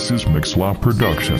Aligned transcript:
This 0.00 0.12
is 0.12 0.24
Production. 0.24 1.36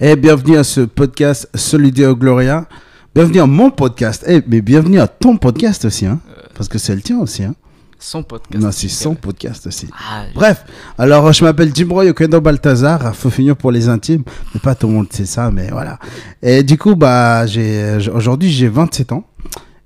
Et 0.00 0.16
bienvenue 0.16 0.56
à 0.56 0.64
ce 0.64 0.80
podcast 0.80 1.48
Solideo 1.54 2.16
Gloria. 2.16 2.66
Bienvenue 3.14 3.38
à 3.38 3.46
mon 3.46 3.70
podcast. 3.70 4.24
Eh, 4.26 4.42
mais 4.48 4.60
bienvenue 4.60 4.98
à 4.98 5.06
ton 5.06 5.36
podcast 5.36 5.84
aussi, 5.84 6.04
hein. 6.04 6.18
Parce 6.56 6.68
que 6.68 6.78
c'est 6.78 6.96
le 6.96 7.00
tien 7.00 7.20
aussi, 7.20 7.44
hein. 7.44 7.54
Son 7.98 8.22
podcast. 8.22 8.62
Non, 8.62 8.70
c'est 8.70 8.88
son 8.88 9.14
podcast 9.14 9.66
aussi. 9.66 9.88
Ah, 9.92 10.24
Bref, 10.34 10.64
alors 10.98 11.32
je 11.32 11.44
m'appelle 11.44 11.72
Jim 11.74 11.88
Roy 11.90 12.06
Okendo 12.10 12.40
Balthazar, 12.40 13.14
finir 13.14 13.56
pour 13.56 13.72
les 13.72 13.88
intimes, 13.88 14.22
mais 14.54 14.60
pas 14.60 14.74
tout 14.74 14.86
le 14.86 14.92
monde 14.94 15.12
sait 15.12 15.26
ça, 15.26 15.50
mais 15.50 15.68
voilà. 15.70 15.98
Et 16.40 16.62
du 16.62 16.78
coup, 16.78 16.94
bah, 16.94 17.44
j'ai, 17.46 17.98
aujourd'hui 18.14 18.50
j'ai 18.52 18.68
27 18.68 19.12
ans 19.12 19.24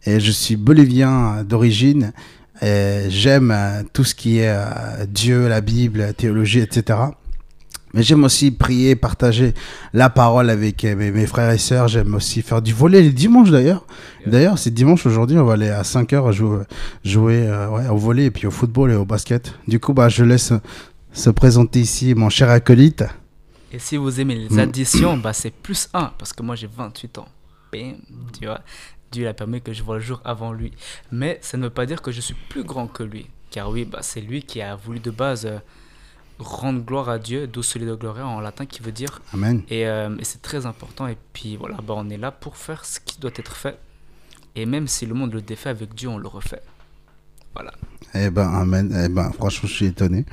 et 0.05 0.21
je 0.21 0.31
suis 0.31 0.57
bolivien 0.57 1.43
d'origine. 1.45 2.13
Et 2.61 3.07
J'aime 3.09 3.55
tout 3.93 4.05
ce 4.05 4.15
qui 4.15 4.39
est 4.39 4.49
euh, 4.51 5.07
Dieu, 5.09 5.49
la 5.49 5.61
Bible, 5.61 6.01
la 6.01 6.13
théologie, 6.13 6.61
etc. 6.61 6.99
Mais 7.95 8.03
j'aime 8.03 8.25
aussi 8.25 8.51
prier, 8.51 8.97
partager 8.97 9.53
la 9.93 10.09
parole 10.09 10.49
avec 10.51 10.85
euh, 10.85 10.97
mes, 10.97 11.11
mes 11.11 11.27
frères 11.27 11.51
et 11.51 11.59
sœurs. 11.59 11.89
J'aime 11.89 12.15
aussi 12.15 12.41
faire 12.43 12.63
du 12.63 12.73
volet 12.73 13.03
les 13.03 13.13
dimanches 13.13 13.51
d'ailleurs. 13.51 13.87
D'ailleurs, 14.27 14.59
c'est 14.59 14.71
dimanche 14.71 15.05
aujourd'hui. 15.07 15.37
On 15.39 15.45
va 15.45 15.55
aller 15.55 15.69
à 15.69 15.85
5 15.85 16.13
heures 16.15 16.33
jouer, 16.33 16.65
jouer 17.05 17.47
euh, 17.47 17.69
ouais, 17.69 17.89
au 17.89 17.97
volet 17.97 18.27
et 18.27 18.31
puis 18.31 18.47
au 18.47 18.51
football 18.51 18.93
et 18.93 18.95
au 18.95 19.05
basket. 19.05 19.55
Du 19.69 19.79
coup, 19.81 19.93
bah, 19.93 20.09
je 20.09 20.25
laisse 20.25 20.53
se 21.13 21.31
présenter 21.31 21.81
ici 21.81 22.15
mon 22.15 22.31
cher 22.31 22.49
acolyte. 22.49 23.05
Et 23.73 23.79
si 23.79 23.97
vous 23.97 24.21
aimez 24.21 24.37
les 24.37 24.49
Mm. 24.55 24.59
additions, 24.59 25.17
bah 25.17 25.33
c'est 25.33 25.51
plus 25.53 25.89
1, 25.95 26.13
parce 26.19 26.33
que 26.33 26.43
moi 26.43 26.57
j'ai 26.57 26.69
28 26.75 27.19
ans. 27.19 27.29
Bam, 27.73 27.95
tu 28.39 28.47
vois. 28.47 28.61
Dieu 29.11 29.29
a 29.29 29.35
permis 29.35 29.61
que 29.61 29.73
je 29.75 29.83
vois 29.83 29.97
le 29.97 30.03
jour 30.03 30.21
avant 30.25 30.53
lui. 30.53 30.73
Mais 31.11 31.39
ça 31.43 31.57
ne 31.59 31.65
veut 31.65 31.71
pas 31.71 31.85
dire 31.87 32.01
que 32.01 32.11
je 32.13 32.21
suis 32.23 32.37
plus 32.49 32.65
grand 32.65 32.87
que 32.87 33.03
lui. 33.03 33.27
Car 33.51 33.69
oui, 33.71 33.85
bah, 33.85 33.99
c'est 34.01 34.23
lui 34.23 34.43
qui 34.43 34.63
a 34.63 34.75
voulu 34.77 35.01
de 35.01 35.11
base 35.11 35.45
euh, 35.47 35.59
rendre 36.43 36.83
gloire 36.85 37.09
à 37.09 37.19
Dieu, 37.19 37.47
Deus 37.47 37.63
Solido 37.63 37.97
Gloria 37.97 38.27
en 38.27 38.41
latin 38.41 38.67
qui 38.67 38.83
veut 38.83 38.93
dire. 38.93 39.21
Amen. 39.33 39.63
Et, 39.69 39.87
euh, 39.87 40.15
et 40.19 40.25
c'est 40.25 40.43
très 40.43 40.67
important. 40.67 41.07
Et 41.07 41.17
puis 41.33 41.57
voilà, 41.57 41.77
bah, 41.87 41.95
on 41.97 42.09
est 42.11 42.17
là 42.19 42.31
pour 42.31 42.57
faire 42.57 42.85
ce 42.85 43.01
qui 43.05 43.19
doit 43.19 43.31
être 43.37 43.57
fait. 43.57 43.79
Et 44.55 44.67
même 44.67 44.87
si 44.89 45.07
le 45.07 45.15
monde 45.15 45.33
le 45.33 45.41
défait 45.41 45.71
avec 45.71 45.95
Dieu, 45.95 46.09
on 46.09 46.19
le 46.19 46.29
refait. 46.29 46.63
Voilà. 47.55 47.73
Eh 48.15 48.31
ben, 48.31 48.49
amen. 48.53 48.93
Eh 49.05 49.09
ben, 49.09 49.31
franchement, 49.33 49.69
je 49.69 49.75
suis 49.75 49.87
étonné. 49.87 50.25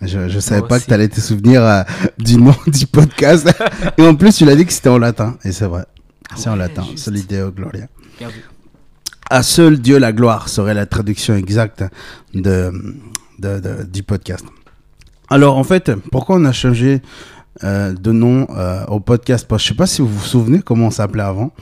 Je, 0.00 0.28
je 0.28 0.38
savais 0.40 0.60
Moi 0.60 0.68
pas 0.68 0.76
aussi. 0.76 0.84
que 0.84 0.88
tu 0.90 0.94
allais 0.94 1.08
te 1.08 1.20
souvenir 1.20 1.62
euh, 1.62 1.82
du 2.18 2.36
nom 2.36 2.54
du 2.66 2.86
podcast. 2.86 3.48
et 3.98 4.02
en 4.06 4.14
plus, 4.14 4.36
tu 4.36 4.44
l'as 4.44 4.54
dit 4.56 4.66
que 4.66 4.72
c'était 4.72 4.88
en 4.88 4.98
latin. 4.98 5.36
Et 5.44 5.52
c'est 5.52 5.66
vrai. 5.66 5.84
C'est 6.36 6.48
en 6.50 6.56
latin. 6.56 6.82
juste. 6.82 6.98
Solideo 7.04 7.50
Gloria. 7.52 7.88
Bien 8.18 8.28
vu. 8.28 8.42
À 9.30 9.42
seul 9.42 9.78
Dieu 9.80 9.98
la 9.98 10.12
gloire 10.12 10.48
serait 10.48 10.74
la 10.74 10.84
traduction 10.86 11.34
exacte 11.34 11.82
de, 12.34 12.70
de- 13.38 13.58
de- 13.58 13.82
du 13.84 14.02
podcast. 14.02 14.44
Alors 15.30 15.56
en 15.56 15.64
fait, 15.64 15.92
pourquoi 16.12 16.36
on 16.36 16.44
a 16.44 16.52
changé 16.52 17.00
euh, 17.62 17.92
de 17.92 18.12
nom 18.12 18.46
euh, 18.50 18.84
au 18.86 19.00
podcast? 19.00 19.46
Parce 19.48 19.62
que 19.62 19.68
sais 19.68 19.74
pas 19.74 19.86
si 19.86 20.02
vous 20.02 20.08
vous 20.08 20.24
souvenez 20.24 20.60
comment 20.60 20.86
on 20.86 20.90
s'appelait 20.90 21.22
avant. 21.22 21.52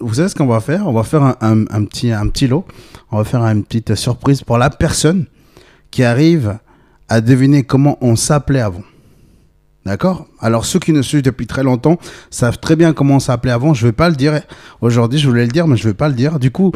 Vous 0.00 0.14
savez 0.14 0.28
ce 0.28 0.34
qu'on 0.34 0.46
va 0.46 0.60
faire? 0.60 0.86
On 0.86 0.92
va 0.92 1.02
faire 1.02 1.36
un, 1.40 1.64
petit, 1.84 2.12
un 2.12 2.28
petit 2.28 2.46
lot. 2.46 2.64
On 3.10 3.18
va 3.18 3.24
faire 3.24 3.42
une 3.42 3.64
petite 3.64 3.94
surprise 3.96 4.42
pour 4.42 4.58
la 4.58 4.70
personne 4.70 5.26
qui 5.90 6.04
arrive 6.04 6.58
à 7.08 7.20
deviner 7.20 7.64
comment 7.64 7.98
on 8.00 8.14
s'appelait 8.14 8.60
avant. 8.60 8.82
D'accord? 9.84 10.26
Alors 10.40 10.66
ceux 10.66 10.78
qui 10.78 10.92
nous 10.92 11.02
suivent 11.02 11.22
depuis 11.22 11.46
très 11.46 11.62
longtemps 11.62 11.98
savent 12.30 12.58
très 12.58 12.76
bien 12.76 12.92
comment 12.92 13.16
on 13.16 13.20
s'appelait 13.20 13.52
avant. 13.52 13.74
Je 13.74 13.86
vais 13.86 13.92
pas 13.92 14.10
le 14.10 14.16
dire 14.16 14.40
aujourd'hui, 14.80 15.18
je 15.18 15.28
voulais 15.28 15.46
le 15.46 15.50
dire, 15.50 15.66
mais 15.66 15.76
je 15.76 15.88
vais 15.88 15.94
pas 15.94 16.08
le 16.08 16.14
dire. 16.14 16.38
Du 16.38 16.50
coup, 16.50 16.72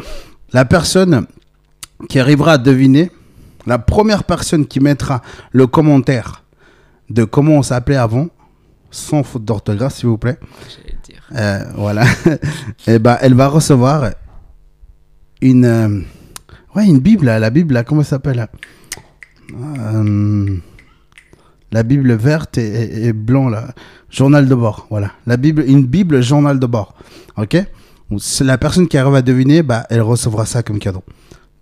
la 0.51 0.65
personne 0.65 1.25
qui 2.09 2.19
arrivera 2.19 2.53
à 2.53 2.57
deviner, 2.57 3.11
la 3.65 3.79
première 3.79 4.23
personne 4.23 4.65
qui 4.65 4.79
mettra 4.79 5.21
le 5.51 5.67
commentaire 5.67 6.43
de 7.09 7.23
comment 7.23 7.53
on 7.57 7.63
s'appelait 7.63 7.95
avant, 7.97 8.27
sans 8.91 9.23
faute 9.23 9.45
d'orthographe 9.45 9.95
s'il 9.95 10.07
vous 10.09 10.17
plaît, 10.17 10.37
dire. 11.07 11.23
euh, 11.35 11.63
voilà, 11.75 12.05
et 12.87 12.99
ben 12.99 13.17
elle 13.21 13.33
va 13.33 13.47
recevoir 13.47 14.11
une, 15.41 15.65
euh, 15.65 15.99
ouais, 16.75 16.85
une 16.85 16.99
Bible, 16.99 17.25
là, 17.25 17.39
la 17.39 17.49
Bible, 17.49 17.73
là, 17.73 17.83
comment 17.83 18.03
ça 18.03 18.11
s'appelle 18.11 18.47
Euh, 19.53 20.57
La 21.71 21.83
Bible 21.83 22.13
verte 22.13 22.57
et, 22.59 22.67
et- 22.67 23.05
et 23.07 23.13
blanc, 23.13 23.49
là, 23.49 23.73
journal 24.09 24.47
de 24.47 24.53
bord, 24.55 24.85
voilà, 24.91 25.11
la 25.25 25.37
Bible, 25.37 25.63
une 25.67 25.85
Bible 25.85 26.21
journal 26.21 26.59
de 26.59 26.65
bord, 26.67 26.93
ok? 27.37 27.57
La 28.41 28.57
personne 28.59 28.87
qui 28.87 28.97
arrive 28.97 29.15
à 29.15 29.23
deviner, 29.23 29.63
bah, 29.63 29.85
elle 29.89 30.01
recevra 30.01 30.45
ça 30.45 30.61
comme 30.61 30.77
cadeau. 30.77 31.03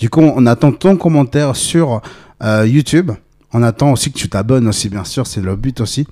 Du 0.02 0.10
coup, 0.10 0.22
on 0.22 0.48
attend 0.48 0.72
ton 0.72 0.98
commentaire 0.98 1.56
sur 1.56 2.02
euh, 2.44 2.66
YouTube. 2.66 3.12
On 3.54 3.62
attend 3.62 3.92
aussi 3.92 4.12
que 4.12 4.18
tu 4.18 4.30
t'abonnes 4.30 4.68
aussi, 4.68 4.90
bien 4.90 5.04
sûr, 5.04 5.28
c'est 5.28 5.42
le 5.42 5.56
but 5.56 5.80
aussi. 5.80 6.08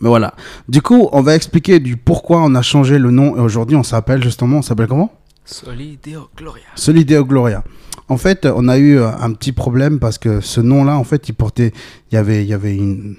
Mais 0.00 0.08
voilà. 0.08 0.32
Du 0.70 0.80
coup, 0.80 1.06
on 1.12 1.20
va 1.20 1.34
expliquer 1.34 1.80
du 1.80 1.98
pourquoi 1.98 2.42
on 2.42 2.54
a 2.54 2.62
changé 2.62 2.98
le 2.98 3.10
nom 3.10 3.36
et 3.36 3.40
aujourd'hui 3.40 3.76
on 3.76 3.82
s'appelle 3.82 4.22
justement, 4.22 4.58
on 4.58 4.62
s'appelle 4.62 4.86
comment? 4.86 5.12
Solideo 5.44 6.30
Gloria. 6.34 6.64
Solideo 6.76 7.26
Gloria. 7.26 7.62
En 8.08 8.16
fait, 8.16 8.46
on 8.46 8.68
a 8.68 8.78
eu 8.78 8.98
euh, 8.98 9.10
un 9.10 9.32
petit 9.34 9.52
problème 9.52 9.98
parce 9.98 10.16
que 10.16 10.40
ce 10.40 10.62
nom-là, 10.62 10.96
en 10.96 11.04
fait, 11.04 11.28
il 11.28 11.34
portait, 11.34 11.74
il 12.10 12.14
y 12.14 12.18
avait, 12.18 12.42
il 12.42 12.48
y 12.48 12.54
avait 12.54 12.74
une, 12.74 13.16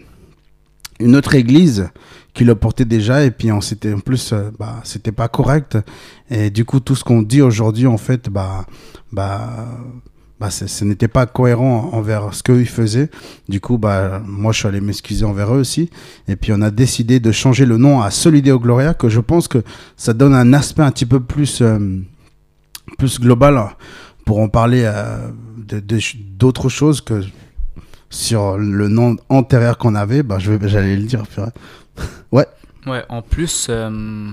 une 1.00 1.16
autre 1.16 1.36
église 1.36 1.92
qui 2.34 2.44
le 2.44 2.56
portait 2.56 2.86
déjà 2.86 3.24
et 3.24 3.31
puis 3.31 3.52
on 3.52 3.62
s'était 3.62 3.94
en 3.94 4.00
plus, 4.00 4.34
euh, 4.34 4.50
bah, 4.58 4.80
c'était 4.84 5.12
pas 5.12 5.28
correct 5.28 5.78
et 6.30 6.50
du 6.50 6.66
coup 6.66 6.80
tout 6.80 6.96
ce 6.96 7.03
qu'on 7.03 7.22
dit 7.22 7.42
aujourd'hui, 7.42 7.88
en 7.88 7.97
fait, 7.97 8.30
bah, 8.30 8.66
bah, 9.12 9.68
bah, 10.41 10.50
ce 10.50 10.84
n'était 10.84 11.08
pas 11.08 11.28
cohérent 11.28 11.91
envers 11.94 12.34
ce 12.34 12.41
qu'ils 12.41 12.66
faisaient. 12.66 13.12
Du 13.47 13.59
coup, 13.59 13.78
bah, 13.78 14.20
moi, 14.25 14.52
je 14.52 14.58
suis 14.58 14.68
allé 14.68 14.81
m'excuser 14.81 15.24
envers 15.24 15.53
eux 15.53 15.59
aussi. 15.59 15.91
Et 16.28 16.36
puis, 16.36 16.52
on 16.52 16.64
a 16.64 16.72
décidé 16.72 17.20
de 17.20 17.31
changer 17.31 17.64
le 17.64 17.78
nom 17.78 18.02
à 18.02 18.09
Solideo 18.09 18.58
Gloria, 18.58 18.96
que 18.96 19.08
je 19.08 19.20
pense 19.20 19.47
que 19.47 19.59
ça 19.97 20.14
donne 20.14 20.34
un 20.34 20.52
aspect 20.53 20.81
un 20.81 20.90
petit 20.90 21.06
peu 21.06 21.20
plus, 21.20 21.62
euh, 21.62 21.78
plus 22.97 23.20
global 23.20 23.64
pour 24.25 24.40
en 24.40 24.50
parler 24.50 24.81
euh, 24.84 25.30
d'autres 26.40 26.70
choses 26.70 27.02
que 27.02 27.22
sur 28.09 28.58
le 28.58 28.88
nom 28.88 29.18
antérieur 29.30 29.78
qu'on 29.78 29.94
avait. 29.94 30.24
Bah, 30.24 30.40
j'allais 30.40 30.96
le 30.96 31.03
dire. 31.03 31.24
Ouais, 32.31 32.47
Ouais, 32.88 33.06
en 33.09 33.22
plus, 33.22 33.68
euh, 33.69 34.31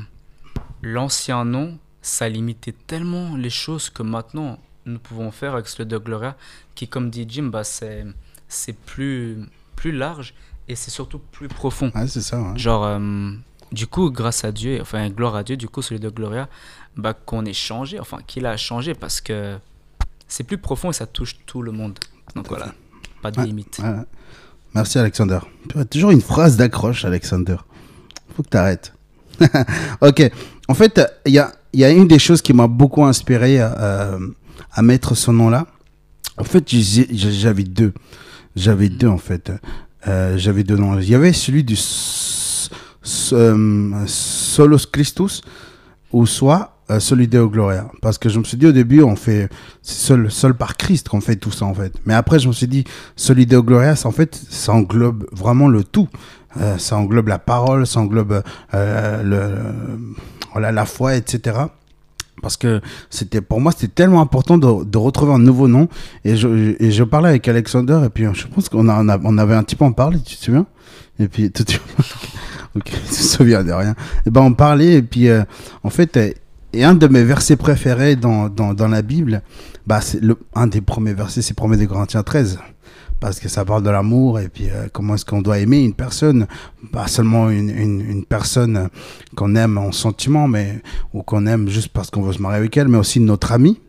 l'ancien 0.82 1.44
nom, 1.44 1.78
ça 2.00 2.28
limitait 2.28 2.74
tellement 2.86 3.36
les 3.36 3.50
choses 3.50 3.90
que 3.90 4.02
maintenant, 4.02 4.58
nous 4.86 4.98
pouvons 4.98 5.30
faire 5.30 5.54
avec 5.54 5.68
ce 5.68 5.82
de 5.82 5.98
Gloria, 5.98 6.36
qui, 6.74 6.88
comme 6.88 7.10
dit 7.10 7.26
Jim, 7.28 7.44
bah, 7.44 7.64
c'est 7.64 8.06
c'est 8.50 8.72
plus, 8.72 9.36
plus 9.76 9.92
large 9.92 10.32
et 10.68 10.74
c'est 10.74 10.90
surtout 10.90 11.18
plus 11.18 11.48
profond. 11.48 11.92
ouais 11.94 12.06
c'est 12.06 12.22
ça. 12.22 12.40
ouais. 12.40 12.58
Genre, 12.58 12.84
euh, 12.84 13.32
du 13.72 13.86
coup, 13.86 14.10
grâce 14.10 14.44
à 14.44 14.52
Dieu, 14.52 14.78
enfin, 14.80 15.10
gloire 15.10 15.36
à 15.36 15.42
Dieu, 15.44 15.56
du 15.58 15.68
coup, 15.68 15.82
celui 15.82 16.00
de 16.00 16.08
Gloria, 16.08 16.48
bah, 16.96 17.12
qu'on 17.12 17.44
ait 17.44 17.52
changé, 17.52 18.00
enfin, 18.00 18.18
qu'il 18.26 18.46
a 18.46 18.56
changé 18.56 18.94
parce 18.94 19.20
que 19.20 19.58
c'est 20.26 20.44
plus 20.44 20.56
profond 20.58 20.88
et 20.90 20.94
ça 20.94 21.06
touche 21.06 21.36
tout 21.44 21.60
le 21.60 21.72
monde. 21.72 21.98
Donc 22.34 22.48
voilà, 22.48 22.72
pas 23.20 23.30
de 23.30 23.40
Ouais, 23.40 23.46
limite. 23.46 23.80
Merci, 24.74 24.98
Alexander. 24.98 25.38
Toujours 25.90 26.10
une 26.10 26.20
phrase 26.20 26.56
d'accroche, 26.56 27.04
Alexander. 27.04 27.56
Faut 28.36 28.42
que 28.42 28.50
tu 28.50 28.56
arrêtes. 28.56 28.92
ok. 30.00 30.30
En 30.68 30.74
fait, 30.74 31.00
il 31.26 31.32
y 31.32 31.84
a, 31.84 31.90
une 31.90 32.08
des 32.08 32.18
choses 32.18 32.42
qui 32.42 32.52
m'a 32.52 32.66
beaucoup 32.66 33.04
inspiré 33.04 33.56
euh, 33.60 34.18
à 34.72 34.82
mettre 34.82 35.14
ce 35.14 35.30
nom-là. 35.30 35.66
En 36.36 36.44
fait, 36.44 36.64
j'avais 36.68 37.64
deux. 37.64 37.92
J'avais 38.54 38.88
deux, 38.88 39.08
en 39.08 39.18
fait. 39.18 39.52
Euh, 40.06 40.36
j'avais 40.36 40.64
deux 40.64 40.76
noms. 40.76 40.98
Il 40.98 41.08
y 41.08 41.14
avait 41.14 41.32
celui 41.32 41.64
du 41.64 41.76
euh, 43.32 44.04
Solos 44.06 44.86
Christus 44.92 45.42
ou 46.12 46.26
soit 46.26 46.77
euh, 46.90 47.46
Gloria. 47.48 47.90
Parce 48.02 48.18
que 48.18 48.28
je 48.28 48.38
me 48.38 48.44
suis 48.44 48.56
dit 48.56 48.66
au 48.66 48.72
début, 48.72 49.02
on 49.02 49.16
fait 49.16 49.48
seul, 49.82 50.30
seul 50.30 50.54
par 50.54 50.76
Christ 50.76 51.08
qu'on 51.08 51.20
fait 51.20 51.36
tout 51.36 51.50
ça 51.50 51.64
en 51.64 51.74
fait. 51.74 51.92
Mais 52.06 52.14
après, 52.14 52.38
je 52.38 52.48
me 52.48 52.52
suis 52.52 52.68
dit, 52.68 52.84
Solideo 53.16 53.62
Gloria, 53.62 53.96
ça, 53.96 54.08
en 54.08 54.12
fait, 54.12 54.40
ça 54.50 54.72
englobe 54.72 55.26
vraiment 55.32 55.68
le 55.68 55.84
tout. 55.84 56.08
Euh, 56.60 56.78
ça 56.78 56.96
englobe 56.96 57.28
la 57.28 57.38
parole, 57.38 57.86
ça 57.86 58.00
englobe 58.00 58.42
euh, 58.74 59.22
le, 59.22 60.18
voilà, 60.52 60.72
la 60.72 60.86
foi, 60.86 61.16
etc. 61.16 61.56
Parce 62.40 62.56
que 62.56 62.80
c'était 63.10 63.40
pour 63.40 63.60
moi, 63.60 63.72
c'était 63.72 63.88
tellement 63.88 64.20
important 64.20 64.58
de, 64.58 64.84
de 64.84 64.98
retrouver 64.98 65.32
un 65.32 65.38
nouveau 65.38 65.68
nom. 65.68 65.88
Et 66.24 66.36
je, 66.36 66.76
et 66.82 66.90
je 66.90 67.04
parlais 67.04 67.28
avec 67.30 67.46
Alexander, 67.48 68.00
et 68.04 68.08
puis 68.08 68.24
je 68.32 68.46
pense 68.46 68.68
qu'on 68.68 68.88
a, 68.88 69.18
on 69.24 69.38
avait 69.38 69.54
un 69.54 69.62
petit 69.62 69.76
peu 69.76 69.84
en 69.84 69.92
parlé, 69.92 70.18
tu 70.20 70.36
te 70.36 70.44
souviens? 70.44 70.66
Et 71.18 71.28
puis, 71.28 71.50
tout, 71.52 71.64
ok, 72.76 72.84
tu 72.84 72.92
te 72.92 73.14
souviens 73.14 73.64
de 73.64 73.72
rien. 73.72 73.94
Et 74.26 74.30
ben, 74.30 74.42
on 74.42 74.54
parlait, 74.54 74.94
et 74.94 75.02
puis 75.02 75.28
euh, 75.28 75.42
en 75.82 75.90
fait, 75.90 76.16
et 76.72 76.84
un 76.84 76.94
de 76.94 77.06
mes 77.06 77.24
versets 77.24 77.56
préférés 77.56 78.16
dans, 78.16 78.48
dans, 78.48 78.88
la 78.88 79.02
Bible, 79.02 79.42
bah, 79.86 80.00
c'est 80.00 80.20
le, 80.20 80.38
un 80.54 80.66
des 80.66 80.80
premiers 80.80 81.14
versets, 81.14 81.42
c'est 81.42 81.58
1 81.60 81.76
de 81.76 81.84
Corinthiens 81.86 82.22
13. 82.22 82.58
parce 83.20 83.40
que 83.40 83.48
ça 83.48 83.64
parle 83.64 83.82
de 83.82 83.90
l'amour 83.90 84.38
et 84.38 84.48
puis 84.48 84.68
euh, 84.70 84.86
comment 84.92 85.14
est-ce 85.14 85.24
qu'on 85.24 85.42
doit 85.42 85.58
aimer 85.58 85.82
une 85.82 85.94
personne, 85.94 86.46
pas 86.92 87.06
seulement 87.06 87.50
une, 87.50 87.70
une, 87.70 88.24
personne 88.24 88.88
qu'on 89.34 89.54
aime 89.56 89.78
en 89.78 89.92
sentiment, 89.92 90.46
mais 90.46 90.82
ou 91.14 91.22
qu'on 91.22 91.46
aime 91.46 91.68
juste 91.68 91.88
parce 91.88 92.10
qu'on 92.10 92.22
veut 92.22 92.32
se 92.34 92.42
marier 92.42 92.58
avec 92.58 92.76
elle, 92.76 92.88
mais 92.88 92.98
aussi 92.98 93.18
notre 93.20 93.52
ami 93.52 93.80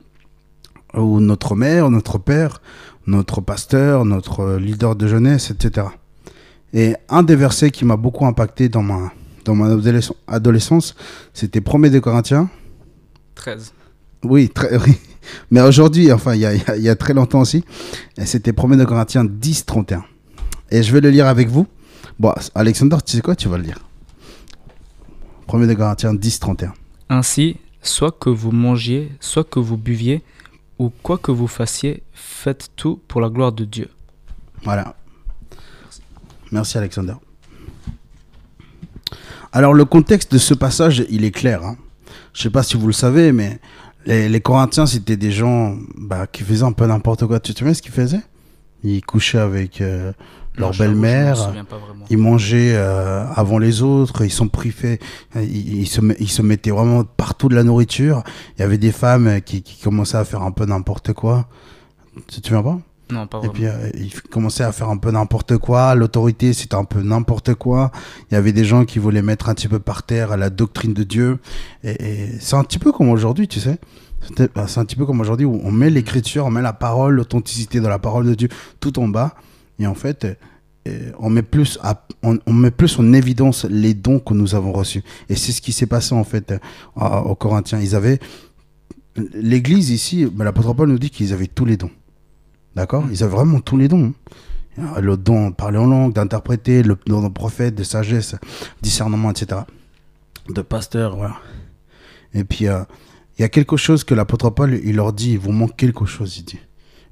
ou 0.95 1.19
notre 1.19 1.55
mère, 1.55 1.91
notre 1.91 2.17
père, 2.17 2.61
notre 3.05 3.41
pasteur, 3.41 4.05
notre 4.05 4.55
leader 4.55 4.95
de 4.95 5.07
jeunesse, 5.07 5.51
etc. 5.51 5.87
Et 6.73 6.95
un 7.09 7.23
des 7.23 7.35
versets 7.35 7.71
qui 7.71 7.85
m'a 7.85 7.97
beaucoup 7.97 8.25
impacté 8.25 8.69
dans 8.69 8.83
ma, 8.83 9.11
dans 9.45 9.55
mon 9.55 9.65
adolescence- 10.27 10.95
c'était 11.33 11.59
1er 11.61 11.89
de 11.89 11.99
Corinthiens. 11.99 12.49
13. 13.39 13.73
Oui, 14.23 14.49
très, 14.49 14.75
oui. 14.77 14.97
Mais 15.49 15.61
aujourd'hui, 15.61 16.11
enfin, 16.11 16.35
il 16.35 16.41
y 16.41 16.45
a, 16.45 16.53
y 16.75 16.87
y 16.89 16.95
très 16.97 17.13
longtemps 17.13 17.39
aussi, 17.41 17.63
c'était 18.25 18.51
1er 18.51 18.77
de 18.77 18.85
Corinthiens 18.85 19.23
10, 19.25 19.65
31. 19.65 20.03
Et 20.71 20.83
je 20.83 20.91
vais 20.93 20.99
le 21.01 21.09
lire 21.09 21.27
avec 21.27 21.47
vous. 21.47 21.65
Bon, 22.19 22.33
Alexander, 22.53 22.97
tu 23.05 23.15
sais 23.15 23.21
quoi 23.21 23.35
Tu 23.35 23.47
vas 23.47 23.57
le 23.57 23.63
lire. 23.63 23.79
1er 25.47 25.67
de 25.67 25.73
Corinthiens 25.73 26.13
10, 26.13 26.39
31. 26.39 26.73
Ainsi, 27.09 27.57
soit 27.81 28.11
que 28.11 28.29
vous 28.29 28.51
mangiez, 28.51 29.09
soit 29.21 29.43
que 29.45 29.59
vous 29.59 29.77
buviez, 29.77 30.21
ou 30.77 30.91
quoi 31.01 31.17
que 31.17 31.31
vous 31.31 31.47
fassiez, 31.47 32.03
faites 32.13 32.69
tout 32.75 32.99
pour 33.07 33.21
la 33.21 33.29
gloire 33.29 33.51
de 33.53 33.65
Dieu. 33.65 33.89
Voilà. 34.63 34.95
Merci 36.51 36.77
Alexander. 36.77 37.13
Alors 39.51 39.73
le 39.73 39.85
contexte 39.85 40.31
de 40.33 40.37
ce 40.37 40.53
passage, 40.53 41.05
il 41.09 41.23
est 41.23 41.31
clair. 41.31 41.63
hein. 41.63 41.77
Je 42.39 42.43
sais 42.43 42.49
pas 42.49 42.63
si 42.63 42.77
vous 42.77 42.87
le 42.87 42.93
savez, 42.93 43.33
mais 43.33 43.59
les, 44.05 44.29
les 44.29 44.39
Corinthiens, 44.39 44.85
c'était 44.85 45.17
des 45.17 45.29
gens 45.29 45.75
bah, 45.97 46.25
qui 46.25 46.43
faisaient 46.43 46.63
un 46.63 46.71
peu 46.71 46.87
n'importe 46.87 47.25
quoi. 47.27 47.41
Tu 47.41 47.53
te 47.53 47.59
souviens 47.59 47.73
ce 47.73 47.81
qu'ils 47.81 47.91
faisaient? 47.91 48.21
Ils 48.81 49.03
couchaient 49.03 49.39
avec 49.39 49.81
euh, 49.81 50.13
leur 50.55 50.71
belle-mère. 50.71 51.35
Je 51.35 51.41
me 51.41 51.47
souviens 51.47 51.65
pas 51.65 51.77
vraiment. 51.77 52.05
Ils 52.09 52.17
mangeaient 52.17 52.75
euh, 52.75 53.27
avant 53.35 53.57
les 53.57 53.81
autres, 53.81 54.23
ils 54.23 54.31
sont 54.31 54.47
privés, 54.47 54.99
ils, 55.35 55.79
ils 55.79 55.87
se, 55.87 55.99
ils 56.17 56.29
se 56.29 56.41
mettaient 56.41 56.71
vraiment 56.71 57.03
partout 57.03 57.49
de 57.49 57.55
la 57.55 57.63
nourriture. 57.63 58.23
Il 58.57 58.61
y 58.61 58.63
avait 58.63 58.77
des 58.77 58.93
femmes 58.93 59.27
euh, 59.27 59.39
qui, 59.41 59.61
qui 59.61 59.83
commençaient 59.83 60.15
à 60.15 60.23
faire 60.23 60.43
un 60.43 60.51
peu 60.51 60.65
n'importe 60.65 61.11
quoi. 61.11 61.49
Tu 62.29 62.39
te 62.39 62.47
souviens 62.47 62.63
pas? 62.63 62.79
Non, 63.11 63.25
pas 63.27 63.41
et 63.43 63.49
puis, 63.49 63.65
euh, 63.65 63.89
ils 63.95 64.13
commençaient 64.29 64.63
à 64.63 64.71
faire 64.71 64.89
un 64.89 64.97
peu 64.97 65.09
n'importe 65.11 65.57
quoi. 65.57 65.95
L'autorité, 65.95 66.53
c'était 66.53 66.75
un 66.75 66.83
peu 66.83 67.01
n'importe 67.01 67.55
quoi. 67.55 67.91
Il 68.29 68.35
y 68.35 68.37
avait 68.37 68.51
des 68.53 68.65
gens 68.65 68.85
qui 68.85 68.99
voulaient 68.99 69.21
mettre 69.23 69.49
un 69.49 69.55
petit 69.55 69.67
peu 69.67 69.79
par 69.79 70.03
terre 70.03 70.37
la 70.37 70.49
doctrine 70.49 70.93
de 70.93 71.03
Dieu. 71.03 71.39
Et, 71.83 71.91
et 71.91 72.39
c'est 72.39 72.55
un 72.55 72.63
petit 72.63 72.77
peu 72.79 72.91
comme 72.91 73.09
aujourd'hui, 73.09 73.47
tu 73.47 73.59
sais. 73.59 73.79
Bah, 74.53 74.67
C'est 74.67 74.79
un 74.79 74.85
petit 74.85 74.95
peu 74.95 75.05
comme 75.05 75.21
aujourd'hui 75.21 75.45
où 75.45 75.59
on 75.63 75.71
met 75.71 75.89
l'écriture, 75.89 76.45
on 76.45 76.51
met 76.51 76.61
la 76.61 76.73
parole, 76.73 77.15
l'authenticité 77.15 77.79
de 77.79 77.87
la 77.87 77.97
parole 77.99 78.25
de 78.27 78.35
Dieu 78.35 78.49
tout 78.79 78.99
en 78.99 79.07
bas. 79.07 79.33
Et 79.79 79.87
en 79.87 79.95
fait, 79.95 80.25
euh, 80.25 80.33
euh, 80.87 81.11
on 81.19 81.29
met 81.29 81.41
plus 81.41 81.79
à- 81.81 82.05
on, 82.21 82.37
on 82.45 82.53
met 82.53 82.69
plus 82.71 82.99
en 82.99 83.11
évidence 83.13 83.65
les 83.69 83.93
dons 83.93 84.19
que 84.19 84.33
nous 84.33 84.55
avons 84.55 84.71
reçus. 84.73 85.03
Et 85.29 85.35
c'est 85.35 85.51
ce 85.51 85.61
qui 85.61 85.71
s'est 85.71 85.87
passé 85.87 86.13
en 86.13 86.23
fait 86.25 86.53
aux 86.95 87.35
Corinthiens. 87.35 87.79
Ils 87.79 87.95
avaient 87.95 88.19
l'Église 89.33 89.89
ici, 89.89 90.25
bah, 90.31 90.45
l'apôtre 90.45 90.73
Paul 90.73 90.89
nous 90.89 90.99
dit 90.99 91.09
qu'ils 91.09 91.33
avaient 91.33 91.47
tous 91.47 91.65
les 91.65 91.77
dons. 91.77 91.91
D'accord 92.79 93.03
Ils 93.11 93.21
avaient 93.25 93.33
vraiment 93.35 93.59
tous 93.59 93.75
les 93.75 93.89
dons. 93.89 94.13
hein. 94.77 95.01
Le 95.01 95.17
don 95.17 95.49
de 95.49 95.53
parler 95.53 95.77
en 95.77 95.85
langue, 95.85 96.13
d'interpréter, 96.13 96.81
le 96.81 96.97
don 97.07 97.21
de 97.21 97.27
prophète, 97.27 97.75
de 97.75 97.83
sagesse, 97.83 98.35
discernement, 98.81 99.31
etc. 99.31 99.63
De 100.47 100.61
pasteur, 100.61 101.17
voilà. 101.17 101.35
Et 102.33 102.45
puis, 102.45 102.69
euh, 102.69 102.79
il 103.37 103.41
y 103.41 103.43
a 103.43 103.49
quelque 103.49 103.75
chose 103.75 104.05
que 104.05 104.13
l'apôtre 104.15 104.49
Paul, 104.51 104.79
il 104.81 104.95
leur 104.95 105.11
dit, 105.11 105.31
il 105.33 105.39
vous 105.39 105.51
manque 105.51 105.75
quelque 105.75 106.05
chose, 106.05 106.37
il 106.37 106.45
dit. 106.45 106.59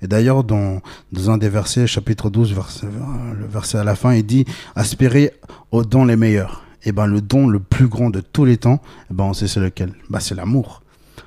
Et 0.02 0.08
d'ailleurs, 0.08 0.46
dans, 0.46 0.80
dans 1.12 1.32
un 1.32 1.38
des 1.38 1.50
versets, 1.50 1.86
chapitre 1.86 2.30
12, 2.30 2.54
verset, 2.54 2.86
euh, 2.88 3.34
le 3.38 3.46
verset 3.46 3.78
à 3.78 3.84
la 3.84 3.96
fin, 3.96 4.14
il 4.14 4.26
dit, 4.26 4.46
aspirez 4.74 5.34
aux 5.72 5.84
dons 5.84 6.06
les 6.06 6.16
meilleurs. 6.16 6.64
Et 6.86 6.94
ben, 6.94 7.08
le 7.08 7.20
don 7.20 7.46
le 7.50 7.60
plus 7.60 7.90
grand 7.90 8.10
de 8.10 8.22
tous 8.22 8.46
les 8.46 8.56
temps, 8.56 8.80
eh 9.12 9.14
ben, 9.14 9.26
on 9.26 9.34
sait 9.34 9.50
c'est 9.50 9.60
lequel 9.60 9.92
bah, 10.10 10.22
C'est 10.22 10.36
l'amour. 10.36 10.82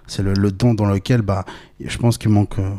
C'est 0.06 0.22
le, 0.22 0.32
le 0.32 0.50
don 0.50 0.72
dans 0.72 0.86
lequel, 0.86 1.20
bah, 1.20 1.44
je 1.84 1.98
pense 1.98 2.16
qu'il 2.16 2.30
manque 2.30 2.58
euh, 2.58 2.70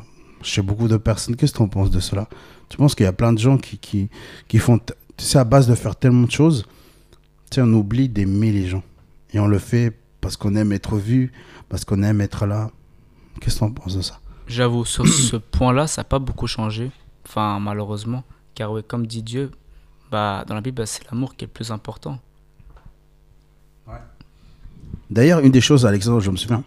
chez 0.43 0.61
beaucoup 0.61 0.87
de 0.87 0.97
personnes. 0.97 1.35
Qu'est-ce 1.35 1.51
que 1.53 1.57
tu 1.57 1.63
en 1.63 1.67
penses 1.67 1.91
de 1.91 1.99
cela? 1.99 2.27
Tu 2.69 2.77
penses 2.77 2.95
qu'il 2.95 3.03
y 3.05 3.07
a 3.07 3.13
plein 3.13 3.33
de 3.33 3.39
gens 3.39 3.57
qui, 3.57 3.77
qui, 3.77 4.09
qui 4.47 4.57
font, 4.59 4.79
tu 4.79 4.93
sais, 5.25 5.37
à 5.39 5.43
base 5.43 5.67
de 5.67 5.75
faire 5.75 5.95
tellement 5.95 6.25
de 6.27 6.31
choses, 6.31 6.65
tu 7.49 7.55
sais, 7.55 7.61
on 7.61 7.73
oublie 7.73 8.09
d'aimer 8.09 8.51
les 8.51 8.67
gens. 8.67 8.83
Et 9.33 9.39
on 9.39 9.47
le 9.47 9.59
fait 9.59 9.97
parce 10.21 10.37
qu'on 10.37 10.55
aime 10.55 10.71
être 10.71 10.97
vu, 10.97 11.31
parce 11.69 11.85
qu'on 11.85 12.03
aime 12.03 12.21
être 12.21 12.45
là. 12.45 12.71
Qu'est-ce 13.39 13.55
que 13.55 13.59
tu 13.59 13.65
en 13.65 13.71
penses 13.71 13.95
de 13.95 14.01
ça? 14.01 14.19
J'avoue, 14.47 14.85
sur 14.85 15.07
ce 15.07 15.37
point-là, 15.37 15.87
ça 15.87 16.01
n'a 16.01 16.05
pas 16.05 16.19
beaucoup 16.19 16.47
changé. 16.47 16.91
Enfin, 17.25 17.59
malheureusement. 17.59 18.23
Car 18.55 18.71
oui, 18.71 18.81
comme 18.87 19.07
dit 19.07 19.23
Dieu, 19.23 19.51
bah, 20.11 20.43
dans 20.47 20.55
la 20.55 20.61
Bible, 20.61 20.77
bah, 20.77 20.85
c'est 20.85 21.03
l'amour 21.11 21.35
qui 21.35 21.45
est 21.45 21.47
le 21.47 21.53
plus 21.53 21.71
important. 21.71 22.19
D'ailleurs, 25.09 25.39
une 25.39 25.51
des 25.51 25.59
choses, 25.61 25.85
Alexandre, 25.85 26.21
je 26.21 26.31
me 26.31 26.37
souviens, 26.37 26.63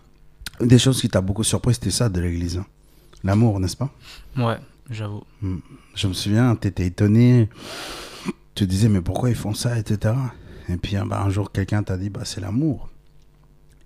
une 0.61 0.69
des 0.69 0.79
choses 0.79 1.01
qui 1.01 1.09
t'a 1.09 1.23
beaucoup 1.23 1.45
surpris, 1.45 1.73
c'était 1.75 1.91
ça 1.91 2.11
de 2.11 2.21
l'église. 2.21 2.59
hein. 2.59 2.67
L'amour, 3.25 3.59
n'est-ce 3.59 3.77
pas? 3.77 3.91
Ouais, 4.37 4.59
j'avoue. 4.91 5.23
Je 5.95 6.07
me 6.07 6.13
souviens, 6.13 6.55
tu 6.57 6.69
étais 6.69 6.87
étonné. 6.87 7.49
Tu 8.55 8.67
disais, 8.67 8.89
mais 8.89 9.01
pourquoi 9.01 9.31
ils 9.31 9.35
font 9.35 9.55
ça, 9.55 9.77
etc. 9.79 10.15
Et 10.69 10.77
puis 10.77 10.97
bah, 11.07 11.23
un 11.23 11.31
jour, 11.31 11.51
quelqu'un 11.51 11.83
t'a 11.83 11.97
dit, 11.97 12.11
bah, 12.11 12.21
c'est 12.25 12.41
l'amour. 12.41 12.89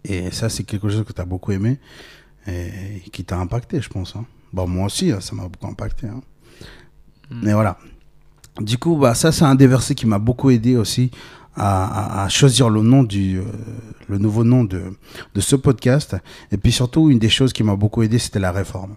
Et 0.04 0.30
ça, 0.30 0.48
c'est 0.48 0.64
quelque 0.64 0.88
chose 0.88 1.04
que 1.06 1.12
tu 1.12 1.20
as 1.20 1.24
beaucoup 1.24 1.52
aimé 1.52 1.78
et 2.46 3.02
qui 3.12 3.24
t'a 3.24 3.38
impacté, 3.38 3.80
je 3.80 3.88
pense. 3.88 4.16
hein. 4.16 4.24
Bon, 4.52 4.66
moi 4.66 4.86
aussi, 4.86 5.12
hein, 5.12 5.20
ça 5.20 5.34
m'a 5.34 5.48
beaucoup 5.48 5.66
impacté. 5.66 6.06
hein. 6.06 6.20
Mm. 7.30 7.40
Mais 7.44 7.52
voilà. 7.52 7.78
Du 8.60 8.76
coup, 8.78 8.96
bah, 8.96 9.14
ça, 9.14 9.30
c'est 9.32 9.44
un 9.44 9.54
des 9.54 9.66
versets 9.66 9.94
qui 9.94 10.06
m'a 10.06 10.18
beaucoup 10.18 10.50
aidé 10.50 10.76
aussi 10.76 11.10
à, 11.58 12.24
à- 12.24 12.28
choisir 12.28 12.70
le 12.70 12.82
nom 12.82 13.02
du, 13.02 13.38
euh, 13.38 13.42
le 14.08 14.18
nouveau 14.18 14.44
nom 14.44 14.64
de, 14.64 14.82
de 15.34 15.40
ce 15.40 15.56
podcast. 15.56 16.16
Et 16.52 16.56
puis 16.56 16.72
surtout, 16.72 17.10
une 17.10 17.18
des 17.18 17.28
choses 17.28 17.52
qui 17.52 17.62
m'a 17.62 17.76
beaucoup 17.76 18.02
aidé, 18.02 18.18
c'était 18.18 18.38
la 18.38 18.52
réforme. 18.52 18.94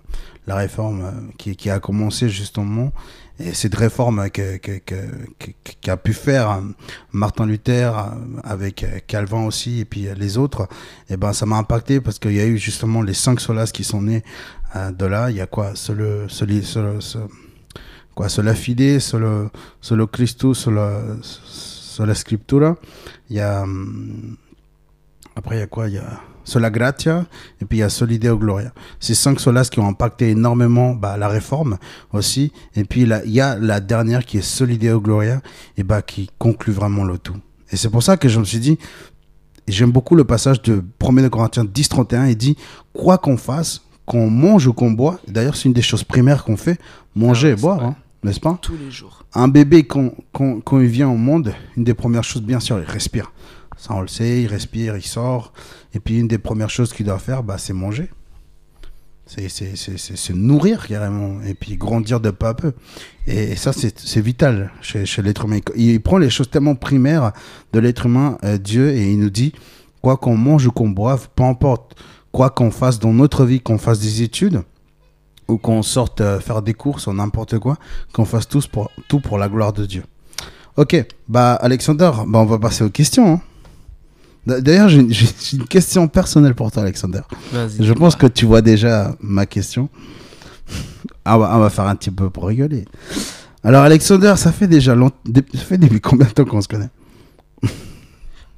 La 0.48 0.56
réforme 0.56 1.02
euh, 1.02 1.12
qui, 1.38 1.56
qui 1.56 1.69
a 1.69 1.80
commencé 1.80 2.30
justement. 2.30 2.92
Et 3.40 3.54
cette 3.56 3.74
réforme 3.75 4.30
que, 4.30 4.58
que, 4.58 4.78
que, 4.80 4.96
qu'a 5.81 5.98
pu 5.98 6.13
faire 6.13 6.52
euh, 6.52 6.62
Martin 7.12 7.48
Luther 7.48 7.92
avec 8.44 8.86
Calvin 9.07 9.46
aussi 9.46 9.80
et 9.80 9.86
puis 9.86 10.07
les 10.16 10.38
autres, 10.38 10.68
et 11.10 11.18
ben 11.18 11.34
ça 11.34 11.46
m'a 11.48 11.57
impacté 11.57 12.02
parce 12.02 12.19
qu'il 12.19 12.34
y 12.34 12.40
a 12.40 12.46
eu 12.46 12.57
justement 12.60 13.02
les 13.02 13.16
cinq 13.16 13.40
solas 13.40 13.72
qui 13.74 13.84
sont 13.84 14.02
nés 14.04 14.24
de 14.75 15.06
là. 15.06 15.31
Il 15.31 15.38
y 15.38 15.42
a 15.42 15.48
quoi? 15.48 15.72
Solo, 15.75 16.30
solo, 16.30 17.02
so- 17.02 17.28
quoi? 18.14 18.30
Sola 18.30 18.54
fide, 18.54 19.00
solo, 19.00 19.50
solo 19.80 20.06
Christus, 20.07 20.60
solo, 20.60 20.88
sola 21.92 22.16
scriptura. 22.16 22.78
Il 23.30 23.36
y 23.36 23.40
a 23.40 23.64
hum, 23.64 24.38
après 25.36 25.57
il 25.57 25.60
y 25.60 25.64
a 25.64 25.68
quoi? 25.68 25.88
Il 25.88 25.95
y 25.95 25.98
a 25.98 26.21
Sola 26.44 26.69
Gratia 26.69 27.26
et 27.62 27.66
puis 27.66 27.80
il 27.80 27.81
y 27.81 27.83
a 27.83 27.90
Solideo 27.90 28.38
Gloria. 28.38 28.74
Ces 29.00 29.14
cinq 29.14 29.40
solas 29.40 29.69
qui 29.71 29.80
ont 29.80 29.88
impacté 29.88 30.30
énormément 30.30 30.95
bah, 30.95 31.18
la 31.18 31.28
réforme 31.28 31.78
aussi. 32.14 32.52
Et 32.76 32.83
puis 32.83 33.06
là, 33.06 33.21
il 33.26 33.31
y 33.31 33.42
a 33.42 33.57
la 33.57 33.80
dernière 33.80 34.26
qui 34.26 34.38
est 34.38 34.42
Solideo 34.42 35.00
Gloria 35.00 35.42
et 35.78 35.83
bah, 35.83 36.02
qui 36.02 36.30
conclut 36.40 36.74
vraiment 36.74 37.04
le 37.04 37.18
tout. 37.18 37.38
Et 37.71 37.78
c'est 37.78 37.90
pour 37.90 38.04
ça 38.04 38.18
que 38.18 38.28
je 38.28 38.40
me 38.40 38.45
suis 38.45 38.60
dit, 38.60 38.78
j'aime 39.68 39.92
beaucoup 39.92 40.16
le 40.16 40.24
passage 40.24 40.62
de 40.62 40.83
1 41.00 41.30
Corinthiens 41.30 41.66
10, 41.66 41.90
31, 41.90 42.28
il 42.28 42.36
dit, 42.36 42.57
quoi 42.94 43.18
qu'on 43.18 43.38
fasse, 43.38 43.81
qu'on 44.06 44.30
mange 44.30 44.68
ou 44.68 44.74
qu'on 44.74 44.92
boit, 44.92 45.19
d'ailleurs 45.28 45.56
c'est 45.56 45.66
une 45.66 45.74
des 45.74 45.81
choses 45.81 46.04
primaires 46.04 46.44
qu'on 46.44 46.57
fait, 46.57 46.80
manger 47.16 47.50
Ah 47.50 47.52
et 47.52 47.56
c'est 47.56 47.62
boire, 47.62 47.83
hein, 47.83 47.95
n'est-ce 48.23 48.40
pas 48.40 48.57
Tous 48.61 48.78
les 48.78 48.92
jours. 48.92 49.25
un 49.33 49.47
bébé, 49.47 49.83
quand, 49.83 50.11
quand, 50.31 50.61
quand 50.61 50.80
il 50.80 50.87
vient 50.87 51.09
au 51.09 51.18
monde, 51.18 51.54
une 51.78 51.83
des 51.83 51.94
premières 51.94 52.23
choses, 52.23 52.42
bien 52.44 52.59
sûr, 52.59 52.78
il 52.80 52.85
respire. 52.85 53.31
Ça, 53.78 53.94
on 53.95 54.01
le 54.01 54.07
sait, 54.07 54.44
il 54.44 54.47
respire, 54.47 54.95
il 54.95 55.01
sort. 55.06 55.54
Et 55.94 55.99
puis, 55.99 56.19
une 56.19 56.28
des 56.28 56.37
premières 56.37 56.69
choses 56.69 56.94
qu'il 56.94 57.06
doit 57.07 57.18
faire, 57.19 57.42
bah, 57.44 57.57
c'est 57.57 57.73
manger. 57.73 58.09
C'est 59.25 59.47
c'est- 59.49 59.75
c'est- 59.75 59.97
c'est 59.97 60.18
se 60.18 60.33
nourrir 60.33 60.87
carrément. 60.87 61.42
Et 61.44 61.54
puis, 61.54 61.78
grandir 61.78 62.19
de 62.19 62.31
peu 62.31 62.47
à 62.47 62.54
peu. 62.54 62.73
Et, 63.28 63.51
et 63.51 63.56
ça, 63.56 63.71
c'est 63.73 63.97
c'est 63.97 64.21
vital 64.21 64.71
chez, 64.81 65.06
chez 65.06 65.21
l'être 65.21 65.45
humain. 65.45 65.59
Il 65.75 66.01
prend 66.01 66.18
les 66.18 66.30
choses 66.30 66.49
tellement 66.49 66.75
primaires 66.75 67.31
de 67.73 67.80
l'être 67.80 68.06
humain, 68.07 68.37
euh, 68.44 68.57
Dieu, 68.57 68.90
et 68.92 69.11
il 69.11 69.19
nous 69.19 69.30
dit 69.30 69.54
quoi 70.01 70.18
qu'on 70.18 70.35
mange 70.37 70.68
ou 70.68 70.71
qu'on 70.71 70.90
boive, 70.90 71.30
peu 71.35 71.44
importe, 71.44 71.95
quoi 72.31 72.49
qu'on 72.49 72.71
fasse 72.71 72.99
dans 72.99 73.13
notre 73.13 73.45
vie, 73.45 73.61
qu'on 73.61 73.78
fasse 73.78 73.99
des 73.99 74.21
études 74.21 74.63
ou 75.48 75.57
qu'on 75.57 75.81
sorte 75.83 76.21
euh, 76.21 76.40
faire 76.40 76.62
des 76.62 76.74
courses 76.74 77.07
ou 77.07 77.14
n'importe 77.14 77.60
quoi, 77.60 77.78
qu'on 78.14 78.26
fasse 78.26 78.48
tous 78.48 78.68
pour, 78.68 78.90
tout 79.07 79.19
pour 79.19 79.38
la 79.38 79.50
gloire 79.50 79.74
de 79.74 79.86
Dieu. 79.86 80.04
Ok, 80.78 81.06
bah 81.28 81.54
Alexander, 81.56 82.12
bah, 82.28 82.40
on 82.40 82.45
va 82.45 82.57
passer 82.60 82.83
aux 82.83 82.90
questions. 82.90 83.33
hein. 83.33 83.42
D'a- 84.48 84.62
D'ailleurs, 84.62 84.90
j'ai 84.90 85.00
une- 85.54 85.66
question 85.68 86.07
personnelle 86.07 86.56
pour 86.56 86.71
toi, 86.71 86.83
Alexander. 86.83 87.21
Je 87.80 87.94
pense 87.94 88.16
que 88.16 88.26
tu 88.28 88.45
vois 88.45 88.62
déjà 88.62 89.16
ma 89.19 89.45
question. 89.45 89.90
Ah, 91.26 91.36
on 91.36 91.40
va, 91.40 91.56
on 91.57 91.60
va 91.60 91.69
faire 91.69 91.86
un 91.88 91.95
petit 91.95 92.10
peu 92.12 92.30
pour 92.30 92.45
rigoler. 92.48 92.86
Alors, 93.64 93.83
Alexander, 93.83 94.33
ça 94.38 94.52
fait 94.52 94.68
déjà 94.68 94.95
longtemps. 94.95 95.18
Ça 95.54 95.60
fait 95.60 95.78
depuis 95.78 96.02
combien 96.02 96.26
de 96.26 96.31
temps 96.31 96.45
qu'on 96.45 96.62
se 96.62 96.68
connaît? 96.68 96.90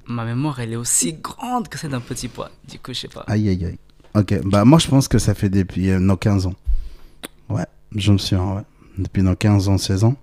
Ma 0.08 0.26
mémoire, 0.26 0.60
elle 0.60 0.74
est 0.74 0.78
aussi 0.78 1.14
grande 1.14 1.68
que 1.70 1.78
celle 1.80 1.92
d'un 1.92 2.00
petit 2.02 2.28
pois. 2.28 2.52
Du 2.70 2.78
coup, 2.78 2.94
je 2.94 3.00
sais 3.00 3.08
pas. 3.08 3.24
Aïe, 3.28 3.50
aïe, 3.50 3.66
aïe. 3.66 3.78
Ok, 4.16 4.40
bah 4.46 4.64
moi, 4.66 4.78
je 4.80 4.88
pense 4.88 5.08
que 5.08 5.18
ça 5.18 5.34
fait 5.34 5.50
depuis 5.50 5.90
euh, 5.90 6.00
nos 6.00 6.18
15 6.18 6.46
ans. 6.46 6.54
Ouais, 7.50 7.66
je 7.96 8.12
me 8.12 8.18
souviens, 8.18 8.56
ouais. 8.56 8.62
depuis 8.98 9.24
dans 9.24 9.36
15 9.36 9.70
ans, 9.70 9.78
16 9.78 10.04
ans. 10.04 10.16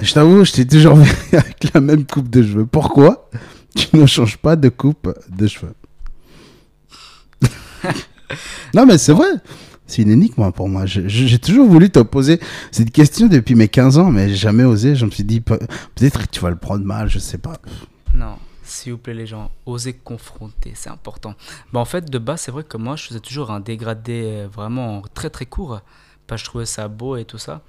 Je 0.00 0.12
t'avoue, 0.12 0.44
je 0.44 0.52
t'ai 0.52 0.66
toujours 0.66 0.96
vu 0.96 1.10
avec 1.32 1.72
la 1.72 1.80
même 1.80 2.04
coupe 2.04 2.28
de 2.28 2.42
cheveux. 2.42 2.66
Pourquoi 2.66 3.30
tu 3.74 3.96
ne 3.96 4.06
changes 4.06 4.36
pas 4.36 4.56
de 4.56 4.68
coupe 4.68 5.12
de 5.30 5.46
cheveux? 5.46 5.74
Non, 8.74 8.84
mais 8.84 8.98
c'est 8.98 9.12
vrai. 9.12 9.28
C'est 9.86 10.02
une 10.02 10.10
énigme 10.10 10.50
pour 10.50 10.68
moi. 10.68 10.84
J'ai 10.84 11.38
toujours 11.38 11.68
voulu 11.68 11.90
te 11.90 12.00
poser 12.00 12.40
cette 12.72 12.90
question 12.90 13.28
depuis 13.28 13.54
mes 13.54 13.68
15 13.68 13.98
ans, 13.98 14.10
mais 14.10 14.28
j'ai 14.28 14.34
jamais 14.34 14.64
osé. 14.64 14.96
Je 14.96 15.06
me 15.06 15.10
suis 15.10 15.22
dit, 15.22 15.40
peut-être 15.40 16.22
que 16.22 16.30
tu 16.30 16.40
vas 16.40 16.50
le 16.50 16.56
prendre 16.56 16.84
mal, 16.84 17.08
je 17.08 17.20
sais 17.20 17.38
pas. 17.38 17.54
Non, 18.12 18.34
s'il 18.66 18.92
vous 18.92 18.98
plaît, 18.98 19.14
les 19.14 19.26
gens, 19.26 19.50
osez 19.64 19.94
confronter, 19.94 20.72
c'est 20.74 20.90
important. 20.90 21.34
Bah, 21.72 21.80
en 21.80 21.84
fait, 21.84 22.10
de 22.10 22.18
base, 22.18 22.42
c'est 22.42 22.50
vrai 22.50 22.64
que 22.64 22.76
moi, 22.76 22.96
je 22.96 23.04
faisais 23.04 23.20
toujours 23.20 23.50
un 23.50 23.60
dégradé 23.60 24.22
euh, 24.24 24.48
vraiment 24.48 25.02
très 25.14 25.30
très 25.30 25.46
court. 25.46 25.80
Pas, 26.26 26.36
je 26.36 26.44
trouvais 26.44 26.66
ça 26.66 26.88
beau 26.88 27.16
et 27.16 27.24
tout 27.24 27.38
ça. 27.38 27.62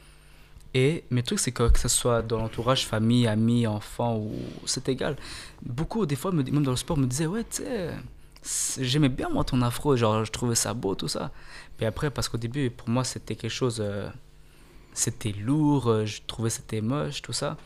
Et 0.74 1.04
mes 1.12 1.24
trucs, 1.24 1.40
c'est 1.40 1.52
que, 1.52 1.70
que 1.70 1.80
ce 1.80 1.88
soit 1.88 2.22
dans 2.22 2.40
l'entourage, 2.40 2.86
famille, 2.86 3.28
amis, 3.28 3.68
enfants, 3.68 4.18
ou 4.18 4.34
c'est 4.66 4.90
égal. 4.90 5.16
Beaucoup, 5.64 6.06
des 6.06 6.16
fois, 6.16 6.32
même 6.32 6.64
dans 6.64 6.72
le 6.72 6.78
sport, 6.78 6.98
me 6.98 7.06
disaient, 7.06 7.28
ouais, 7.28 7.44
tu 7.44 7.64
sais, 7.64 8.84
j'aimais 8.84 9.10
bien 9.10 9.30
moi 9.30 9.44
ton 9.44 9.62
afro, 9.62 9.96
genre, 9.96 10.26
je 10.26 10.32
trouvais 10.32 10.56
ça 10.56 10.74
beau, 10.74 10.96
tout 10.96 11.08
ça. 11.08 11.32
Et 11.80 11.86
après, 11.86 12.10
parce 12.10 12.28
qu'au 12.28 12.38
début, 12.38 12.70
pour 12.70 12.90
moi, 12.90 13.04
c'était 13.04 13.36
quelque 13.36 13.52
chose. 13.52 13.78
Euh, 13.80 14.10
c'était 14.94 15.32
lourd, 15.32 15.90
euh, 15.90 16.06
je 16.06 16.22
trouvais 16.26 16.50
c'était 16.50 16.82
moche, 16.82 17.22
tout 17.22 17.34
ça. 17.34 17.58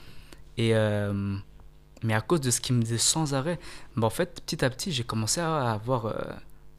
Et. 0.58 0.74
Mais 2.04 2.14
à 2.14 2.22
cause 2.22 2.42
de 2.42 2.52
ce 2.52 2.62
qu'ils 2.62 2.76
me 2.76 2.82
disaient 2.82 2.98
sans 2.98 3.34
arrêt, 3.34 3.60
bah, 3.96 4.08
en 4.08 4.10
fait, 4.10 4.42
petit 4.46 4.64
à 4.64 4.70
petit, 4.70 4.92
j'ai 4.92 5.04
commencé 5.04 5.42
à 5.42 5.72
avoir 5.72 6.14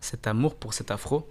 cet 0.00 0.26
amour 0.26 0.56
pour 0.56 0.74
cet 0.74 0.90
afro 0.90 1.28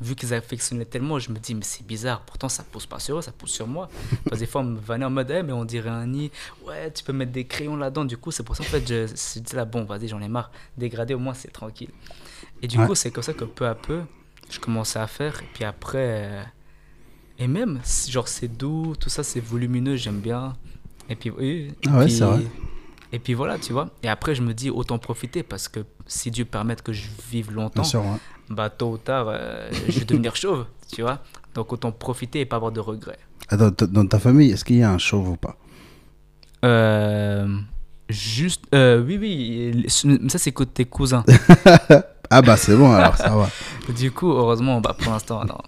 vu 0.00 0.14
qu'ils 0.14 0.34
affectionnaient 0.34 0.84
tellement, 0.84 1.18
je 1.18 1.30
me 1.30 1.38
dis, 1.38 1.54
mais 1.54 1.62
c'est 1.62 1.86
bizarre, 1.86 2.22
pourtant 2.22 2.48
ça 2.48 2.64
pousse 2.64 2.86
pas 2.86 2.98
sur 2.98 3.18
eux, 3.18 3.22
ça 3.22 3.32
pousse 3.32 3.52
sur 3.52 3.66
moi. 3.66 3.88
Parce 4.24 4.36
que 4.36 4.44
des 4.44 4.46
fois, 4.46 4.60
on 4.62 4.64
me 4.64 4.78
vannait 4.78 5.04
en 5.04 5.10
mode, 5.10 5.30
eh, 5.30 5.42
mais 5.42 5.52
on 5.52 5.64
dirait 5.64 5.90
un 5.90 6.06
nid, 6.06 6.30
ouais, 6.66 6.92
tu 6.92 7.04
peux 7.04 7.12
mettre 7.12 7.32
des 7.32 7.46
crayons 7.46 7.76
là-dedans. 7.76 8.04
Du 8.04 8.16
coup, 8.16 8.30
c'est 8.30 8.42
pour 8.42 8.56
ça, 8.56 8.62
en 8.62 8.66
fait, 8.66 8.86
je, 8.86 9.06
je 9.34 9.40
dis 9.40 9.54
là, 9.54 9.64
bon, 9.64 9.84
vas-y, 9.84 10.08
j'en 10.08 10.20
ai 10.20 10.28
marre, 10.28 10.50
dégrader 10.76 11.14
au 11.14 11.18
moins, 11.18 11.34
c'est 11.34 11.52
tranquille. 11.52 11.90
Et 12.62 12.66
du 12.66 12.78
coup, 12.78 12.94
c'est 12.94 13.10
comme 13.10 13.22
ça 13.22 13.34
que 13.34 13.44
peu 13.44 13.66
à 13.66 13.74
peu, 13.74 14.02
je 14.50 14.58
commençais 14.58 14.98
à 14.98 15.06
faire. 15.06 15.40
Et 15.42 15.48
puis 15.52 15.64
après, 15.64 16.24
euh, 16.24 16.42
et 17.38 17.46
même, 17.46 17.80
genre, 18.08 18.28
c'est 18.28 18.48
doux, 18.48 18.94
tout 18.98 19.10
ça, 19.10 19.22
c'est 19.22 19.40
volumineux, 19.40 19.96
j'aime 19.96 20.20
bien. 20.20 20.54
Et 21.08 21.16
puis, 21.16 21.30
oui. 21.30 21.72
Ah 21.86 21.98
ouais, 21.98 22.08
c'est 22.08 22.24
vrai. 22.24 22.44
Et 23.14 23.20
puis 23.20 23.32
voilà, 23.32 23.58
tu 23.58 23.72
vois. 23.72 23.90
Et 24.02 24.08
après, 24.08 24.34
je 24.34 24.42
me 24.42 24.52
dis, 24.52 24.70
autant 24.70 24.98
profiter 24.98 25.44
parce 25.44 25.68
que 25.68 25.80
si 26.04 26.32
Dieu 26.32 26.44
permet 26.44 26.74
que 26.74 26.92
je 26.92 27.06
vive 27.30 27.52
longtemps, 27.52 27.84
bah, 28.50 28.70
tôt 28.70 28.90
ou 28.90 28.98
tard, 28.98 29.26
euh, 29.28 29.68
je 29.88 30.00
vais 30.00 30.04
devenir 30.04 30.34
chauve, 30.34 30.66
tu 30.92 31.02
vois. 31.02 31.20
Donc 31.54 31.72
autant 31.72 31.92
profiter 31.92 32.40
et 32.40 32.44
pas 32.44 32.56
avoir 32.56 32.72
de 32.72 32.80
regrets. 32.80 33.20
Attends, 33.48 33.86
dans 33.86 34.04
ta 34.04 34.18
famille, 34.18 34.50
est-ce 34.50 34.64
qu'il 34.64 34.78
y 34.78 34.82
a 34.82 34.90
un 34.90 34.98
chauve 34.98 35.28
ou 35.28 35.36
pas? 35.36 35.56
Euh, 36.64 37.46
Juste, 38.08 38.64
euh, 38.74 39.00
oui, 39.00 39.16
oui, 39.16 39.86
ça 40.28 40.38
c'est 40.38 40.52
côté 40.52 40.84
cousin. 40.84 41.24
Ah 42.30 42.40
bah 42.40 42.56
c'est 42.56 42.74
bon 42.74 42.90
alors, 42.90 43.16
ça 43.16 43.28
va. 43.28 43.48
du 43.92 44.10
coup, 44.10 44.32
heureusement, 44.32 44.80
bah, 44.80 44.96
pour 44.98 45.12
l'instant, 45.12 45.44
non. 45.44 45.58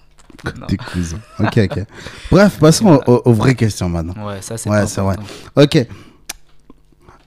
Tes 0.67 0.79
cousins. 0.79 1.21
Ok, 1.38 1.59
ok. 1.59 1.85
Bref, 2.31 2.59
passons 2.59 2.99
aux, 3.07 3.33
vraies 3.35 3.55
questions 3.55 3.91
maintenant. 3.91 4.26
Ouais, 4.26 4.41
ça 4.41 4.57
c'est 4.57 4.69
ouais, 4.71 4.87
c'est 4.87 5.03
vrai. 5.03 5.17
Ok. 5.55 5.87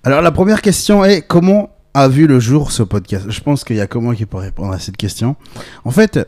Alors 0.09 0.23
la 0.23 0.31
première 0.31 0.63
question 0.63 1.05
est 1.05 1.21
comment 1.21 1.69
a 1.93 2.07
vu 2.07 2.25
le 2.25 2.39
jour 2.39 2.71
ce 2.71 2.81
podcast? 2.81 3.29
Je 3.29 3.41
pense 3.41 3.63
qu'il 3.63 3.75
y 3.75 3.79
a 3.79 3.85
comment 3.85 4.11
qui 4.13 4.25
peut 4.25 4.37
répondre 4.37 4.73
à 4.73 4.79
cette 4.79 4.97
question. 4.97 5.35
En 5.85 5.91
fait, 5.91 6.19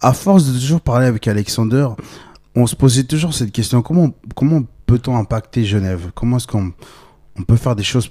à 0.00 0.12
force 0.12 0.46
de 0.46 0.56
toujours 0.56 0.80
parler 0.80 1.06
avec 1.06 1.26
Alexander, 1.26 1.88
on 2.54 2.68
se 2.68 2.76
posait 2.76 3.02
toujours 3.02 3.34
cette 3.34 3.50
question 3.50 3.82
comment, 3.82 4.10
comment 4.36 4.62
peut-on 4.86 5.16
impacter 5.16 5.64
Genève? 5.64 6.12
Comment 6.14 6.36
est-ce 6.36 6.46
qu'on 6.46 6.70
on 7.36 7.42
peut 7.42 7.56
faire 7.56 7.74
des 7.74 7.82
choses 7.82 8.08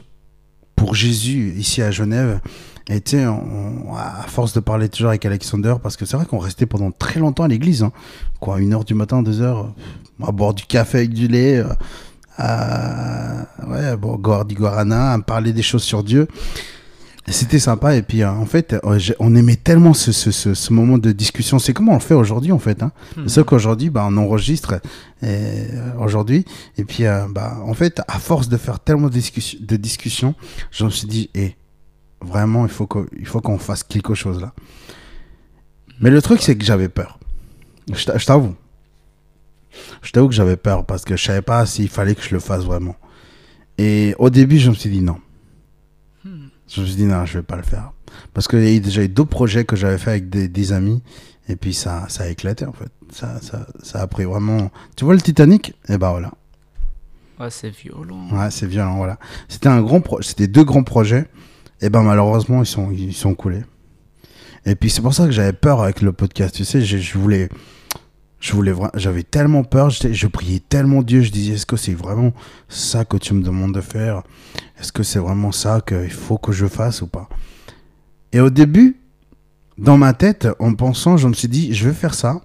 pour 0.75 0.95
Jésus 0.95 1.53
ici 1.57 1.81
à 1.81 1.89
Genève? 1.89 2.41
Et 2.89 2.99
tu 2.99 3.11
sais, 3.11 3.23
à 3.23 4.25
force 4.27 4.51
de 4.51 4.59
parler 4.59 4.89
toujours 4.89 5.11
avec 5.11 5.23
Alexander, 5.25 5.75
parce 5.81 5.95
que 5.95 6.05
c'est 6.05 6.17
vrai 6.17 6.25
qu'on 6.25 6.39
restait 6.39 6.65
pendant 6.65 6.91
très 6.91 7.21
longtemps 7.21 7.43
à 7.43 7.47
l'église, 7.47 7.83
hein. 7.83 7.93
quoi, 8.41 8.59
une 8.59 8.73
heure 8.73 8.83
du 8.83 8.95
matin, 8.95 9.21
deux 9.21 9.41
heures, 9.41 9.73
à 10.21 10.31
boire 10.33 10.53
du 10.53 10.65
café 10.65 10.97
avec 10.97 11.13
du 11.13 11.29
lait, 11.29 11.59
euh, 11.59 11.67
à, 12.39 13.47
ouais, 13.67 13.97
bon, 13.97 14.17
du 14.43 14.55
guarana, 14.55 15.13
à 15.13 15.19
parler 15.19 15.53
des 15.53 15.61
choses 15.61 15.83
sur 15.83 16.03
Dieu. 16.03 16.27
C'était 17.27 17.59
sympa 17.59 17.95
et 17.95 18.01
puis 18.01 18.23
euh, 18.23 18.31
en 18.31 18.47
fait 18.47 18.73
euh, 18.73 18.99
on 19.19 19.35
aimait 19.35 19.55
tellement 19.55 19.93
ce, 19.93 20.11
ce, 20.11 20.31
ce, 20.31 20.73
moment 20.73 20.97
de 20.97 21.11
discussion. 21.11 21.59
C'est 21.59 21.73
comment 21.73 21.91
on 21.91 21.95
le 21.95 22.01
fait 22.01 22.15
aujourd'hui 22.15 22.51
en 22.51 22.57
fait. 22.57 22.81
Hein. 22.81 22.91
Hmm. 23.15 23.27
C'est 23.27 23.45
qu'aujourd'hui 23.45 23.91
bah, 23.91 24.07
on 24.09 24.17
enregistre 24.17 24.81
aujourd'hui 25.99 26.43
et 26.79 26.85
puis 26.85 27.03
bah, 27.29 27.59
en 27.63 27.75
fait 27.75 28.01
à 28.07 28.17
force 28.17 28.49
de 28.49 28.57
faire 28.57 28.79
tellement 28.79 29.09
de, 29.09 29.13
discussion, 29.13 29.59
de 29.61 29.75
discussions, 29.75 30.33
je 30.71 30.85
me 30.85 30.89
suis 30.89 31.07
dit 31.07 31.29
et 31.35 31.55
Vraiment, 32.21 32.65
il 32.65 32.71
faut 32.71 33.41
qu'on 33.41 33.57
fasse 33.57 33.83
quelque 33.83 34.13
chose 34.13 34.41
là. 34.41 34.53
Mais 36.01 36.09
le 36.09 36.21
truc, 36.21 36.41
c'est 36.41 36.57
que 36.57 36.65
j'avais 36.65 36.89
peur. 36.89 37.19
Je 37.93 38.25
t'avoue. 38.25 38.55
Je 40.01 40.11
t'avoue 40.11 40.27
que 40.27 40.33
j'avais 40.33 40.57
peur 40.57 40.85
parce 40.85 41.05
que 41.05 41.15
je 41.15 41.23
savais 41.23 41.41
pas 41.41 41.65
s'il 41.65 41.89
fallait 41.89 42.15
que 42.15 42.21
je 42.21 42.31
le 42.31 42.39
fasse 42.39 42.63
vraiment. 42.63 42.95
Et 43.77 44.15
au 44.19 44.29
début, 44.29 44.57
je 44.57 44.69
me 44.69 44.75
suis 44.75 44.89
dit 44.89 45.01
non. 45.01 45.17
Hmm. 46.23 46.47
Je 46.67 46.81
me 46.81 46.85
suis 46.85 46.95
dit 46.95 47.05
non, 47.05 47.25
je 47.25 47.39
vais 47.39 47.43
pas 47.43 47.55
le 47.55 47.63
faire. 47.63 47.91
Parce 48.33 48.47
qu'il 48.47 48.67
y 48.67 48.75
a 48.75 48.79
déjà 48.79 49.03
eu 49.03 49.09
d'autres 49.09 49.29
projets 49.29 49.65
que 49.65 49.75
j'avais 49.75 49.97
fait 49.97 50.11
avec 50.11 50.29
des, 50.29 50.73
amis. 50.73 51.01
Et 51.47 51.55
puis 51.55 51.73
ça, 51.73 52.05
ça 52.09 52.23
a 52.23 52.27
éclaté 52.27 52.65
en 52.65 52.73
fait. 52.73 52.91
Ça, 53.11 53.39
ça, 53.41 53.67
ça 53.81 54.01
a 54.01 54.07
pris 54.07 54.25
vraiment. 54.25 54.71
Tu 54.95 55.05
vois 55.05 55.13
le 55.13 55.21
Titanic? 55.21 55.69
Et 55.69 55.93
eh 55.93 55.97
ben 55.97 56.11
voilà. 56.11 56.31
Ouais, 57.39 57.49
c'est 57.49 57.69
violent. 57.69 58.27
Ouais, 58.31 58.51
c'est 58.51 58.67
violent, 58.67 58.97
voilà. 58.97 59.17
C'était 59.47 59.69
un 59.69 59.81
grand 59.81 60.03
C'était 60.21 60.47
deux 60.47 60.65
grands 60.65 60.83
projets. 60.83 61.25
Et 61.81 61.85
eh 61.85 61.89
ben 61.89 62.03
malheureusement, 62.03 62.61
ils 62.61 62.65
sont, 62.65 62.91
ils 62.91 63.13
sont 63.13 63.33
coulés. 63.33 63.63
Et 64.65 64.75
puis 64.75 64.89
c'est 64.89 65.01
pour 65.01 65.13
ça 65.13 65.25
que 65.25 65.31
j'avais 65.31 65.53
peur 65.53 65.81
avec 65.81 66.01
le 66.01 66.11
podcast. 66.11 66.53
Tu 66.53 66.65
sais, 66.65 66.81
je, 66.81 67.17
voulais, 67.17 67.47
je 68.39 68.53
voulais, 68.53 68.73
j'avais 68.95 69.23
tellement 69.23 69.63
peur. 69.63 69.89
Je 69.89 70.27
priais 70.27 70.59
tellement 70.59 71.01
Dieu. 71.01 71.21
Je 71.21 71.31
disais, 71.31 71.53
est-ce 71.53 71.65
que 71.65 71.77
c'est 71.77 71.93
vraiment 71.93 72.33
ça 72.67 73.05
que 73.05 73.17
tu 73.17 73.33
me 73.33 73.43
demandes 73.43 73.73
de 73.73 73.81
faire? 73.81 74.23
Est-ce 74.79 74.91
que 74.91 75.03
c'est 75.03 75.19
vraiment 75.19 75.51
ça 75.51 75.81
qu'il 75.85 76.11
faut 76.11 76.37
que 76.37 76.51
je 76.51 76.65
fasse 76.67 77.01
ou 77.01 77.07
pas? 77.07 77.27
Et 78.31 78.39
au 78.39 78.49
début, 78.49 78.97
dans 79.77 79.97
ma 79.97 80.13
tête, 80.13 80.47
en 80.59 80.73
pensant, 80.73 81.17
je 81.17 81.27
me 81.27 81.33
suis 81.33 81.47
dit, 81.47 81.73
je 81.73 81.87
vais 81.87 81.93
faire 81.93 82.13
ça, 82.13 82.41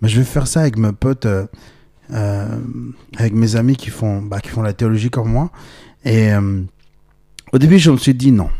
mais 0.00 0.08
je 0.08 0.18
vais 0.18 0.24
faire 0.24 0.46
ça 0.46 0.60
avec 0.60 0.76
mes 0.76 0.92
potes, 0.92 1.26
euh, 1.26 1.46
euh, 2.12 2.58
avec 3.16 3.32
mes 3.34 3.56
amis 3.56 3.76
qui 3.76 3.90
font, 3.90 4.22
bah, 4.22 4.40
qui 4.40 4.48
font 4.48 4.62
la 4.62 4.72
théologie 4.72 5.10
comme 5.10 5.30
moi. 5.30 5.50
Et 6.04 6.32
euh, 6.32 6.62
au 7.52 7.58
début, 7.58 7.78
je 7.78 7.90
me 7.90 7.96
suis 7.96 8.14
dit 8.14 8.32
non 8.32 8.50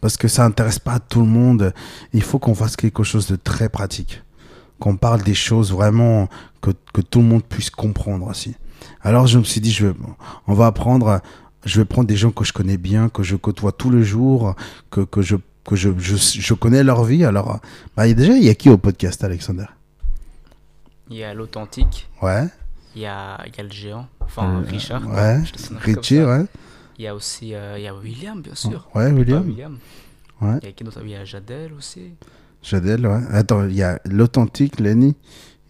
parce 0.00 0.16
que 0.16 0.28
ça 0.28 0.44
n'intéresse 0.44 0.78
pas 0.78 1.00
tout 1.00 1.20
le 1.20 1.26
monde. 1.26 1.72
Il 2.12 2.22
faut 2.22 2.38
qu'on 2.38 2.54
fasse 2.54 2.76
quelque 2.76 3.02
chose 3.02 3.26
de 3.26 3.36
très 3.36 3.68
pratique, 3.68 4.22
qu'on 4.78 4.96
parle 4.96 5.22
des 5.22 5.34
choses 5.34 5.72
vraiment 5.72 6.28
que, 6.60 6.70
que, 6.92 7.00
tout 7.00 7.20
le 7.20 7.26
monde 7.26 7.44
puisse 7.44 7.70
comprendre 7.70 8.26
aussi. 8.26 8.54
Alors 9.02 9.26
je 9.26 9.38
me 9.38 9.44
suis 9.44 9.60
dit, 9.60 9.72
je 9.72 9.86
vais, 9.86 9.94
on 10.46 10.54
va 10.54 10.66
apprendre, 10.66 11.20
je 11.64 11.80
vais 11.80 11.84
prendre 11.84 12.06
des 12.06 12.16
gens 12.16 12.30
que 12.30 12.44
je 12.44 12.52
connais 12.52 12.76
bien, 12.76 13.08
que 13.08 13.22
je 13.22 13.36
côtoie 13.36 13.72
tous 13.72 13.90
les 13.90 14.02
jours, 14.02 14.54
que, 14.90 15.00
que, 15.00 15.22
je, 15.22 15.36
que 15.64 15.76
je, 15.76 15.90
je, 15.98 16.54
connais 16.54 16.82
leur 16.82 17.04
vie. 17.04 17.24
Alors, 17.24 17.60
bah, 17.96 18.12
déjà, 18.12 18.34
il 18.34 18.44
y 18.44 18.50
a 18.50 18.54
qui 18.54 18.68
au 18.68 18.78
podcast, 18.78 19.24
Alexander? 19.24 19.66
Il 21.08 21.16
y 21.16 21.24
a 21.24 21.34
l'authentique. 21.34 22.08
Ouais. 22.22 22.48
Il 22.94 23.02
y 23.02 23.06
a, 23.06 23.38
il 23.46 23.54
y 23.54 23.60
a 23.60 23.62
le 23.62 23.70
géant, 23.70 24.06
enfin 24.20 24.60
euh, 24.60 24.64
Richard. 24.66 25.06
Ouais, 25.06 25.42
Richie, 25.80 26.22
ouais. 26.22 26.46
Il 26.98 27.04
y 27.04 27.08
a 27.08 27.14
aussi 27.14 27.54
euh, 27.54 27.78
il 27.78 27.84
y 27.84 27.86
a 27.86 27.94
William, 27.94 28.40
bien 28.40 28.54
sûr. 28.54 28.88
Ouais, 28.94 29.12
William. 29.12 29.78
Ouais. 30.40 30.58
Il 30.62 30.66
y 30.66 30.68
a 30.68 30.72
qui 30.72 30.82
d'autre? 30.82 31.00
Il 31.02 31.10
y 31.10 31.14
a 31.14 31.24
Jadel 31.24 31.74
aussi. 31.74 32.14
Jadel, 32.68 33.06
ouais. 33.06 33.20
Attends, 33.30 33.64
il 33.66 33.76
y 33.76 33.82
a 33.82 34.00
l'authentique, 34.04 34.80
Lenny. 34.80 35.14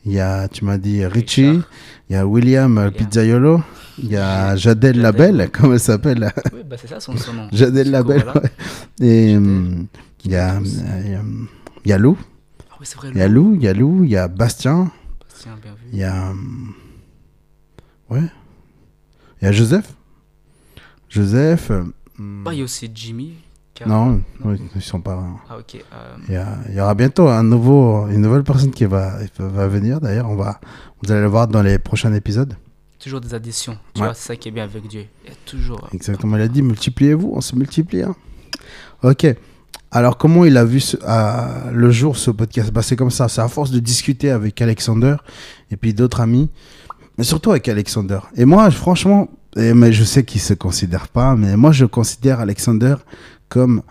Il 0.06 0.12
y 0.12 0.20
a, 0.20 0.48
tu 0.48 0.64
m'as 0.64 0.78
dit, 0.78 1.04
Richie. 1.04 1.60
Il 2.08 2.12
y 2.12 2.16
a 2.16 2.26
William, 2.26 2.78
euh, 2.78 2.90
Pizzaiolo. 2.90 3.62
Il 3.98 4.10
y 4.10 4.16
a 4.16 4.56
Jadel, 4.56 5.00
Labelle, 5.00 5.50
comment 5.52 5.74
elle 5.74 5.80
s'appelle? 5.80 6.32
Oui, 6.52 6.60
bah 6.64 6.76
c'est 6.78 6.86
ça 6.86 7.00
son, 7.00 7.16
son 7.16 7.32
nom. 7.32 7.48
Jadel 7.52 7.90
Labelle, 7.90 8.24
ouais. 8.34 8.50
Et 9.06 9.36
hum, 9.36 9.86
il 10.24 10.30
y 10.30 10.36
a, 10.36 10.58
il 10.62 11.88
y 11.90 11.92
a 11.92 11.98
Lou. 11.98 12.16
Ah 12.70 12.76
oui, 12.80 12.86
c'est 12.86 12.96
vrai. 12.96 13.10
Il 13.12 13.18
y 13.18 13.22
a 13.22 13.28
Lou, 13.28 13.54
il 13.54 13.62
y 13.62 13.68
a 13.68 13.74
Lou, 13.74 14.04
il 14.04 14.10
y 14.10 14.16
a 14.16 14.28
Bastien. 14.28 14.90
Bastien, 15.20 15.56
bien 15.62 15.72
vu. 15.72 15.88
Il 15.92 15.98
y 15.98 16.04
a. 16.04 16.32
Ouais. 18.08 18.22
Il 19.40 19.44
y 19.44 19.48
a 19.48 19.52
Joseph. 19.52 19.94
Joseph. 21.08 21.70
Euh, 21.70 21.84
bah, 22.18 22.52
il 22.52 22.58
y 22.58 22.60
a 22.62 22.64
aussi 22.64 22.90
Jimmy. 22.94 23.34
Non, 23.84 24.20
ils 24.44 24.58
ne 24.74 24.80
sont 24.80 25.00
pas. 25.00 25.22
Ah, 25.50 25.58
ok. 25.58 25.76
Euh, 25.92 26.16
il, 26.70 26.74
y, 26.76 26.80
aura 26.80 26.94
bientôt 26.94 27.28
un 27.28 27.42
nouveau, 27.42 28.06
une 28.08 28.22
nouvelle 28.22 28.44
personne 28.44 28.70
qui 28.70 28.84
va, 28.84 29.18
va 29.38 29.66
venir. 29.68 30.00
D'ailleurs, 30.00 30.30
on 30.30 30.36
va, 30.36 30.60
vous 31.02 31.12
allez 31.12 31.20
le 31.20 31.26
voir 31.28 31.48
dans 31.48 31.62
les 31.62 31.78
prochains 31.78 32.12
épisodes. 32.14 32.56
Toujours 32.98 33.20
des 33.20 33.34
additions. 33.34 33.76
Tu 33.94 34.00
vois, 34.00 34.14
c'est 34.14 34.28
ça 34.28 34.36
qui 34.36 34.48
est 34.48 34.52
bien 34.52 34.64
avec 34.64 34.86
Dieu. 34.88 35.04
Il 35.24 35.30
y 35.30 35.32
a 35.32 35.36
toujours. 35.44 35.88
Exactement. 35.92 36.36
Il 36.36 36.42
a 36.42 36.48
dit 36.48 36.62
multipliez-vous, 36.62 37.32
on 37.34 37.40
se 37.40 37.54
multiplie. 37.54 38.02
Hein. 38.02 38.14
Ok. 39.02 39.26
Alors, 39.90 40.16
comment 40.18 40.44
il 40.44 40.56
a 40.56 40.64
vu 40.64 40.80
ce- 40.80 40.96
le 41.72 41.90
jour 41.90 42.16
ce 42.16 42.30
podcast? 42.30 42.72
Bah, 42.72 42.82
C'est 42.82 42.96
comme 42.96 43.10
ça. 43.10 43.28
C'est 43.28 43.40
à 43.40 43.48
force 43.48 43.70
de 43.70 43.78
discuter 43.78 44.30
avec 44.30 44.60
Alexander 44.60 45.16
et 45.70 45.76
puis 45.76 45.94
d'autres 45.94 46.20
amis, 46.20 46.50
mais 47.18 47.24
surtout 47.24 47.50
avec 47.50 47.68
Alexander. 47.68 48.18
Et 48.34 48.44
moi, 48.44 48.70
franchement, 48.70 49.28
et, 49.56 49.72
mais 49.72 49.92
je 49.92 50.04
sais 50.04 50.24
qu'il 50.24 50.40
se 50.40 50.54
considère 50.54 51.08
pas, 51.08 51.34
mais 51.36 51.56
moi, 51.56 51.72
je 51.72 51.84
considère 51.86 52.40
Alexander 52.40 52.96
comme 53.48 53.82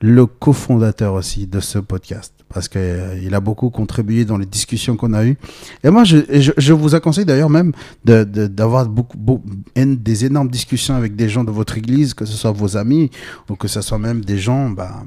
le 0.00 0.26
cofondateur 0.26 1.14
aussi 1.14 1.46
de 1.46 1.60
ce 1.60 1.78
podcast. 1.78 2.32
Parce 2.48 2.68
qu'il 2.68 3.34
a 3.34 3.40
beaucoup 3.40 3.70
contribué 3.70 4.24
dans 4.24 4.38
les 4.38 4.46
discussions 4.46 4.96
qu'on 4.96 5.14
a 5.14 5.24
eues. 5.24 5.36
Et 5.82 5.90
moi, 5.90 6.04
je, 6.04 6.72
vous 6.72 7.00
conseille 7.00 7.24
d'ailleurs 7.24 7.50
même 7.50 7.72
d'avoir 8.04 8.86
des 8.86 10.24
énormes 10.24 10.48
discussions 10.48 10.94
avec 10.94 11.16
des 11.16 11.28
gens 11.28 11.44
de 11.44 11.50
votre 11.50 11.76
église, 11.76 12.14
que 12.14 12.24
ce 12.24 12.34
soit 12.34 12.52
vos 12.52 12.76
amis 12.76 13.10
ou 13.50 13.56
que 13.56 13.68
ce 13.68 13.80
soit 13.80 13.98
même 13.98 14.24
des 14.24 14.38
gens, 14.38 14.70
bah, 14.70 15.02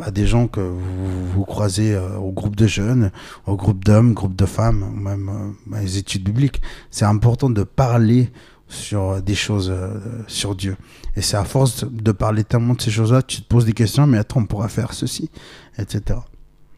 bah, 0.00 0.10
des 0.10 0.26
gens 0.26 0.46
que 0.48 0.60
vous, 0.60 1.44
croisez 1.44 1.94
euh, 1.94 2.16
au 2.16 2.32
groupe 2.32 2.56
de 2.56 2.66
jeunes, 2.66 3.10
au 3.46 3.54
groupe 3.54 3.84
d'hommes, 3.84 4.14
groupe 4.14 4.34
de 4.34 4.46
femmes, 4.46 4.84
même 4.96 5.28
euh, 5.28 5.78
les 5.78 5.98
études 5.98 6.24
bibliques. 6.24 6.62
C'est 6.90 7.04
important 7.04 7.50
de 7.50 7.64
parler 7.64 8.30
sur 8.70 9.20
des 9.20 9.34
choses 9.34 9.70
euh, 9.70 9.98
sur 10.28 10.54
Dieu. 10.54 10.76
Et 11.16 11.22
c'est 11.22 11.36
à 11.36 11.44
force 11.44 11.84
de 11.84 12.12
parler 12.12 12.44
tellement 12.44 12.74
de 12.74 12.80
ces 12.80 12.90
choses-là, 12.90 13.20
tu 13.20 13.42
te 13.42 13.46
poses 13.46 13.64
des 13.66 13.72
questions, 13.72 14.06
mais 14.06 14.16
attends, 14.16 14.40
on 14.40 14.46
pourra 14.46 14.68
faire 14.68 14.94
ceci, 14.94 15.28
etc. 15.76 16.20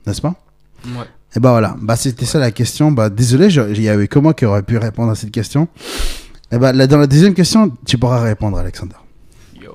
N'est-ce 0.06 0.22
pas? 0.22 0.34
Ouais. 0.84 1.04
et 1.36 1.38
bah 1.38 1.50
voilà, 1.50 1.76
bah 1.80 1.94
c'était 1.94 2.24
ça 2.24 2.40
la 2.40 2.50
question. 2.50 2.90
Bah 2.90 3.08
désolé, 3.08 3.54
il 3.54 3.82
y 3.82 3.88
avait 3.88 4.08
que 4.08 4.18
moi 4.18 4.34
qui 4.34 4.46
aurais 4.46 4.64
pu 4.64 4.78
répondre 4.78 5.12
à 5.12 5.14
cette 5.14 5.30
question. 5.30 5.68
Et 6.50 6.58
bah 6.58 6.72
là, 6.72 6.86
dans 6.86 6.98
la 6.98 7.06
deuxième 7.06 7.34
question, 7.34 7.76
tu 7.86 7.98
pourras 7.98 8.20
répondre, 8.20 8.58
Alexander. 8.58 8.96
Yo. 9.60 9.74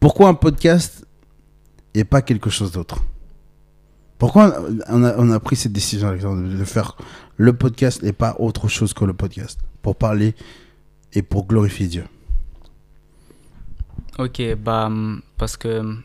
Pourquoi 0.00 0.28
un 0.28 0.34
podcast 0.34 1.04
et 1.94 2.04
pas 2.04 2.22
quelque 2.22 2.48
chose 2.48 2.72
d'autre? 2.72 3.02
Pourquoi 4.18 4.56
on 4.88 5.04
a, 5.04 5.14
on 5.18 5.30
a 5.30 5.40
pris 5.40 5.56
cette 5.56 5.72
décision, 5.72 6.08
Alexander, 6.08 6.56
de 6.56 6.64
faire 6.64 6.96
le 7.36 7.52
podcast 7.52 8.02
et 8.02 8.12
pas 8.12 8.36
autre 8.38 8.68
chose 8.68 8.94
que 8.94 9.04
le 9.04 9.12
podcast? 9.12 9.58
Pour 9.82 9.96
parler 9.96 10.34
et 11.12 11.22
pour 11.22 11.46
glorifier 11.46 11.86
Dieu. 11.86 12.04
Ok, 14.18 14.40
bah, 14.58 14.90
parce 15.36 15.56
que 15.56 15.96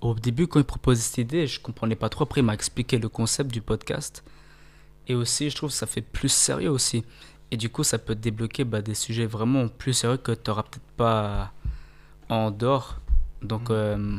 au 0.00 0.14
début, 0.14 0.46
quand 0.46 0.58
il 0.58 0.64
propose 0.64 0.98
cette 0.98 1.18
idée, 1.18 1.46
je 1.46 1.60
comprenais 1.60 1.96
pas 1.96 2.08
trop. 2.08 2.24
Après, 2.24 2.40
il 2.40 2.44
m'a 2.44 2.54
expliqué 2.54 2.98
le 2.98 3.08
concept 3.08 3.52
du 3.52 3.60
podcast. 3.60 4.24
Et 5.06 5.14
aussi, 5.14 5.50
je 5.50 5.56
trouve 5.56 5.70
que 5.70 5.76
ça 5.76 5.86
fait 5.86 6.00
plus 6.00 6.30
sérieux 6.30 6.70
aussi. 6.70 7.04
Et 7.50 7.56
du 7.56 7.68
coup, 7.68 7.84
ça 7.84 7.98
peut 7.98 8.14
débloquer 8.14 8.64
bah, 8.64 8.80
des 8.82 8.94
sujets 8.94 9.26
vraiment 9.26 9.68
plus 9.68 9.92
sérieux 9.92 10.16
que 10.16 10.32
tu 10.32 10.48
n'auras 10.50 10.62
peut-être 10.62 10.82
pas 10.96 11.52
en 12.28 12.50
dehors. 12.50 13.00
Donc, 13.42 13.70
euh, 13.70 14.18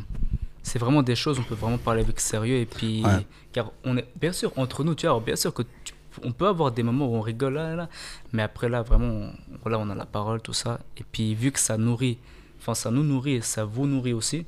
c'est 0.62 0.78
vraiment 0.80 1.02
des 1.02 1.16
choses, 1.16 1.40
on 1.40 1.44
peut 1.44 1.56
vraiment 1.56 1.78
parler 1.80 2.02
avec 2.04 2.20
sérieux. 2.20 2.58
Et 2.58 2.66
puis, 2.66 3.04
Ouais. 3.04 3.26
car 3.52 3.72
on 3.84 3.98
est, 3.98 4.08
bien 4.20 4.32
sûr, 4.32 4.54
entre 4.58 4.84
nous, 4.84 4.94
tu 4.94 5.02
vois, 5.08 5.12
alors, 5.16 5.22
bien 5.22 5.36
sûr 5.36 5.54
que 5.54 5.64
tu- 5.84 5.93
on 6.24 6.32
peut 6.32 6.48
avoir 6.48 6.72
des 6.72 6.84
moments 6.84 7.08
où 7.08 7.16
on 7.16 7.22
rigole 7.22 7.56
là, 7.56 7.76
là, 7.76 7.90
mais 8.32 8.44
après 8.44 8.70
là, 8.70 8.82
vraiment, 8.82 9.32
on, 9.66 9.74
on 9.74 9.90
a 9.90 9.96
la 9.96 10.06
parole, 10.06 10.42
tout 10.42 10.54
ça. 10.54 10.80
Et 10.98 11.04
puis, 11.04 11.36
vu 11.36 11.52
que 11.52 11.60
ça 11.60 11.78
nourrit, 11.78 12.20
enfin, 12.60 12.76
ça 12.76 12.92
nous 12.92 13.04
nourrit 13.04 13.42
ça 13.42 13.66
vous 13.66 13.88
nourrit 13.88 14.14
aussi, 14.14 14.46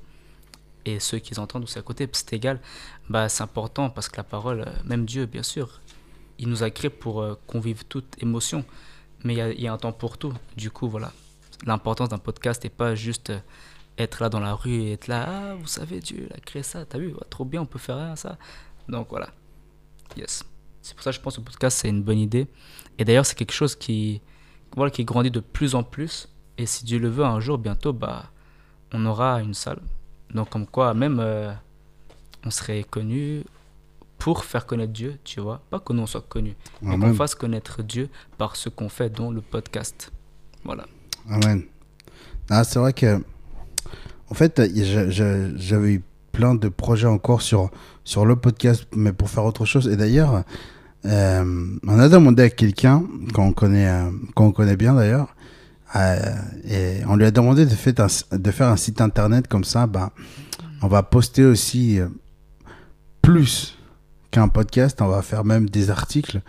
et 0.86 1.00
ceux 1.00 1.19
qui 1.19 1.38
entendent 1.39 1.63
aussi 1.63 1.79
à 1.79 1.81
côté, 1.81 2.07
c'est 2.13 2.34
égal, 2.34 2.60
bah, 3.10 3.27
c'est 3.27 3.43
important 3.43 3.89
parce 3.89 4.07
que 4.07 4.17
la 4.17 4.24
parole, 4.24 4.62
euh, 4.62 4.72
même 4.86 5.05
Dieu, 5.05 5.25
bien 5.25 5.43
sûr, 5.43 5.81
il 6.38 6.48
nous 6.48 6.63
a 6.63 6.69
créés 6.69 6.89
pour 6.89 7.22
euh, 7.22 7.36
qu'on 7.48 7.60
vive 7.60 7.86
toute 7.86 8.22
émotion, 8.22 8.63
mais 9.24 9.34
il 9.34 9.62
y 9.62 9.67
a, 9.67 9.74
un 9.74 9.77
temps 9.77 9.91
pour 9.91 10.17
tout. 10.17 10.34
Du 10.55 10.69
coup, 10.69 10.88
voilà, 10.88 11.12
l'importance 11.65 12.10
d'un 12.10 12.19
podcast 12.19 12.63
n'est 12.63 12.69
pas 12.69 12.93
juste 12.93 13.31
euh, 13.31 13.39
être 13.98 14.22
là 14.22 14.29
dans 14.29 14.39
la 14.39 14.53
rue 14.53 14.74
et 14.74 14.91
être 14.93 15.07
là, 15.07 15.25
ah, 15.27 15.55
vous 15.55 15.67
savez, 15.67 16.00
Dieu, 16.00 16.27
il 16.29 16.36
a 16.36 16.39
créé 16.39 16.63
ça, 16.63 16.86
t'as 16.86 17.00
vu, 17.00 17.13
trop 17.29 17.45
bien, 17.45 17.62
on 17.62 17.65
peut 17.65 17.79
faire 17.79 18.15
ça. 18.17 18.38
Donc 18.88 19.07
voilà, 19.10 19.29
yes. 20.15 20.45
C'est 20.86 20.94
pour 20.94 21.04
ça 21.04 21.10
que 21.10 21.15
je 21.15 21.22
pense 21.22 21.34
que 21.34 21.42
le 21.42 21.46
podcast, 21.46 21.80
c'est 21.82 21.89
une 21.89 22.04
bonne 22.04 22.20
idée. 22.20 22.46
Et 23.00 23.06
d'ailleurs, 23.06 23.25
c'est 23.25 23.34
quelque 23.34 23.54
chose 23.54 23.75
qui, 23.75 24.22
voilà, 24.75 24.92
qui 24.92 25.04
grandit 25.04 25.32
de 25.32 25.39
plus 25.39 25.74
en 25.74 25.82
plus. 25.82 26.30
Et 26.60 26.68
si 26.68 26.86
Dieu 26.86 27.00
le 27.00 27.10
veut, 27.10 27.25
un 27.25 27.39
jour, 27.39 27.58
bientôt, 27.58 27.92
bah, 27.92 28.30
on 28.94 29.04
aura 29.08 29.42
une 29.42 29.56
salle. 29.56 29.80
Donc, 30.32 30.51
comme 30.51 30.68
quoi, 30.68 30.94
même, 30.94 31.18
euh, 31.20 31.51
on 32.46 32.51
serait 32.51 32.83
connu 32.83 33.44
pour 34.20 34.46
faire 34.46 34.68
connaître 34.68 34.94
Dieu, 34.94 35.18
tu 35.24 35.42
vois. 35.42 35.59
Pas 35.72 35.79
que 35.79 35.92
nous, 35.92 36.03
on 36.03 36.05
soit 36.05 36.22
connus, 36.22 36.55
mais 36.83 37.00
qu'on 37.00 37.16
fasse 37.16 37.33
connaître 37.33 37.81
Dieu 37.81 38.07
par 38.38 38.55
ce 38.55 38.70
qu'on 38.70 38.88
fait, 38.88 39.09
dont 39.09 39.31
le 39.31 39.42
podcast. 39.42 40.12
Voilà. 40.64 40.86
Amen. 41.27 41.64
Ah, 42.51 42.64
c'est 42.64 42.77
vrai 42.77 42.94
que, 42.94 43.24
en 44.29 44.36
fait, 44.36 44.62
j'avais 44.72 45.94
eu 45.94 46.03
plein 46.31 46.53
de 46.53 46.70
projets 46.70 47.07
encore 47.07 47.42
sur, 47.42 47.72
sur 48.03 48.24
le 48.24 48.36
podcast, 48.36 48.86
mais 48.96 49.14
pour 49.14 49.31
faire 49.31 49.46
autre 49.46 49.66
chose. 49.66 49.88
Et 49.88 49.96
d'ailleurs, 49.96 50.44
euh, 51.05 51.77
on 51.87 52.00
a 52.00 52.09
demandé 52.09 52.44
à 52.44 52.50
quelqu'un 52.50 53.03
qu'on 53.33 53.53
connaît, 53.53 53.87
euh, 53.87 54.09
qu'on 54.35 54.51
connaît 54.51 54.75
bien 54.77 54.94
d'ailleurs, 54.96 55.35
euh, 55.96 56.18
et 56.68 56.98
on 57.07 57.15
lui 57.15 57.25
a 57.25 57.31
demandé 57.31 57.65
de 57.65 57.70
faire 57.72 57.94
un, 58.00 58.37
de 58.37 58.51
faire 58.51 58.68
un 58.70 58.77
site 58.77 59.01
internet 59.01 59.48
comme 59.48 59.63
ça. 59.63 59.87
Bah, 59.87 60.11
on 60.81 60.87
va 60.87 61.03
poster 61.03 61.46
aussi 61.46 62.00
plus 63.22 63.77
qu'un 64.31 64.48
podcast. 64.48 65.01
On 65.01 65.07
va 65.07 65.22
faire 65.22 65.46
même 65.46 65.70
des 65.70 65.89
articles 65.89 66.41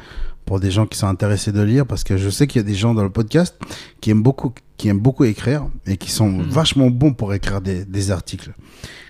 pour 0.45 0.61
des 0.61 0.71
gens 0.71 0.87
qui 0.87 0.97
sont 0.99 1.09
intéressés 1.09 1.53
de 1.53 1.61
lire, 1.63 1.87
parce 1.87 2.05
que 2.05 2.17
je 2.17 2.31
sais 2.31 2.47
qu'il 2.47 2.61
y 2.61 2.65
a 2.65 2.69
des 2.69 2.75
gens 2.75 2.95
dans 2.95 3.03
le 3.03 3.11
podcast 3.11 3.57
qui 4.01 4.11
aiment 4.11 4.23
beaucoup, 4.23 4.53
qui 4.77 4.89
aiment 4.89 5.01
beaucoup 5.01 5.25
écrire 5.25 5.67
et 5.87 5.97
qui 5.97 6.11
sont 6.11 6.29
Mhm. 6.31 6.43
vachement 6.49 6.91
bons 6.91 7.13
pour 7.15 7.35
écrire 7.35 7.61
des, 7.61 7.85
des 7.85 8.11
articles. 8.11 8.53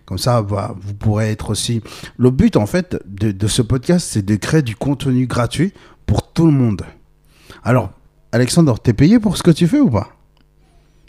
Comme 0.07 0.19
ça, 0.19 0.41
bah, 0.43 0.75
vous 0.81 0.95
pourrez 0.95 1.31
être 1.33 1.51
aussi. 1.51 1.83
Le 2.17 2.31
but, 2.31 2.57
en 2.57 2.67
fait, 2.67 2.97
de, 3.07 3.33
de 3.33 3.47
ce 3.49 3.61
podcast, 3.61 4.07
c'est 4.09 4.25
de 4.25 4.37
créer 4.37 4.63
du 4.63 4.77
contenu 4.77 5.27
gratuit 5.27 5.73
pour 6.07 6.33
tout 6.33 6.47
le 6.47 6.53
monde. 6.53 6.83
Alors, 7.65 7.91
Alexandre, 8.33 8.79
t'es 8.79 8.93
payé 8.93 9.19
pour 9.19 9.37
ce 9.37 9.43
que 9.43 9.51
tu 9.51 9.67
fais 9.67 9.81
ou 9.81 9.91
pas? 9.91 10.11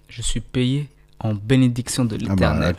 Je 0.09 0.21
suis 0.23 0.39
payé 0.39 0.89
en 1.19 1.33
bénédiction 1.35 2.05
de 2.05 2.15
Ah 2.27 2.35
bah, 2.35 2.55
l'éternel. 2.73 2.75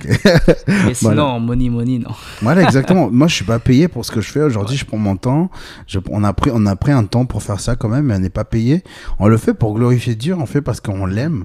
Mais 0.66 0.94
sinon, 0.94 1.10
Voilà. 1.10 1.24
en 1.26 1.40
money, 1.40 1.68
money, 1.70 1.98
non. 1.98 2.10
Voilà, 2.42 2.62
exactement. 2.62 3.08
Moi, 3.10 3.28
je 3.28 3.34
suis 3.36 3.44
pas 3.44 3.60
payé 3.60 3.86
pour 3.86 4.04
ce 4.04 4.10
que 4.10 4.20
je 4.20 4.30
fais 4.32 4.42
aujourd'hui. 4.42 4.76
Je 4.76 4.84
prends 4.84 4.96
mon 4.96 5.16
temps. 5.16 5.50
Je- 5.86 5.98
on 6.10 6.24
a 6.24 6.32
pris, 6.32 6.50
on 6.52 6.66
a 6.66 6.74
pris 6.74 6.90
un 6.92 7.04
temps 7.04 7.26
pour 7.26 7.42
faire 7.44 7.60
ça 7.60 7.76
quand 7.76 7.88
même, 7.88 8.06
mais 8.06 8.14
on 8.16 8.20
n'est 8.20 8.28
pas 8.28 8.44
payé. 8.44 8.82
On 9.20 9.28
le 9.28 9.36
fait 9.36 9.54
pour 9.54 9.74
glorifier 9.74 10.16
Dieu. 10.16 10.34
On 10.34 10.46
fait 10.46 10.62
parce 10.62 10.80
qu'on 10.80 11.06
l'aime. 11.06 11.44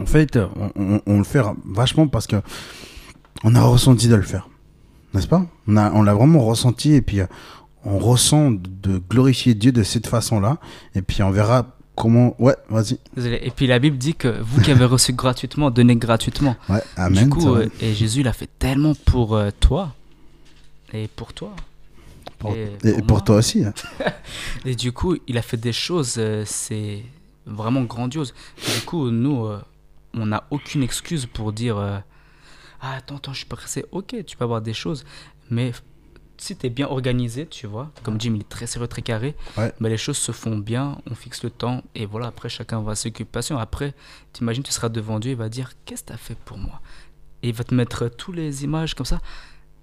En 0.00 0.04
fait, 0.06 0.36
on, 0.36 0.70
on- 0.76 1.00
on 1.06 1.18
le 1.18 1.24
fait 1.24 1.40
vachement 1.64 2.08
parce 2.08 2.26
que 2.26 2.36
on 3.44 3.54
a 3.54 3.62
ressenti 3.62 4.08
de 4.08 4.14
le 4.14 4.22
faire, 4.22 4.48
n'est-ce 5.14 5.26
pas? 5.28 5.46
On 5.68 5.76
a, 5.76 5.92
on 5.92 6.02
l'a 6.02 6.14
vraiment 6.14 6.44
ressenti 6.44 6.92
et 6.94 7.02
puis 7.02 7.20
euh, 7.20 7.26
on 7.84 7.98
ressent 7.98 8.50
de 8.50 8.98
glorifier 8.98 9.54
Dieu 9.54 9.72
de 9.72 9.82
cette 9.82 10.06
façon-là. 10.06 10.58
Et 10.94 11.02
puis 11.02 11.22
on 11.22 11.30
verra 11.30 11.76
comment. 11.94 12.34
Ouais, 12.40 12.56
vas-y. 12.68 12.98
Et 13.16 13.50
puis 13.50 13.66
la 13.66 13.78
Bible 13.78 13.96
dit 13.98 14.14
que 14.14 14.40
vous 14.40 14.60
qui 14.60 14.70
avez 14.70 14.84
reçu 14.84 15.12
gratuitement, 15.12 15.70
donnez 15.70 15.96
gratuitement. 15.96 16.56
Ouais, 16.68 16.82
amen. 16.96 17.24
du 17.24 17.30
coup, 17.30 17.54
euh, 17.54 17.68
et 17.80 17.94
Jésus 17.94 18.22
l'a 18.22 18.32
fait 18.32 18.50
tellement 18.58 18.94
pour 19.06 19.34
euh, 19.36 19.50
toi 19.60 19.94
et 20.92 21.08
pour 21.08 21.32
toi. 21.32 21.52
pour, 22.38 22.54
et 22.54 22.72
et 22.84 23.02
pour 23.02 23.22
toi 23.24 23.36
aussi. 23.36 23.64
hein. 23.64 23.72
Et 24.64 24.74
du 24.74 24.92
coup, 24.92 25.16
il 25.26 25.38
a 25.38 25.42
fait 25.42 25.56
des 25.56 25.72
choses, 25.72 26.16
euh, 26.18 26.42
c'est 26.46 27.02
vraiment 27.46 27.82
grandiose. 27.82 28.34
Du 28.74 28.84
coup, 28.84 29.10
nous, 29.10 29.46
on 30.14 30.26
n'a 30.26 30.44
aucune 30.50 30.82
excuse 30.82 31.26
pour 31.26 31.52
dire 31.52 32.02
Ah, 32.80 32.96
attends, 32.96 33.16
attends, 33.16 33.32
je 33.32 33.38
suis 33.38 33.46
pas 33.46 33.56
pressé. 33.56 33.84
Ok, 33.92 34.14
tu 34.26 34.36
peux 34.36 34.44
avoir 34.44 34.60
des 34.62 34.74
choses, 34.74 35.04
mais 35.50 35.72
si 36.38 36.54
tu 36.56 36.66
es 36.66 36.70
bien 36.70 36.86
organisé, 36.88 37.46
tu 37.46 37.66
vois, 37.66 37.90
comme 38.02 38.20
Jim, 38.20 38.34
il 38.34 38.42
est 38.42 38.48
très 38.48 38.66
sérieux, 38.66 38.86
très 38.88 39.00
carré, 39.02 39.34
Ouais. 39.56 39.72
bah, 39.80 39.88
les 39.88 39.96
choses 39.96 40.18
se 40.18 40.32
font 40.32 40.58
bien, 40.58 40.98
on 41.10 41.14
fixe 41.14 41.42
le 41.42 41.50
temps, 41.50 41.82
et 41.94 42.04
voilà, 42.04 42.26
après, 42.26 42.48
chacun 42.50 42.80
va 42.82 42.92
à 42.92 42.94
ses 42.94 43.08
occupations. 43.08 43.58
Après, 43.58 43.94
t'imagines, 44.34 44.62
tu 44.62 44.70
seras 44.72 44.88
devant 44.90 45.18
Dieu, 45.18 45.30
il 45.32 45.36
va 45.36 45.48
dire 45.48 45.72
Qu'est-ce 45.86 46.02
que 46.02 46.08
tu 46.08 46.12
as 46.12 46.18
fait 46.18 46.36
pour 46.44 46.58
moi? 46.58 46.80
Et 47.42 47.48
il 47.48 47.54
va 47.54 47.64
te 47.64 47.74
mettre 47.74 48.08
tous 48.08 48.32
les 48.32 48.64
images 48.64 48.94
comme 48.94 49.06
ça, 49.06 49.20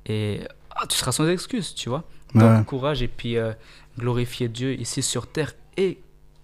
et 0.05 0.41
ah, 0.75 0.85
tu 0.87 0.95
seras 0.97 1.11
sans 1.11 1.27
excuse, 1.27 1.73
tu 1.73 1.89
vois. 1.89 2.03
Donc, 2.35 2.43
Ouais. 2.59 2.63
courage 2.65 3.01
et 3.03 3.07
puis 3.07 3.37
euh, 3.37 3.53
glorifier 3.97 4.47
Dieu 4.49 4.73
ici 4.79 5.01
sur 5.03 5.27
terre 5.27 5.53
et 5.77 5.99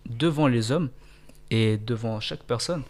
devant 0.07 0.47
les 0.47 0.71
hommes 0.71 0.89
et 1.51 1.77
devant 1.77 2.19
chaque 2.19 2.43
personne. 2.43 2.83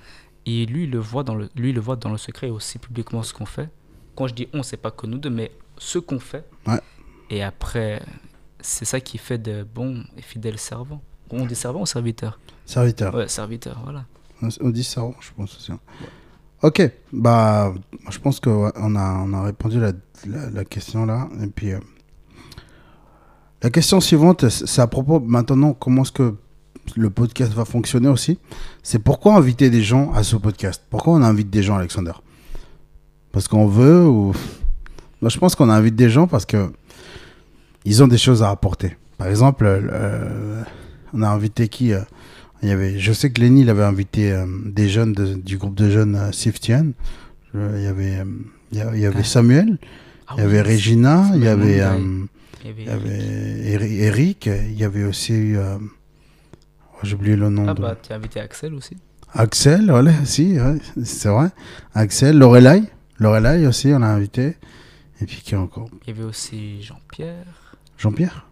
Et 0.52 0.66
lui 0.66 0.88
le 0.88 1.00
voit 1.00 1.24
dans 1.24 1.36
le, 1.36 1.46
lui 1.56 1.72
le 1.78 1.82
voit 1.88 1.96
dans 2.04 2.12
le 2.12 2.18
secret 2.18 2.48
et 2.48 2.52
aussi 2.60 2.80
publiquement 2.80 3.24
ce 3.24 3.34
qu'on 3.36 3.46
fait. 3.46 3.70
Quand 4.16 4.26
je 4.28 4.34
dis 4.34 4.48
on, 4.54 4.64
c'est 4.64 4.82
pas 4.86 4.92
que 4.98 5.06
nous 5.06 5.20
deux, 5.24 5.30
mais 5.30 5.52
ce 5.78 6.00
qu'on 6.00 6.20
fait. 6.20 6.46
Ouais. 6.66 6.82
Et 7.30 7.44
après, 7.44 8.02
c'est 8.60 8.86
ça 8.86 9.00
qui 9.00 9.18
fait 9.18 9.38
de 9.38 9.56
bons 9.78 10.04
et 10.18 10.24
fidèles 10.32 10.58
servants. 10.58 11.02
On 11.30 11.46
dit 11.46 11.56
servant 11.56 11.82
ou 11.82 11.86
serviteur? 11.86 12.40
Serviteur. 12.66 13.14
Ouais, 13.14 13.28
serviteur, 13.28 13.80
voilà. 13.84 14.06
On 14.62 14.70
dit 14.70 14.84
ça, 14.84 15.02
je 15.20 15.30
pense 15.38 15.56
aussi. 15.58 15.72
Ok, 16.64 16.82
bah, 17.14 17.74
je 18.10 18.20
pense 18.20 18.40
qu'on 18.40 18.96
a, 18.96 19.08
on 19.26 19.34
a 19.34 19.44
répondu 19.44 19.80
la, 19.80 19.92
la, 20.28 20.50
la 20.50 20.66
question 20.66 21.06
là. 21.06 21.30
Et 21.44 21.48
puis, 21.48 21.74
euh, 21.74 21.80
la 23.62 23.70
question 23.70 24.00
suivante, 24.00 24.50
c'est 24.50 24.82
à 24.82 24.88
propos 24.88 25.20
maintenant 25.20 25.74
comment 25.74 26.02
est-ce 26.02 26.12
que 26.12 26.36
le 26.96 27.10
podcast 27.10 27.54
va 27.54 27.66
fonctionner 27.66 28.08
aussi. 28.10 28.38
C'est 28.84 29.00
pourquoi 29.00 29.36
inviter 29.36 29.70
des 29.70 29.84
gens 29.84 30.12
à 30.14 30.24
ce 30.24 30.36
podcast 30.36 30.84
Pourquoi 30.90 31.14
on 31.14 31.22
invite 31.24 31.50
des 31.50 31.64
gens, 31.64 31.76
Alexander? 31.78 32.14
Parce 33.32 33.48
qu'on 33.48 33.68
veut 33.68 34.06
ou 34.08 34.34
Moi, 35.22 35.30
je 35.30 35.38
pense 35.38 35.56
qu'on 35.56 35.70
invite 35.70 35.96
des 35.96 36.10
gens 36.10 36.28
parce 36.28 36.46
que 36.46 36.72
ils 37.86 38.02
ont 38.04 38.08
des 38.08 38.18
choses 38.18 38.42
à 38.44 38.50
apporter. 38.50 38.96
Par 39.18 39.28
exemple, 39.28 39.66
euh, 39.68 40.64
on 41.14 41.22
a 41.24 41.28
invité 41.30 41.68
qui 41.68 41.94
euh, 41.94 42.00
il 42.64 42.70
y 42.70 42.72
avait, 42.72 43.00
Je 43.00 43.12
sais 43.14 43.30
que 43.30 43.42
Lenny 43.42 43.62
il 43.62 43.70
avait 43.70 43.84
invité 43.84 44.32
euh, 44.32 44.46
des 44.66 44.88
jeunes 44.90 45.14
de- 45.14 45.36
du 45.36 45.58
groupe 45.58 45.76
de 45.76 45.90
jeunes 45.90 46.16
euh, 46.16 46.32
Siftian. 46.32 46.88
Euh, 47.56 47.76
Il 47.78 47.84
y 47.84 47.88
avait, 47.88 48.20
euh, 48.20 48.26
il 48.72 49.00
y 49.02 49.06
avait 49.06 49.20
Ah. 49.20 49.24
Samuel, 49.24 49.78
Ah 50.28 50.36
il 50.38 50.44
y 50.44 50.48
oui, 50.48 50.50
avait 50.58 50.62
Regina, 50.62 51.30
il 51.36 51.44
y 51.44 51.48
avait, 51.48 51.82
euh, 51.82 51.98
il 52.64 52.86
y 52.86 52.90
avait- 52.90 54.04
Eric, 54.06 54.46
il 54.48 54.78
y 54.80 54.84
avait 54.84 55.04
aussi. 55.04 55.54
J'ai 57.04 57.16
oublié 57.16 57.36
le 57.36 57.50
nom 57.50 57.66
Ah 57.68 57.74
de. 57.74 57.82
bah, 57.82 57.96
tu 58.02 58.12
as 58.12 58.16
invité 58.16 58.40
Axel 58.40 58.74
aussi. 58.74 58.98
Axel, 59.34 59.90
voilà, 59.90 60.12
si, 60.26 60.60
ouais, 60.60 60.78
c'est 61.04 61.30
vrai. 61.30 61.50
Axel, 61.94 62.38
Lorelai, 62.38 62.84
Lorelai 63.20 63.66
aussi, 63.68 63.92
on 63.94 64.02
a 64.02 64.08
invité. 64.08 64.58
Et 65.22 65.26
puis 65.26 65.42
qui 65.44 65.56
encore? 65.56 65.88
Il 66.06 66.14
y 66.14 66.18
avait 66.18 66.28
aussi 66.28 66.82
Jean-Pierre. 66.82 67.46
Jean-Pierre? 67.98 68.48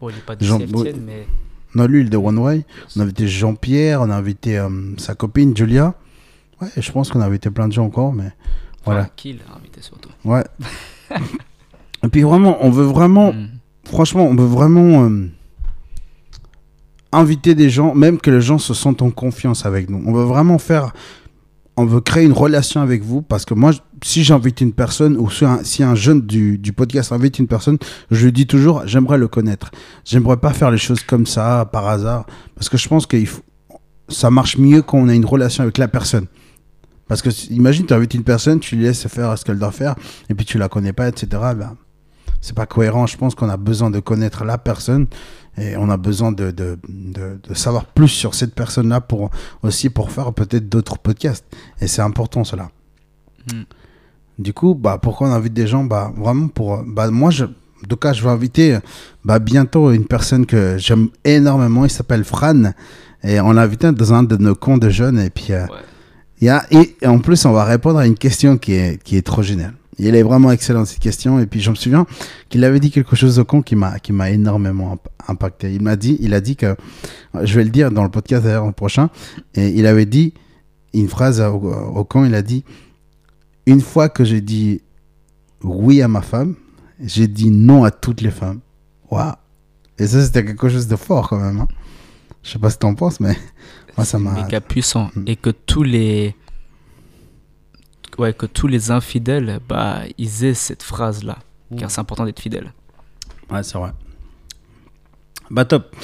Bon, 0.00 0.08
il 0.10 0.16
n'est 0.16 0.20
pas 0.22 0.36
de 0.36 0.44
Jean- 0.44 0.58
mais 0.58 1.26
Non, 1.74 1.86
lui, 1.86 2.00
il 2.00 2.06
est 2.06 2.10
de 2.10 2.16
One 2.16 2.38
Way. 2.38 2.64
On 2.96 3.00
a 3.00 3.02
invité 3.04 3.28
Jean-Pierre, 3.28 4.00
on 4.02 4.10
a 4.10 4.14
invité 4.16 4.58
euh, 4.58 4.68
sa 4.98 5.14
copine 5.14 5.56
Julia. 5.56 5.94
Ouais, 6.60 6.68
je 6.76 6.90
pense 6.92 7.10
qu'on 7.10 7.20
a 7.20 7.26
invité 7.26 7.50
plein 7.50 7.68
de 7.68 7.72
gens 7.72 7.84
encore, 7.86 8.12
mais 8.12 8.30
voilà. 8.84 9.02
enfin, 9.02 9.10
qui 9.16 9.32
l'a 9.34 9.56
invité 9.56 9.80
surtout? 9.82 10.10
Ouais. 10.24 10.44
Et 12.02 12.08
puis 12.08 12.22
vraiment, 12.22 12.58
on 12.60 12.70
veut 12.70 12.84
vraiment, 12.84 13.32
Hmm. 13.32 13.48
franchement, 13.84 14.24
on 14.24 14.34
veut 14.34 14.46
vraiment 14.46 15.04
euh, 15.04 15.28
inviter 17.12 17.54
des 17.54 17.70
gens, 17.70 17.94
même 17.94 18.18
que 18.18 18.30
les 18.30 18.40
gens 18.40 18.58
se 18.58 18.74
sentent 18.74 19.02
en 19.02 19.10
confiance 19.10 19.66
avec 19.66 19.90
nous. 19.90 20.02
On 20.06 20.12
veut 20.12 20.24
vraiment 20.24 20.58
faire, 20.58 20.92
on 21.76 21.84
veut 21.84 22.00
créer 22.00 22.24
une 22.24 22.32
relation 22.32 22.80
avec 22.80 23.02
vous 23.02 23.22
parce 23.22 23.44
que 23.44 23.54
moi, 23.54 23.72
si 24.02 24.22
j'invite 24.22 24.60
une 24.60 24.72
personne 24.72 25.16
ou 25.16 25.28
si 25.30 25.82
un, 25.82 25.94
jeune 25.94 26.20
du, 26.20 26.72
podcast 26.72 27.12
invite 27.12 27.38
une 27.38 27.48
personne, 27.48 27.78
je 28.10 28.24
lui 28.26 28.32
dis 28.32 28.46
toujours, 28.46 28.82
j'aimerais 28.86 29.18
le 29.18 29.28
connaître. 29.28 29.70
J'aimerais 30.04 30.36
pas 30.36 30.52
faire 30.52 30.70
les 30.70 30.78
choses 30.78 31.02
comme 31.02 31.26
ça 31.26 31.68
par 31.70 31.88
hasard 31.88 32.26
parce 32.54 32.68
que 32.68 32.76
je 32.76 32.88
pense 32.88 33.06
que 33.06 33.16
ça 34.08 34.30
marche 34.30 34.58
mieux 34.58 34.82
quand 34.82 34.98
on 34.98 35.08
a 35.08 35.14
une 35.14 35.26
relation 35.26 35.62
avec 35.62 35.78
la 35.78 35.88
personne. 35.88 36.26
Parce 37.08 37.22
que 37.22 37.30
imagine, 37.50 37.86
tu 37.86 37.94
invites 37.94 38.14
une 38.14 38.22
personne, 38.22 38.60
tu 38.60 38.76
lui 38.76 38.84
laisses 38.84 39.08
faire 39.08 39.36
ce 39.36 39.44
qu'elle 39.44 39.58
doit 39.58 39.72
faire 39.72 39.96
et 40.28 40.34
puis 40.34 40.46
tu 40.46 40.58
la 40.58 40.68
connais 40.68 40.92
pas, 40.92 41.08
etc. 41.08 41.42
c'est 42.40 42.54
pas 42.54 42.66
cohérent. 42.66 43.06
Je 43.06 43.16
pense 43.16 43.34
qu'on 43.34 43.48
a 43.48 43.56
besoin 43.56 43.90
de 43.90 44.00
connaître 44.00 44.44
la 44.44 44.58
personne 44.58 45.06
et 45.58 45.76
on 45.76 45.90
a 45.90 45.96
besoin 45.96 46.32
de, 46.32 46.50
de, 46.50 46.78
de, 46.88 47.38
de 47.42 47.54
savoir 47.54 47.84
plus 47.86 48.08
sur 48.08 48.34
cette 48.34 48.54
personne-là 48.54 49.00
pour 49.00 49.30
aussi 49.62 49.90
pour 49.90 50.10
faire 50.10 50.32
peut-être 50.32 50.68
d'autres 50.68 50.98
podcasts. 50.98 51.44
Et 51.80 51.86
c'est 51.86 52.02
important 52.02 52.44
cela. 52.44 52.70
Hmm. 53.52 53.62
Du 54.38 54.54
coup, 54.54 54.74
bah, 54.74 54.98
pourquoi 55.02 55.28
on 55.28 55.32
invite 55.32 55.52
des 55.52 55.66
gens? 55.66 55.84
Bah, 55.84 56.12
Vraiment 56.16 56.48
pour. 56.48 56.82
Bah, 56.86 57.10
moi, 57.10 57.30
je, 57.30 57.44
en 57.44 57.86
tout 57.88 57.96
cas, 57.96 58.12
je 58.14 58.22
vais 58.22 58.30
inviter 58.30 58.78
bah, 59.24 59.38
bientôt 59.38 59.90
une 59.90 60.06
personne 60.06 60.46
que 60.46 60.76
j'aime 60.78 61.08
énormément. 61.24 61.84
Il 61.84 61.90
s'appelle 61.90 62.24
Fran. 62.24 62.72
Et 63.22 63.38
on 63.40 63.52
l'a 63.52 63.62
invité 63.62 63.92
dans 63.92 64.14
un 64.14 64.22
de 64.22 64.36
nos 64.38 64.54
camps 64.54 64.78
de 64.78 64.88
jeunes. 64.88 65.18
Et 65.18 65.28
puis, 65.28 65.52
euh, 65.52 65.64
Ouais. 65.66 66.46
y 66.46 66.48
a, 66.48 66.64
et, 66.70 66.96
et 67.02 67.06
en 67.06 67.18
plus, 67.18 67.44
on 67.44 67.52
va 67.52 67.64
répondre 67.64 67.98
à 67.98 68.06
une 68.06 68.14
question 68.14 68.56
qui 68.56 68.72
est, 68.72 69.02
qui 69.02 69.16
est 69.18 69.22
trop 69.26 69.42
géniale. 69.42 69.74
Il 70.02 70.14
est 70.14 70.22
vraiment 70.22 70.50
excellent 70.50 70.84
cette 70.84 70.98
question. 71.00 71.38
Et 71.40 71.46
puis, 71.46 71.60
je 71.60 71.70
me 71.70 71.74
souviens 71.74 72.06
qu'il 72.48 72.64
avait 72.64 72.80
dit 72.80 72.90
quelque 72.90 73.16
chose 73.16 73.38
au 73.38 73.44
con 73.44 73.60
qui 73.62 73.76
m'a, 73.76 73.98
qui 73.98 74.12
m'a 74.12 74.30
énormément 74.30 74.92
imp- 74.92 75.08
impacté. 75.28 75.72
Il 75.74 75.82
m'a 75.82 75.96
dit, 75.96 76.16
il 76.20 76.32
a 76.34 76.40
dit 76.40 76.56
que, 76.56 76.74
je 77.42 77.54
vais 77.54 77.64
le 77.64 77.70
dire 77.70 77.90
dans 77.90 78.02
le 78.02 78.10
podcast 78.10 78.44
d'ailleurs 78.44 78.64
en 78.64 78.72
prochain, 78.72 79.10
et 79.54 79.68
il 79.68 79.86
avait 79.86 80.06
dit 80.06 80.32
une 80.94 81.08
phrase 81.08 81.40
au, 81.40 81.54
au 81.72 82.04
con, 82.04 82.24
il 82.24 82.34
a 82.34 82.42
dit, 82.42 82.64
une 83.66 83.80
fois 83.80 84.08
que 84.08 84.24
j'ai 84.24 84.40
dit 84.40 84.80
oui 85.62 86.00
à 86.02 86.08
ma 86.08 86.22
femme, 86.22 86.54
j'ai 87.02 87.28
dit 87.28 87.50
non 87.50 87.84
à 87.84 87.90
toutes 87.90 88.20
les 88.22 88.30
femmes. 88.30 88.60
Waouh! 89.10 89.32
Et 89.98 90.06
ça, 90.06 90.24
c'était 90.24 90.44
quelque 90.44 90.68
chose 90.68 90.86
de 90.86 90.96
fort 90.96 91.28
quand 91.28 91.38
même. 91.38 91.60
Hein. 91.60 91.68
Je 92.42 92.52
sais 92.52 92.58
pas 92.58 92.70
ce 92.70 92.76
que 92.76 92.80
t'en 92.80 92.94
penses, 92.94 93.20
mais 93.20 93.36
moi, 93.96 94.04
ça 94.06 94.18
m'a. 94.18 94.32
méga 94.32 94.60
puissant. 94.60 95.10
Hmm. 95.14 95.24
Et 95.26 95.36
que 95.36 95.50
tous 95.50 95.82
les. 95.82 96.34
Ouais, 98.18 98.32
que 98.32 98.46
tous 98.46 98.66
les 98.66 98.90
infidèles, 98.90 99.60
bah, 99.68 100.00
ils 100.18 100.44
aient 100.44 100.54
cette 100.54 100.82
phrase-là. 100.82 101.38
Hmm. 101.70 101.76
Car 101.76 101.90
c'est 101.90 102.00
important 102.00 102.24
d'être 102.24 102.40
fidèle. 102.40 102.72
Ouais, 103.50 103.62
c'est 103.62 103.78
vrai. 103.78 103.92
Bah, 105.50 105.64
top. 105.64 105.94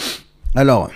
Alors, 0.55 0.91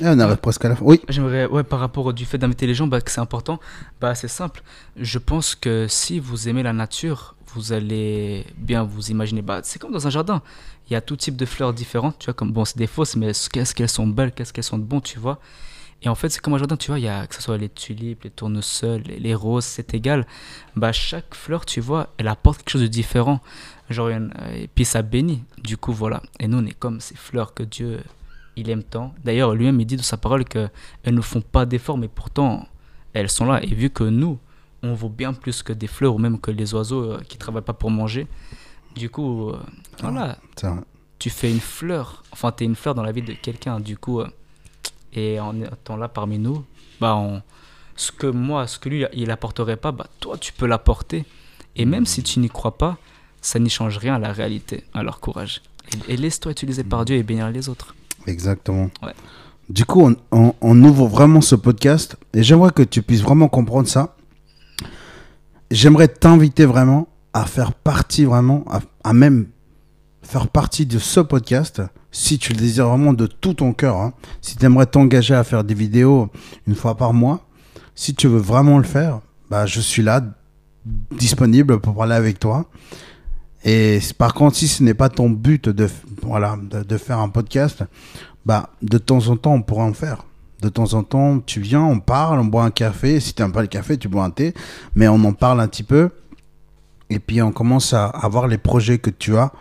on 0.00 0.18
arrive 0.18 0.36
presque 0.36 0.64
à 0.64 0.68
la 0.68 0.76
fin. 0.76 0.84
Oui. 0.84 1.00
J'aimerais, 1.08 1.46
ouais, 1.46 1.62
par 1.62 1.80
rapport 1.80 2.06
au 2.06 2.12
du 2.12 2.26
fait 2.26 2.38
d'inviter 2.38 2.66
les 2.66 2.74
gens, 2.74 2.86
bah, 2.86 3.00
que 3.00 3.10
c'est 3.10 3.20
important. 3.20 3.58
Bah, 4.00 4.14
c'est 4.14 4.28
simple. 4.28 4.62
Je 4.96 5.18
pense 5.18 5.54
que 5.54 5.86
si 5.88 6.18
vous 6.18 6.48
aimez 6.48 6.62
la 6.62 6.72
nature, 6.72 7.34
vous 7.54 7.72
allez 7.72 8.44
bien 8.56 8.82
vous 8.82 9.10
imaginer. 9.10 9.42
Bah, 9.42 9.60
c'est 9.62 9.78
comme 9.78 9.92
dans 9.92 10.06
un 10.06 10.10
jardin. 10.10 10.42
Il 10.88 10.92
y 10.92 10.96
a 10.96 11.00
tout 11.00 11.16
type 11.16 11.36
de 11.36 11.46
fleurs 11.46 11.72
différentes. 11.72 12.18
Tu 12.18 12.26
vois, 12.26 12.34
comme 12.34 12.52
bon, 12.52 12.64
c'est 12.64 12.76
des 12.78 12.86
fausses, 12.86 13.16
mais 13.16 13.32
qu'est-ce 13.52 13.74
qu'elles 13.74 13.88
sont 13.88 14.06
belles, 14.06 14.32
qu'est-ce 14.32 14.52
qu'elles 14.52 14.64
sont 14.64 14.78
de 14.78 14.84
bon, 14.84 15.00
tu 15.00 15.18
vois. 15.18 15.40
Et 16.06 16.08
en 16.08 16.14
fait, 16.14 16.28
c'est 16.28 16.40
comme 16.40 16.54
un 16.54 16.58
jardin, 16.58 16.76
tu 16.76 16.86
vois, 16.92 17.00
il 17.00 17.04
y 17.04 17.08
a 17.08 17.26
que 17.26 17.34
ce 17.34 17.42
soit 17.42 17.58
les 17.58 17.68
tulipes, 17.68 18.22
les 18.22 18.30
tournesols, 18.30 19.02
les, 19.02 19.18
les 19.18 19.34
roses, 19.34 19.64
c'est 19.64 19.92
égal. 19.92 20.24
Bah, 20.76 20.92
chaque 20.92 21.34
fleur, 21.34 21.66
tu 21.66 21.80
vois, 21.80 22.10
elle 22.16 22.28
apporte 22.28 22.58
quelque 22.58 22.70
chose 22.70 22.82
de 22.82 22.86
différent. 22.86 23.40
Genre, 23.90 24.06
a- 24.10 24.54
et 24.54 24.68
puis 24.72 24.84
ça 24.84 25.02
bénit. 25.02 25.42
Du 25.58 25.76
coup, 25.76 25.92
voilà. 25.92 26.22
Et 26.38 26.46
nous, 26.46 26.58
on 26.58 26.64
est 26.64 26.78
comme 26.78 27.00
ces 27.00 27.16
fleurs 27.16 27.54
que 27.54 27.64
Dieu, 27.64 27.98
il 28.54 28.70
aime 28.70 28.84
tant. 28.84 29.14
D'ailleurs, 29.24 29.52
lui-même, 29.56 29.80
il 29.80 29.84
dit 29.86 29.96
dans 29.96 30.04
sa 30.04 30.16
parole 30.16 30.44
qu'elles 30.44 30.70
ne 31.06 31.20
font 31.20 31.40
pas 31.40 31.66
d'efforts, 31.66 31.98
mais 31.98 32.06
pourtant, 32.06 32.68
elles 33.12 33.28
sont 33.28 33.46
là. 33.46 33.60
Et 33.64 33.74
vu 33.74 33.90
que 33.90 34.04
nous, 34.04 34.38
on 34.84 34.94
vaut 34.94 35.08
bien 35.08 35.32
plus 35.32 35.64
que 35.64 35.72
des 35.72 35.88
fleurs 35.88 36.14
ou 36.14 36.18
même 36.18 36.38
que 36.38 36.52
les 36.52 36.72
oiseaux 36.72 37.02
euh, 37.02 37.20
qui 37.28 37.36
travaillent 37.36 37.62
pas 37.64 37.72
pour 37.72 37.90
manger, 37.90 38.28
du 38.94 39.10
coup, 39.10 39.50
euh, 39.50 39.58
voilà, 40.02 40.38
tu 41.18 41.30
fais 41.30 41.50
une 41.50 41.58
fleur. 41.58 42.22
Enfin, 42.30 42.52
tu 42.52 42.62
es 42.62 42.66
une 42.68 42.76
fleur 42.76 42.94
dans 42.94 43.02
la 43.02 43.10
vie 43.10 43.22
de 43.22 43.32
quelqu'un. 43.32 43.80
Du 43.80 43.96
coup, 43.98 44.20
euh, 44.20 44.28
et 45.16 45.40
en 45.40 45.60
étant 45.60 45.96
là 45.96 46.08
parmi 46.08 46.38
nous, 46.38 46.64
bah, 47.00 47.16
on- 47.16 47.42
ce 47.96 48.12
que 48.12 48.26
moi, 48.26 48.66
ce 48.66 48.78
que 48.78 48.88
lui, 48.90 49.04
il 49.14 49.30
apporterait 49.30 49.76
pas, 49.78 49.90
bah, 49.90 50.06
toi, 50.20 50.36
tu 50.38 50.52
peux 50.52 50.66
l'apporter. 50.66 51.24
Et 51.76 51.84
même 51.86 52.04
si 52.06 52.22
tu 52.22 52.38
n'y 52.40 52.48
crois 52.50 52.76
pas, 52.76 52.98
ça 53.40 53.58
n'y 53.58 53.70
change 53.70 53.96
rien 53.98 54.14
à 54.16 54.18
la 54.18 54.32
réalité. 54.32 54.84
Alors, 54.92 55.18
courage. 55.20 55.62
Et, 56.08 56.14
et 56.14 56.16
laisse-toi 56.16 56.52
utiliser 56.52 56.84
par 56.84 57.04
Dieu 57.06 57.16
et 57.16 57.22
bénir 57.22 57.50
les 57.50 57.68
autres. 57.70 57.94
Exactement. 58.26 58.90
Ouais. 59.02 59.14
Du 59.70 59.84
coup, 59.84 60.02
on, 60.02 60.16
on- 60.30 60.54
on 60.60 60.84
ouvre 60.84 61.06
vraiment 61.06 61.40
ce 61.40 61.54
podcast 61.54 62.16
et 62.34 62.42
j'aimerais 62.42 62.70
que 62.70 62.82
tu 62.82 63.02
puisses 63.02 63.22
vraiment 63.22 63.48
comprendre 63.48 63.88
ça. 63.88 64.14
J'aimerais 65.70 66.08
t'inviter 66.08 66.64
vraiment 66.66 67.08
à 67.32 67.44
faire 67.44 67.72
partie 67.72 68.24
vraiment, 68.24 68.64
à, 68.70 68.80
à 69.04 69.12
même 69.12 69.48
faire 70.22 70.48
partie 70.48 70.86
de 70.86 70.98
ce 70.98 71.20
podcast 71.20 71.82
si 72.16 72.38
tu 72.38 72.54
le 72.54 72.58
désires 72.58 72.88
vraiment 72.88 73.12
de 73.12 73.26
tout 73.26 73.52
ton 73.52 73.74
cœur. 73.74 73.96
hein. 73.96 74.14
Si 74.40 74.56
tu 74.56 74.64
aimerais 74.64 74.86
t'engager 74.86 75.34
à 75.34 75.44
faire 75.44 75.64
des 75.64 75.74
vidéos 75.74 76.30
une 76.66 76.74
fois 76.74 76.96
par 76.96 77.12
mois, 77.12 77.46
si 77.94 78.14
tu 78.14 78.26
veux 78.26 78.38
vraiment 78.38 78.78
le 78.78 78.84
faire, 78.84 79.20
bah, 79.50 79.66
je 79.66 79.80
suis 79.80 80.02
là, 80.02 80.22
disponible 81.10 81.78
pour 81.78 81.94
parler 81.94 82.14
avec 82.14 82.38
toi. 82.40 82.64
Et 83.64 83.98
par 84.16 84.32
contre, 84.32 84.56
si 84.56 84.66
ce 84.66 84.82
n'est 84.82 84.94
pas 84.94 85.10
ton 85.10 85.28
but 85.28 85.68
de, 85.68 85.86
faire 86.96 87.18
un 87.18 87.28
podcast, 87.28 87.84
bah, 88.46 88.70
de 88.80 88.96
temps 88.96 89.28
en 89.28 89.36
temps, 89.36 89.52
on 89.52 89.62
pourra 89.62 89.84
en 89.84 89.92
faire. 89.92 90.24
De 90.62 90.70
temps 90.70 90.94
en 90.94 91.02
temps, 91.02 91.40
tu 91.40 91.60
viens, 91.60 91.82
on 91.82 92.00
parle, 92.00 92.38
on 92.38 92.46
boit 92.46 92.64
un 92.64 92.70
café. 92.70 93.20
Si 93.20 93.34
tu 93.34 93.42
n'aimes 93.42 93.52
pas 93.52 93.60
le 93.60 93.68
café, 93.68 93.98
tu 93.98 94.08
bois 94.08 94.24
un 94.24 94.30
thé. 94.30 94.54
Mais 94.94 95.06
on 95.06 95.22
en 95.24 95.34
parle 95.34 95.60
un 95.60 95.68
petit 95.68 95.82
peu. 95.82 96.08
Et 97.10 97.18
puis, 97.18 97.42
on 97.42 97.52
commence 97.52 97.92
à, 97.92 98.06
à 98.06 98.26
voir 98.28 98.46
les 98.46 98.58
projets 98.58 98.98
que 98.98 99.10
tu 99.10 99.36
as 99.36 99.52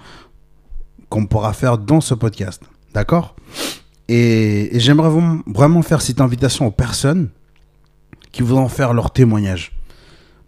qu'on 1.15 1.25
pourra 1.27 1.53
faire 1.53 1.77
dans 1.77 2.01
ce 2.01 2.13
podcast. 2.13 2.61
D'accord? 2.93 3.35
Et, 4.09 4.69
j'aimerais 4.73 5.09
vraiment- 5.47 5.81
faire 5.81 6.01
cette 6.01 6.19
invitation 6.19 6.67
aux 6.67 6.71
personnes 6.71 7.29
qui 8.33 8.41
voudront 8.43 8.67
faire 8.67 8.93
leur 8.93 9.11
témoignage. 9.11 9.71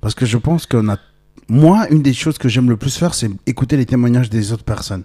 Parce 0.01 0.13
que 0.13 0.25
je 0.25 0.37
pense 0.37 0.65
qu'on 0.65 0.89
a 0.89 0.97
moi, 1.49 1.87
une 1.89 2.01
des 2.01 2.13
choses 2.13 2.37
que 2.37 2.49
j'aime 2.49 2.69
le 2.69 2.75
plus 2.75 2.97
faire, 2.97 3.13
c'est 3.13 3.29
écouter 3.45 3.77
les 3.77 3.85
témoignages 3.85 4.29
des 4.29 4.51
autres 4.51 4.65
personnes. 4.65 5.03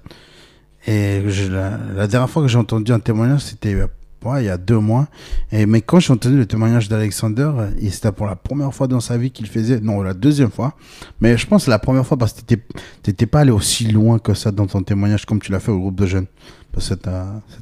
Et 0.89 1.23
je- 1.29 1.49
la, 1.53 1.79
la 1.95 2.09
dernière 2.09 2.29
fois 2.29 2.43
que 2.43 2.49
j'ai 2.49 2.59
entendu 2.59 2.91
un 2.91 2.99
témoignage, 2.99 3.43
c'était 3.43 3.77
il 4.41 4.47
y 4.47 4.49
a 4.49 4.57
deux 4.57 4.79
mois. 4.79 5.09
Et, 5.51 5.67
mais 5.67 5.81
quand 5.81 6.01
j'ai 6.01 6.13
entendu 6.13 6.37
le 6.37 6.47
témoignage 6.47 6.89
d'Alexander, 6.89 7.51
euh, 7.57 7.71
c'était 7.91 8.13
pour 8.13 8.27
la 8.27 8.37
première 8.37 8.73
fois 8.73 8.87
dans 8.89 9.01
sa 9.01 9.17
vie 9.19 9.31
qu'il 9.31 9.47
faisait, 9.47 9.81
non, 9.81 10.03
la 10.03 10.15
deuxième 10.15 10.51
fois. 10.51 10.75
Mais 11.21 11.37
je 11.37 11.47
pense 11.47 11.67
la 11.67 11.79
première 11.79 12.07
fois 12.07 12.17
parce 12.17 12.33
que 12.33 12.41
tu 12.47 12.59
n'étais 13.07 13.27
pas 13.27 13.41
allé 13.41 13.51
aussi 13.51 13.87
loin 13.89 14.19
que 14.19 14.35
ça 14.35 14.51
dans 14.53 14.67
ton 14.67 14.83
témoignage 14.83 15.27
comme 15.27 15.41
tu 15.41 15.51
l'as 15.53 15.61
fait 15.61 15.73
au 15.73 15.79
groupe 15.79 15.97
de 15.97 16.07
jeunes. 16.07 16.27
Parce 16.73 16.89
que 16.89 16.95
ça 16.95 16.97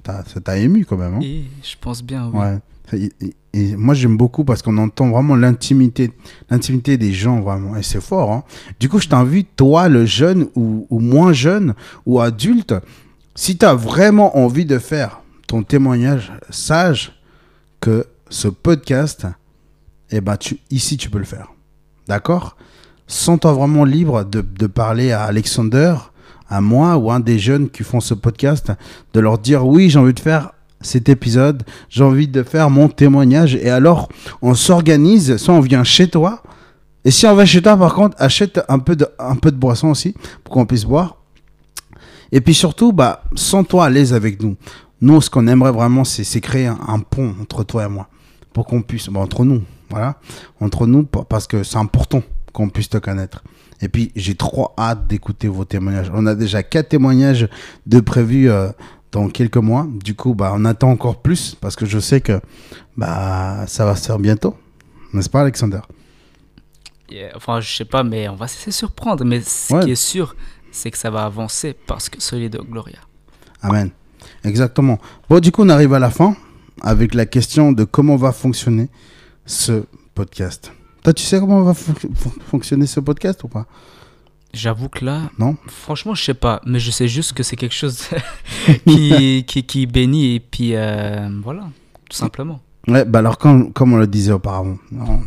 t'a- 0.02 0.24
ça 0.44 0.58
ému 0.58 0.84
quand 0.84 0.96
même. 0.96 1.14
hein. 1.14 1.20
Et 1.22 1.44
je 1.62 1.74
pense 1.80 2.02
bien, 2.02 2.30
oui. 2.32 2.38
Ouais. 2.40 2.58
Et, 2.92 3.10
et- 3.24 3.34
et 3.52 3.76
moi 3.76 3.94
j'aime 3.94 4.16
beaucoup 4.16 4.44
parce 4.44 4.62
qu'on 4.62 4.76
entend 4.78 5.10
vraiment 5.10 5.34
l'intimité, 5.36 6.10
l'intimité 6.50 6.96
des 6.96 7.12
gens 7.12 7.40
vraiment 7.40 7.76
et 7.76 7.82
c'est 7.82 8.00
fort. 8.00 8.30
hein. 8.32 8.44
Du 8.78 8.88
coup 8.88 8.98
je 9.00 9.08
t'invite 9.08 9.48
toi 9.56 9.88
le 9.88 10.06
jeune 10.06 10.46
ou, 10.56 10.86
ou 10.90 10.98
moins 11.00 11.32
jeune 11.32 11.74
ou 12.06 12.20
adulte, 12.20 12.74
si 13.34 13.56
tu 13.58 13.64
as 13.64 13.74
vraiment 13.74 14.36
envie 14.38 14.64
de 14.66 14.78
faire 14.78 15.19
ton 15.50 15.64
témoignage, 15.64 16.32
sache 16.48 17.10
que 17.80 18.06
ce 18.28 18.46
podcast, 18.46 19.26
eh 20.12 20.20
ben 20.20 20.36
tu 20.36 20.60
ici 20.70 20.96
tu 20.96 21.10
peux 21.10 21.18
le 21.18 21.24
faire, 21.24 21.48
d'accord? 22.06 22.56
Sens-toi 23.08 23.52
vraiment 23.54 23.84
libre 23.84 24.22
de, 24.22 24.42
de 24.42 24.66
parler 24.68 25.10
à 25.10 25.24
Alexander, 25.24 25.96
à 26.48 26.60
moi 26.60 26.96
ou 26.98 27.10
à 27.10 27.16
un 27.16 27.20
des 27.20 27.40
jeunes 27.40 27.68
qui 27.68 27.82
font 27.82 27.98
ce 27.98 28.14
podcast, 28.14 28.70
de 29.12 29.18
leur 29.18 29.38
dire 29.38 29.66
oui, 29.66 29.90
j'ai 29.90 29.98
envie 29.98 30.14
de 30.14 30.20
faire 30.20 30.52
cet 30.82 31.08
épisode, 31.08 31.64
j'ai 31.88 32.04
envie 32.04 32.28
de 32.28 32.44
faire 32.44 32.70
mon 32.70 32.88
témoignage. 32.88 33.56
Et 33.56 33.70
alors, 33.70 34.08
on 34.42 34.54
s'organise, 34.54 35.36
soit 35.36 35.54
on 35.54 35.60
vient 35.60 35.82
chez 35.82 36.08
toi, 36.08 36.44
et 37.04 37.10
si 37.10 37.26
on 37.26 37.34
va 37.34 37.44
chez 37.44 37.60
toi, 37.60 37.76
par 37.76 37.94
contre, 37.94 38.14
achète 38.20 38.60
un 38.68 38.78
peu 38.78 38.94
de, 38.94 39.08
un 39.18 39.34
peu 39.34 39.50
de 39.50 39.56
boisson 39.56 39.88
aussi, 39.88 40.14
pour 40.44 40.54
qu'on 40.54 40.64
puisse 40.64 40.84
boire. 40.84 41.16
Et 42.30 42.40
puis 42.40 42.54
surtout, 42.54 42.92
bah, 42.92 43.24
sens-toi 43.34 43.86
à 43.86 43.90
l'aise 43.90 44.14
avec 44.14 44.40
nous. 44.40 44.54
Nous, 45.00 45.20
ce 45.20 45.30
qu'on 45.30 45.46
aimerait 45.46 45.72
vraiment, 45.72 46.04
c'est 46.04 46.40
créer 46.40 46.66
un, 46.66 46.78
un 46.86 46.98
pont 47.00 47.34
entre 47.40 47.64
toi 47.64 47.84
et 47.84 47.88
moi, 47.88 48.08
pour 48.52 48.66
qu'on 48.66 48.82
puisse, 48.82 49.08
bah, 49.08 49.20
entre 49.20 49.44
nous, 49.44 49.62
voilà, 49.88 50.16
entre 50.60 50.86
nous, 50.86 51.04
pa- 51.04 51.24
parce 51.24 51.46
que 51.46 51.62
c'est 51.62 51.78
important 51.78 52.22
qu'on 52.52 52.68
puisse 52.68 52.88
te 52.90 52.98
connaître. 52.98 53.42
Et 53.80 53.88
puis, 53.88 54.12
j'ai 54.14 54.34
trop 54.34 54.72
hâte 54.78 55.06
d'écouter 55.06 55.48
vos 55.48 55.64
témoignages. 55.64 56.10
On 56.14 56.26
a 56.26 56.34
déjà 56.34 56.62
quatre 56.62 56.90
témoignages 56.90 57.48
de 57.86 58.00
prévus 58.00 58.50
euh, 58.50 58.68
dans 59.10 59.28
quelques 59.30 59.56
mois. 59.56 59.86
Du 60.04 60.14
coup, 60.14 60.34
bah, 60.34 60.52
on 60.54 60.64
attend 60.66 60.90
encore 60.90 61.22
plus, 61.22 61.54
parce 61.54 61.76
que 61.76 61.86
je 61.86 61.98
sais 61.98 62.20
que 62.20 62.40
bah, 62.96 63.64
ça 63.66 63.86
va 63.86 63.96
se 63.96 64.06
faire 64.06 64.18
bientôt. 64.18 64.54
N'est-ce 65.14 65.30
pas, 65.30 65.40
Alexander? 65.40 65.80
Yeah, 67.10 67.30
Enfin, 67.34 67.60
je 67.60 67.74
sais 67.74 67.84
pas, 67.86 68.02
mais 68.04 68.28
on 68.28 68.36
va 68.36 68.46
se 68.48 68.70
surprendre. 68.70 69.24
Mais 69.24 69.40
ce 69.40 69.72
Ouais. 69.74 69.84
qui 69.84 69.90
est 69.92 69.96
sûr, 69.96 70.36
c'est 70.70 70.90
que 70.90 70.98
ça 70.98 71.10
va 71.10 71.24
avancer 71.24 71.74
parce 71.86 72.08
que 72.10 72.20
Solido 72.22 72.62
Gloria. 72.64 72.98
Amen. 73.62 73.90
Exactement. 74.44 74.98
Bon, 75.28 75.40
du 75.40 75.52
coup, 75.52 75.62
on 75.62 75.68
arrive 75.68 75.92
à 75.94 75.98
la 75.98 76.10
fin 76.10 76.36
avec 76.82 77.14
la 77.14 77.26
question 77.26 77.72
de 77.72 77.84
comment 77.84 78.16
va 78.16 78.32
fonctionner 78.32 78.88
ce 79.46 79.84
podcast. 80.14 80.72
Toi, 81.02 81.12
tu 81.12 81.22
sais 81.22 81.38
comment 81.40 81.62
va 81.62 81.74
fon- 81.74 81.94
fon- 82.14 82.32
fonctionner 82.50 82.86
ce 82.86 83.00
podcast 83.00 83.42
ou 83.44 83.48
pas? 83.48 83.66
J'avoue 84.52 84.88
que 84.88 85.04
là, 85.04 85.30
Non? 85.38 85.56
franchement, 85.68 86.14
je 86.14 86.24
sais 86.24 86.34
pas, 86.34 86.60
mais 86.66 86.80
je 86.80 86.90
sais 86.90 87.06
juste 87.06 87.32
que 87.34 87.42
c'est 87.42 87.54
quelque 87.56 87.74
chose 87.74 88.02
qui, 88.86 89.44
qui, 89.46 89.62
qui 89.62 89.86
bénit 89.86 90.34
et 90.36 90.40
puis 90.40 90.74
euh, 90.74 91.28
voilà, 91.42 91.68
tout 92.08 92.16
simplement. 92.16 92.60
Ouais, 92.88 93.04
bah 93.04 93.20
alors, 93.20 93.38
comme, 93.38 93.72
comme 93.72 93.92
on 93.92 93.96
le 93.98 94.06
disait 94.08 94.32
auparavant, 94.32 94.76
on, 94.92 95.20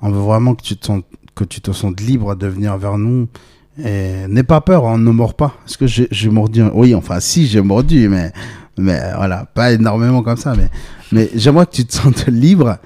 on 0.00 0.10
veut 0.10 0.20
vraiment 0.20 0.54
que 0.54 0.62
tu, 0.62 0.76
te 0.76 0.86
sentes, 0.86 1.04
que 1.34 1.44
tu 1.44 1.60
te 1.60 1.72
sentes 1.72 2.00
libre 2.00 2.34
de 2.34 2.46
venir 2.46 2.76
vers 2.78 2.96
nous. 2.96 3.28
N'aie 3.78 4.42
pas 4.44 4.60
peur, 4.60 4.84
on 4.84 4.98
ne 4.98 5.10
mord 5.10 5.34
pas. 5.34 5.56
Est-ce 5.66 5.78
que 5.78 5.86
j'ai 5.86 6.30
mordu 6.30 6.62
Oui, 6.72 6.94
enfin, 6.94 7.20
si, 7.20 7.46
j'ai 7.46 7.60
mordu, 7.60 8.08
mais, 8.08 8.32
mais 8.78 9.00
voilà, 9.16 9.46
pas 9.46 9.72
énormément 9.72 10.22
comme 10.22 10.36
ça. 10.36 10.54
Mais, 10.54 10.68
mais 11.12 11.30
j'aimerais 11.34 11.66
que 11.66 11.72
tu 11.72 11.84
te 11.84 11.92
sentes 11.92 12.26
libre 12.28 12.78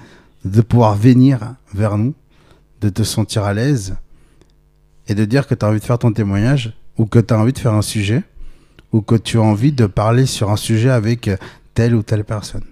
de 0.44 0.60
pouvoir 0.60 0.94
venir 0.94 1.54
vers 1.74 1.98
nous, 1.98 2.14
de 2.80 2.88
te 2.88 3.02
sentir 3.02 3.44
à 3.44 3.52
l'aise 3.52 3.96
et 5.08 5.14
de 5.14 5.24
dire 5.24 5.46
que 5.46 5.54
tu 5.54 5.64
as 5.64 5.68
envie 5.68 5.80
de 5.80 5.84
faire 5.84 5.98
ton 5.98 6.12
témoignage 6.12 6.74
ou 6.96 7.06
que 7.06 7.18
tu 7.18 7.34
as 7.34 7.38
envie 7.38 7.52
de 7.52 7.58
faire 7.58 7.74
un 7.74 7.82
sujet 7.82 8.22
ou 8.92 9.02
que 9.02 9.14
tu 9.14 9.38
as 9.38 9.42
envie 9.42 9.72
de 9.72 9.86
parler 9.86 10.26
sur 10.26 10.50
un 10.50 10.56
sujet 10.56 10.90
avec 10.90 11.30
telle 11.74 11.94
ou 11.94 12.02
telle 12.02 12.24
personne. 12.24 12.64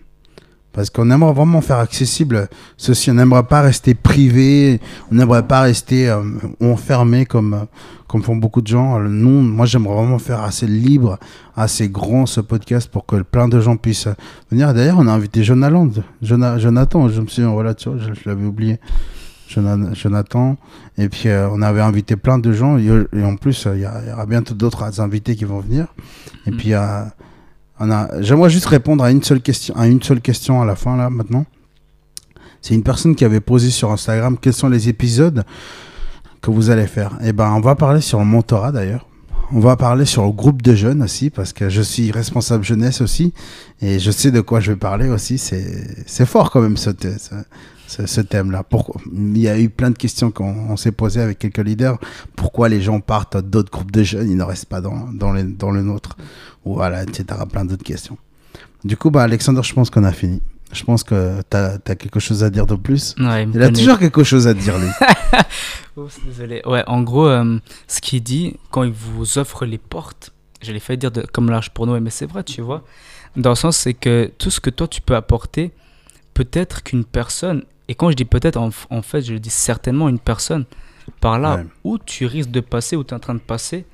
Parce 0.77 0.91
qu'on 0.91 1.11
aimerait 1.11 1.33
vraiment 1.33 1.61
faire 1.63 1.79
accessible 1.79 2.49
ceci. 2.77 3.11
On 3.11 3.15
n'aimerait 3.15 3.43
pas 3.45 3.63
rester 3.63 3.95
privé, 3.95 4.79
on 5.11 5.15
n'aimerait 5.17 5.47
pas 5.49 5.63
rester 5.63 6.09
euh, 6.09 6.23
enfermé 6.61 7.25
comme, 7.27 7.55
euh, 7.55 7.65
comme 8.07 8.23
font 8.23 8.37
beaucoup 8.37 8.61
de 8.61 8.67
gens. 8.69 8.95
Alors, 8.95 9.09
Nous, 9.09 9.41
moi, 9.41 9.65
j'aimerais 9.67 9.95
vraiment 9.97 10.19
faire 10.21 10.43
assez 10.43 10.67
libre, 10.67 11.19
assez 11.57 11.89
grand 11.89 12.27
ce 12.27 12.41
podcast 12.43 12.89
pour 12.91 13.07
que 13.07 13.17
plein 13.23 13.49
de 13.49 13.59
gens 13.59 13.77
puissent 13.77 14.07
venir. 14.51 14.73
D'ailleurs, 14.75 14.99
on 15.01 15.07
a 15.09 15.13
invité 15.13 15.43
Jonathan. 15.43 15.89
Jona- 16.23 16.59
Jonathan, 16.59 17.09
je 17.09 17.21
me 17.23 17.27
suis 17.27 17.43
voilà, 17.43 17.75
tu 17.75 17.89
vois, 17.89 17.99
je, 17.99 18.13
je 18.13 18.29
l'avais 18.29 18.45
oublié. 18.47 18.79
Jona- 19.49 19.95
Jonathan. 19.95 20.57
Et 20.99 21.09
puis, 21.09 21.29
euh, 21.31 21.49
on 21.53 21.63
avait 21.63 21.81
invité 21.81 22.17
plein 22.17 22.39
de 22.39 22.53
gens. 22.53 22.77
Et, 22.79 22.87
et 23.15 23.25
en 23.25 23.37
plus, 23.37 23.67
euh, 23.67 23.77
il 23.77 23.81
y, 23.81 23.87
il 24.07 24.13
aura 24.13 24.27
bientôt 24.27 24.55
d'autres 24.55 25.01
invités 25.01 25.37
qui 25.37 25.45
vont 25.47 25.61
venir. 25.61 25.87
Et 26.47 26.51
Mm. 26.51 26.57
puis, 26.59 26.75
euh, 26.75 26.81
a... 26.81 27.07
j'aimerais 28.21 28.51
juste 28.51 28.67
répondre 28.67 29.05
à 29.05 29.11
une 29.11 29.23
seule 29.23 29.41
question, 29.41 29.75
à 29.77 29.87
une 29.87 30.03
seule 30.03 30.21
question 30.21 30.61
à 30.61 30.65
la 30.65 30.77
fin, 30.77 30.97
là, 30.97 31.11
maintenant. 31.11 31.45
C'est 32.63 32.75
une 32.75 32.83
personne 32.83 33.15
qui 33.15 33.25
avait 33.25 33.41
posé 33.41 33.71
sur 33.71 33.93
Instagram 33.93 34.37
quels 34.41 34.53
sont 34.53 34.69
les 34.69 34.89
épisodes 34.89 35.45
que 36.41 36.51
vous 36.51 36.71
allez 36.71 36.87
faire? 36.87 37.19
Et 37.23 37.33
ben, 37.33 37.53
on 37.53 37.61
va 37.61 37.75
parler 37.75 38.01
sur 38.01 38.19
le 38.19 38.25
mentorat 38.25 38.73
d'ailleurs. 38.73 39.07
On 39.53 39.61
va 39.61 39.77
parler 39.77 40.05
sur 40.05 40.25
le 40.25 40.33
groupe 40.33 40.63
de 40.63 40.75
jeunes 40.75 41.03
aussi, 41.03 41.31
parce 41.31 41.53
que 41.53 41.69
je 41.69 41.81
suis 41.81 42.11
responsable 42.11 42.65
jeunesse 42.65 43.01
aussi, 43.01 43.33
et 43.81 44.01
je 44.01 44.11
sais 44.11 44.33
de 44.33 44.41
quoi 44.41 44.59
je 44.59 44.73
vais 44.73 44.77
parler 44.77 45.09
aussi. 45.09 45.39
C'est 45.39 46.27
fort 46.27 46.51
quand 46.51 46.61
même 46.61 46.77
ce, 46.77 46.91
ce, 47.87 48.21
thème-là. 48.21 48.63
Pourquoi 48.63 49.01
Il 49.13 49.39
y 49.39 49.49
a 49.49 49.59
eu 49.59 49.69
plein 49.69 49.91
de 49.91 49.99
questions 49.99 50.31
qu'on 50.31 50.71
on 50.71 50.77
s'est 50.77 50.93
posées 50.93 51.21
avec 51.21 51.39
quelques 51.39 51.59
leaders. 51.59 51.99
Pourquoi 52.35 52.69
les 52.69 52.81
gens 52.81 53.01
partent 53.01 53.37
d'autres 53.37 53.71
groupes 53.71 53.91
de 53.93 54.03
jeunes, 54.03 54.31
ils 54.31 54.37
ne 54.37 54.43
restent 54.43 54.67
pas 54.67 54.81
dans, 54.81 55.09
dans, 55.13 55.33
les- 55.33 55.45
dans 55.45 55.71
le 55.71 55.83
nôtre 55.83 56.17
Ou 56.65 56.75
Voilà, 56.75 57.03
etc. 57.03 57.25
Plein 57.51 57.65
d'autres 57.65 57.85
questions. 57.85 58.19
Du 58.85 58.97
coup, 58.97 59.11
bah, 59.11 59.23
Alexandre, 59.23 59.63
je 59.63 59.73
pense 59.75 59.91
qu'on 59.91 60.05
a 60.05 60.13
fini. 60.13 60.43
Je 60.73 60.85
pense 60.85 61.05
que 61.05 61.41
tu 61.49 61.57
as, 61.57 61.79
quelque 61.97 62.21
chose 62.21 62.43
à 62.43 62.51
dire 62.51 62.67
de 62.67 62.75
plus. 62.75 63.15
Ouais, 63.19 63.45
il 63.53 63.63
a 63.63 63.71
toujours 63.71 63.99
quelque 63.99 64.25
chose 64.25 64.47
à 64.49 64.55
dire, 64.55 64.77
lui. 64.79 64.89
Oups, 65.97 66.19
désolé. 66.27 66.61
Ouais, 66.67 66.83
en 66.87 67.03
gros, 67.03 67.27
euh, 67.29 67.59
ce 67.87 68.01
qu'il 68.01 68.23
dit, 68.23 68.57
quand 68.71 68.83
il 68.83 68.93
vous 68.93 69.39
offre 69.39 69.65
les 69.65 69.79
portes, 69.79 70.33
je 70.63 70.73
l'ai 70.73 70.81
fait 70.81 70.97
dire 70.97 71.11
de, 71.11 71.23
comme 71.23 71.51
large 71.51 71.71
pour 71.71 71.87
nous, 71.87 71.99
mais 72.01 72.11
c'est 72.11 72.27
vrai, 72.27 72.43
tu 72.43 72.61
vois. 72.63 72.85
Dans 73.37 73.51
le 73.51 73.57
sens, 73.57 73.77
c'est 73.77 73.95
que 73.95 74.31
tout 74.39 74.51
ce 74.51 74.61
que 74.61 74.71
toi 74.71 74.89
tu 74.89 75.01
peux 75.01 75.15
apporter, 75.15 75.73
peut-être 76.35 76.83
qu'une 76.83 77.05
personne, 77.05 77.63
et 77.89 77.95
quand 77.95 78.11
je 78.11 78.17
dis 78.17 78.25
peut-être, 78.25 78.57
en, 78.57 78.71
en 78.91 79.03
fait, 79.03 79.23
je 79.23 79.33
le 79.33 79.39
dis 79.41 79.51
certainement 79.51 80.09
une 80.09 80.19
personne, 80.19 80.65
par 81.21 81.39
là 81.39 81.57
Ouais. 81.57 81.67
où 81.85 81.99
tu 81.99 82.27
risques 82.27 82.51
de 82.51 82.61
passer, 82.61 82.97
où 82.97 83.05
tu 83.05 83.11
es 83.11 83.15
en 83.17 83.21
train 83.21 83.35
de 83.35 83.39
passer, 83.41 83.85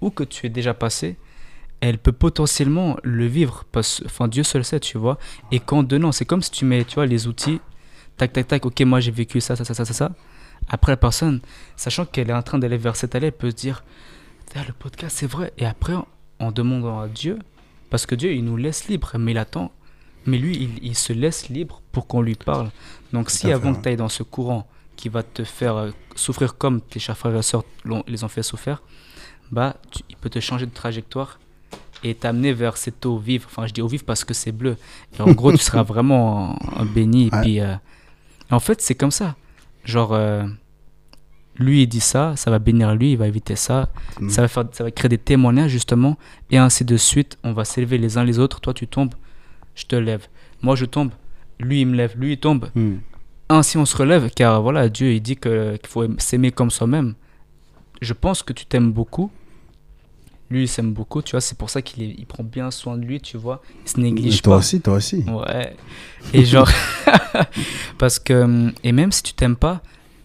ou 0.00 0.10
que 0.10 0.22
tu 0.24 0.46
es 0.46 0.48
déjà 0.48 0.74
passé, 0.74 1.16
elle 1.80 1.98
peut 1.98 2.12
potentiellement 2.12 2.96
le 3.02 3.26
vivre. 3.26 3.64
Parce, 3.72 4.02
enfin, 4.06 4.28
Dieu 4.28 4.44
seul 4.44 4.64
sait, 4.64 4.78
tu 4.78 4.96
vois. 4.98 5.18
Et 5.50 5.58
qu'en 5.58 5.82
donnant, 5.82 6.12
c'est 6.12 6.24
comme 6.24 6.42
si 6.42 6.50
tu 6.52 6.64
mets, 6.64 6.84
tu 6.84 6.94
vois, 6.94 7.06
les 7.06 7.26
outils, 7.26 7.60
tac, 8.16 8.32
tac, 8.32 8.46
tac, 8.46 8.64
ok, 8.66 8.80
moi 8.82 9.00
j'ai 9.00 9.10
vécu 9.10 9.40
ça, 9.40 9.56
ça, 9.56 9.64
ça, 9.64 9.74
ça, 9.74 9.84
ça, 9.84 9.92
ça. 9.92 10.12
Après, 10.68 10.92
la 10.92 10.96
personne, 10.96 11.40
sachant 11.76 12.04
qu'elle 12.04 12.30
est 12.30 12.34
en 12.34 12.42
train 12.42 12.58
d'aller 12.60 12.76
vers 12.76 12.94
cette 12.94 13.16
allée, 13.16 13.26
elle 13.28 13.32
peut 13.32 13.50
se 13.50 13.56
dire, 13.56 13.82
le 14.54 14.72
podcast, 14.72 15.16
c'est 15.18 15.26
vrai. 15.26 15.52
Et 15.58 15.66
après, 15.66 15.94
en, 15.94 16.06
en 16.38 16.52
demandant 16.52 17.00
à 17.00 17.08
Dieu, 17.08 17.38
parce 17.90 18.06
que 18.06 18.14
Dieu, 18.14 18.32
il 18.32 18.44
nous 18.44 18.56
laisse 18.56 18.86
libre, 18.86 19.12
mais 19.18 19.32
il 19.32 19.38
attend. 19.38 19.72
Mais 20.26 20.38
lui, 20.38 20.56
il, 20.56 20.84
il 20.84 20.96
se 20.96 21.12
laisse 21.12 21.48
libre 21.48 21.82
pour 21.92 22.06
qu'on 22.06 22.22
lui 22.22 22.34
parle. 22.34 22.70
Donc, 23.12 23.26
Tout 23.26 23.32
si 23.36 23.46
fait, 23.46 23.52
avant 23.52 23.70
ouais. 23.72 23.76
que 23.78 23.82
tu 23.82 23.88
ailles 23.88 23.96
dans 23.96 24.08
ce 24.08 24.22
courant 24.22 24.66
qui 24.96 25.08
va 25.08 25.22
te 25.22 25.42
faire 25.44 25.76
euh, 25.76 25.90
souffrir 26.14 26.56
comme 26.56 26.80
tes 26.80 27.00
chers 27.00 27.16
frères 27.18 27.36
et 27.36 27.42
sœurs 27.42 27.64
les 28.06 28.22
ont 28.24 28.28
fait 28.28 28.42
souffrir, 28.42 28.82
bah, 29.50 29.76
tu- 29.90 30.02
il 30.10 30.16
peut 30.16 30.30
te 30.30 30.38
changer 30.40 30.66
de 30.66 30.70
trajectoire 30.72 31.38
et 32.04 32.14
t'amener 32.14 32.52
vers 32.52 32.76
cette 32.76 33.04
eau 33.06 33.18
vive. 33.18 33.44
Enfin, 33.46 33.66
je 33.66 33.72
dis 33.72 33.82
eau 33.82 33.88
vive 33.88 34.04
parce 34.04 34.24
que 34.24 34.34
c'est 34.34 34.52
bleu. 34.52 34.76
Et 35.18 35.22
en 35.22 35.32
gros, 35.32 35.50
tu 35.52 35.58
seras 35.58 35.82
vraiment 35.94 36.58
béni. 36.94 37.26
Et 37.26 37.30
puis, 37.42 37.60
euh, 37.60 37.74
en 38.50 38.60
fait, 38.60 38.80
c'est 38.80 38.94
comme 38.94 39.10
ça. 39.10 39.34
Genre, 39.84 40.12
euh, 40.12 40.44
lui, 41.56 41.82
il 41.82 41.86
dit 41.86 42.00
ça, 42.00 42.34
ça 42.36 42.50
va 42.50 42.58
bénir 42.58 42.94
lui, 42.94 43.12
il 43.12 43.16
va 43.18 43.26
éviter 43.28 43.56
ça. 43.56 43.90
Mm. 44.20 44.28
Ça, 44.30 44.42
va 44.42 44.48
faire, 44.48 44.64
ça 44.72 44.84
va 44.84 44.90
créer 44.90 45.08
des 45.08 45.18
témoignages, 45.18 45.70
justement. 45.70 46.16
Et 46.50 46.58
ainsi 46.58 46.84
de 46.84 46.96
suite. 46.96 47.38
On 47.44 47.52
va 47.52 47.64
s'élever 47.64 47.98
les 47.98 48.16
uns 48.18 48.24
les 48.24 48.38
autres. 48.38 48.60
Toi, 48.60 48.72
tu 48.74 48.86
tombes, 48.86 49.14
je 49.74 49.84
te 49.84 49.96
lève. 49.96 50.26
Moi, 50.62 50.76
je 50.76 50.84
tombe, 50.84 51.10
lui, 51.58 51.80
il 51.82 51.86
me 51.86 51.96
lève. 51.96 52.14
Lui, 52.16 52.32
il 52.32 52.38
tombe. 52.38 52.68
Hmm. 52.74 52.96
Ainsi, 53.48 53.76
on 53.78 53.84
se 53.84 53.96
relève. 53.96 54.30
Car 54.34 54.62
voilà, 54.62 54.88
Dieu, 54.88 55.12
il 55.12 55.20
dit 55.20 55.36
que- 55.36 55.76
qu'il 55.76 55.88
faut 55.88 56.04
s'aimer 56.18 56.50
comme 56.52 56.70
soi-même. 56.70 57.14
Je 58.00 58.12
pense 58.12 58.42
que 58.42 58.52
tu 58.52 58.64
t'aimes 58.66 58.92
beaucoup. 58.92 59.30
Lui, 60.50 60.64
il 60.64 60.68
s'aime 60.68 60.92
beaucoup, 60.92 61.22
tu 61.22 61.30
vois. 61.32 61.40
C'est 61.40 61.56
pour 61.56 61.70
ça 61.70 61.80
qu'il 61.82 62.02
il 62.18 62.26
prend 62.26 62.44
bien 62.44 62.70
soin 62.70 62.96
de 62.98 63.04
lui, 63.06 63.20
tu 63.20 63.36
vois. 63.38 63.62
Il 63.84 63.90
se 63.90 63.98
néglige 64.00 64.42
toi 64.42 64.54
pas. 64.54 64.58
aussi, 64.58 64.80
toi 64.80 64.94
aussi. 64.94 65.24
Ouais. 65.28 65.74
Et 66.34 66.44
genre, 66.44 66.68
parce 67.98 68.18
que, 68.18 68.70
et 68.82 68.92
même 68.92 69.12
si 69.12 69.22
tu 69.22 69.32
t'aimes 69.34 69.56
pas, 69.56 69.80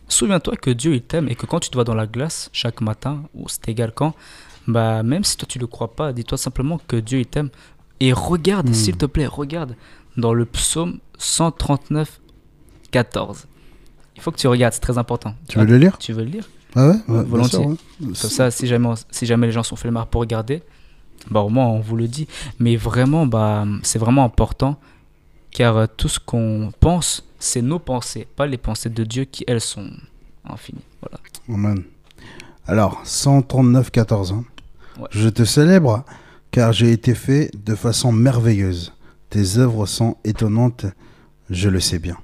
souviens-toi 0.07 0.55
que 0.57 0.69
Dieu 0.69 0.95
il 0.95 1.01
t'aime 1.01 1.27
et 1.29 1.35
que 1.35 1.45
quand 1.45 1.59
tu 1.59 1.69
te 1.69 1.75
vois 1.75 1.83
dans 1.83 1.95
la 1.95 2.07
glace 2.07 2.49
chaque 2.53 2.81
matin, 2.81 3.23
ou 3.33 3.47
c'est 3.47 3.69
égal 3.69 3.91
quand, 3.93 4.13
bah 4.67 5.01
même 5.03 5.23
si 5.23 5.37
toi 5.37 5.47
tu 5.49 5.59
le 5.59 5.67
crois 5.67 5.95
pas, 5.95 6.11
dis-toi 6.13 6.37
simplement 6.37 6.79
que 6.87 6.97
Dieu 6.97 7.19
il 7.19 7.25
t'aime. 7.25 7.49
Et 7.99 8.13
regarde, 8.13 8.69
Hmm. 8.69 8.73
s'il 8.73 8.97
te 8.97 9.05
plaît, 9.05 9.25
regarde 9.27 9.75
dans 10.17 10.33
le 10.33 10.45
psaume 10.45 10.99
139, 11.17 12.19
14. 12.91 13.45
Il 14.15 14.21
faut 14.21 14.31
que 14.31 14.37
tu 14.37 14.47
regardes, 14.47 14.73
c'est 14.73 14.79
très 14.79 14.97
important. 14.97 15.35
Tu 15.47 15.59
veux 15.59 15.65
le 15.65 15.77
lire? 15.77 15.97
Tu 15.99 16.13
veux 16.13 16.23
le 16.23 16.29
lire? 16.29 16.49
Ah 16.75 16.87
ouais, 16.87 16.93
ouais 16.93 16.99
bien 17.07 17.23
volontiers. 17.23 17.59
sûr, 17.59 17.67
ouais. 17.69 17.75
Comme 18.03 18.15
ça, 18.15 18.51
si 18.51 18.67
jamais, 18.67 18.89
si 19.11 19.25
jamais 19.25 19.47
les 19.47 19.53
gens 19.53 19.63
sont 19.63 19.75
fait 19.75 19.87
le 19.87 19.93
marre 19.93 20.07
pour 20.07 20.21
regarder, 20.21 20.63
bah 21.31 21.41
au 21.41 21.49
moins 21.49 21.65
on 21.67 21.79
vous 21.79 21.95
le 21.95 22.07
dit. 22.07 22.27
Mais 22.59 22.75
vraiment, 22.75 23.25
bah, 23.25 23.65
c'est 23.83 23.99
vraiment 23.99 24.23
important 24.23 24.79
car 25.51 25.77
euh, 25.77 25.85
tout 25.97 26.07
ce 26.09 26.19
qu'on 26.19 26.71
pense, 26.79 27.23
c'est 27.39 27.61
nos 27.61 27.79
pensées, 27.79 28.27
pas 28.35 28.45
les 28.47 28.57
pensées 28.57 28.89
de 28.89 29.03
Dieu 29.03 29.23
qui, 29.25 29.43
elles, 29.47 29.61
sont 29.61 29.89
infinies. 30.47 30.81
Voilà. 31.01 31.19
Amen. 31.49 31.83
Alors, 32.67 33.01
139, 33.05 33.89
14. 33.91 34.33
hein. 34.33 34.43
Ouais. 34.99 35.07
Je 35.11 35.29
te 35.29 35.45
célèbre 35.45 36.03
car 36.51 36.73
j'ai 36.73 36.91
été 36.91 37.13
fait 37.15 37.51
de 37.65 37.75
façon 37.75 38.11
merveilleuse. 38.11 38.93
Tes 39.29 39.57
œuvres 39.57 39.85
sont 39.85 40.17
étonnantes, 40.23 40.85
je 41.49 41.69
le 41.69 41.79
sais 41.79 41.99
bien. 41.99 42.17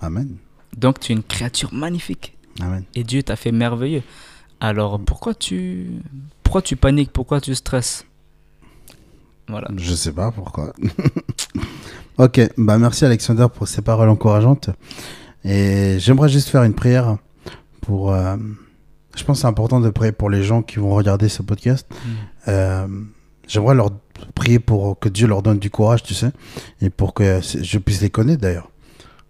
Amen. 0.00 0.36
Donc 0.76 1.00
tu 1.00 1.12
es 1.12 1.14
une 1.14 1.22
créature 1.22 1.72
magnifique. 1.74 2.36
Amen. 2.60 2.84
Et 2.94 3.04
Dieu 3.04 3.22
t'a 3.22 3.36
fait 3.36 3.52
merveilleux. 3.52 4.02
Alors 4.60 5.00
pourquoi 5.00 5.34
tu, 5.34 5.86
pourquoi 6.42 6.62
tu 6.62 6.76
paniques? 6.76 7.12
Pourquoi 7.12 7.40
tu 7.40 7.54
stresses? 7.54 8.04
Voilà. 9.48 9.68
Je 9.76 9.94
sais 9.94 10.12
pas 10.12 10.30
pourquoi. 10.30 10.72
ok, 12.18 12.40
bah 12.56 12.78
merci 12.78 13.04
Alexander 13.04 13.46
pour 13.52 13.66
ces 13.68 13.82
paroles 13.82 14.08
encourageantes. 14.08 14.70
Et 15.44 15.96
j'aimerais 15.98 16.28
juste 16.28 16.48
faire 16.48 16.62
une 16.62 16.74
prière 16.74 17.16
pour. 17.80 18.12
euh, 18.12 18.36
je 19.16 19.24
pense 19.24 19.38
que 19.38 19.40
c'est 19.42 19.48
important 19.48 19.80
de 19.80 19.90
prier 19.90 20.12
pour 20.12 20.30
les 20.30 20.42
gens 20.44 20.62
qui 20.62 20.78
vont 20.78 20.94
regarder 20.94 21.28
ce 21.28 21.42
podcast. 21.42 21.86
Euh, 22.48 22.86
j'aimerais 23.50 23.74
leur 23.74 23.90
prier 24.34 24.58
pour 24.60 24.98
que 24.98 25.08
Dieu 25.08 25.26
leur 25.26 25.42
donne 25.42 25.58
du 25.58 25.70
courage, 25.70 26.02
tu 26.04 26.14
sais, 26.14 26.30
et 26.80 26.88
pour 26.90 27.14
que 27.14 27.40
je 27.42 27.78
puisse 27.78 28.00
les 28.00 28.10
connaître 28.10 28.40
d'ailleurs. 28.42 28.70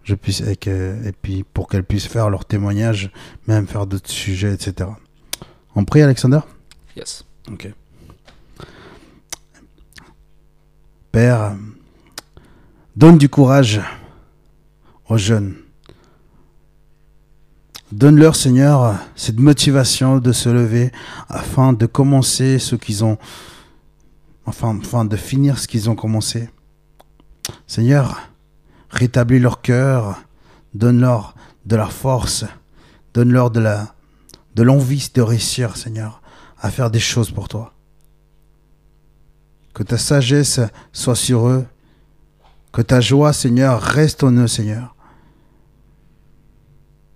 Je 0.03 0.15
puisse 0.15 0.41
et, 0.41 0.55
que- 0.55 0.95
et 1.05 1.11
puis 1.11 1.43
pour 1.43 1.67
qu'elles 1.67 1.83
puissent 1.83 2.07
faire 2.07 2.29
leur 2.29 2.45
témoignage, 2.45 3.11
même 3.47 3.67
faire 3.67 3.85
d'autres 3.87 4.09
sujets, 4.09 4.53
etc. 4.53 4.89
On 5.75 5.85
prie, 5.85 6.01
Alexander? 6.01 6.39
Yes. 6.95 7.23
Ok. 7.51 7.71
Père, 11.11 11.55
donne 12.95 13.17
du 13.17 13.27
courage 13.29 13.81
aux 15.09 15.17
jeunes. 15.17 15.55
Donne-leur, 17.91 18.35
Seigneur, 18.37 18.95
cette 19.17 19.39
motivation 19.39 20.17
de 20.19 20.31
se 20.31 20.47
lever 20.47 20.91
afin 21.27 21.73
de 21.73 21.85
commencer 21.85 22.57
ce 22.59 22.75
qu'ils 22.77 23.03
ont, 23.03 23.17
enfin, 24.45 24.77
enfin 24.77 25.05
de 25.05 25.15
finir 25.15 25.57
ce 25.59 25.67
qu'ils 25.67 25.89
ont 25.89 25.95
commencé. 25.95 26.49
Seigneur, 27.67 28.19
rétablis 28.89 29.39
leur 29.39 29.61
cœur, 29.61 30.21
donne-leur 30.73 31.35
de 31.65 31.75
la 31.75 31.87
force, 31.87 32.45
donne-leur 33.13 33.51
de 33.51 33.63
de 34.55 34.63
l'envie 34.63 35.09
de 35.13 35.21
réussir, 35.21 35.77
Seigneur, 35.77 36.21
à 36.59 36.69
faire 36.69 36.91
des 36.91 36.99
choses 36.99 37.31
pour 37.31 37.47
toi. 37.47 37.73
Que 39.73 39.83
ta 39.83 39.97
sagesse 39.97 40.59
soit 40.91 41.15
sur 41.15 41.47
eux, 41.47 41.65
que 42.71 42.81
ta 42.81 43.01
joie, 43.01 43.33
Seigneur, 43.33 43.81
reste 43.81 44.23
en 44.23 44.31
eux, 44.31 44.47
Seigneur. 44.47 44.95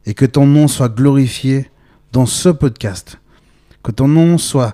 Et 0.05 0.13
que 0.13 0.25
ton 0.25 0.45
nom 0.45 0.67
soit 0.67 0.89
glorifié 0.89 1.69
dans 2.11 2.25
ce 2.25 2.49
podcast. 2.49 3.19
Que 3.83 3.91
ton 3.91 4.07
nom 4.07 4.37
soit 4.37 4.73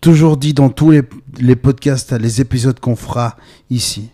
toujours 0.00 0.36
dit 0.36 0.54
dans 0.54 0.70
tous 0.70 0.90
les, 0.90 1.56
podcasts, 1.56 2.12
les 2.12 2.40
épisodes 2.40 2.78
qu'on 2.80 2.96
fera 2.96 3.36
ici. 3.70 4.10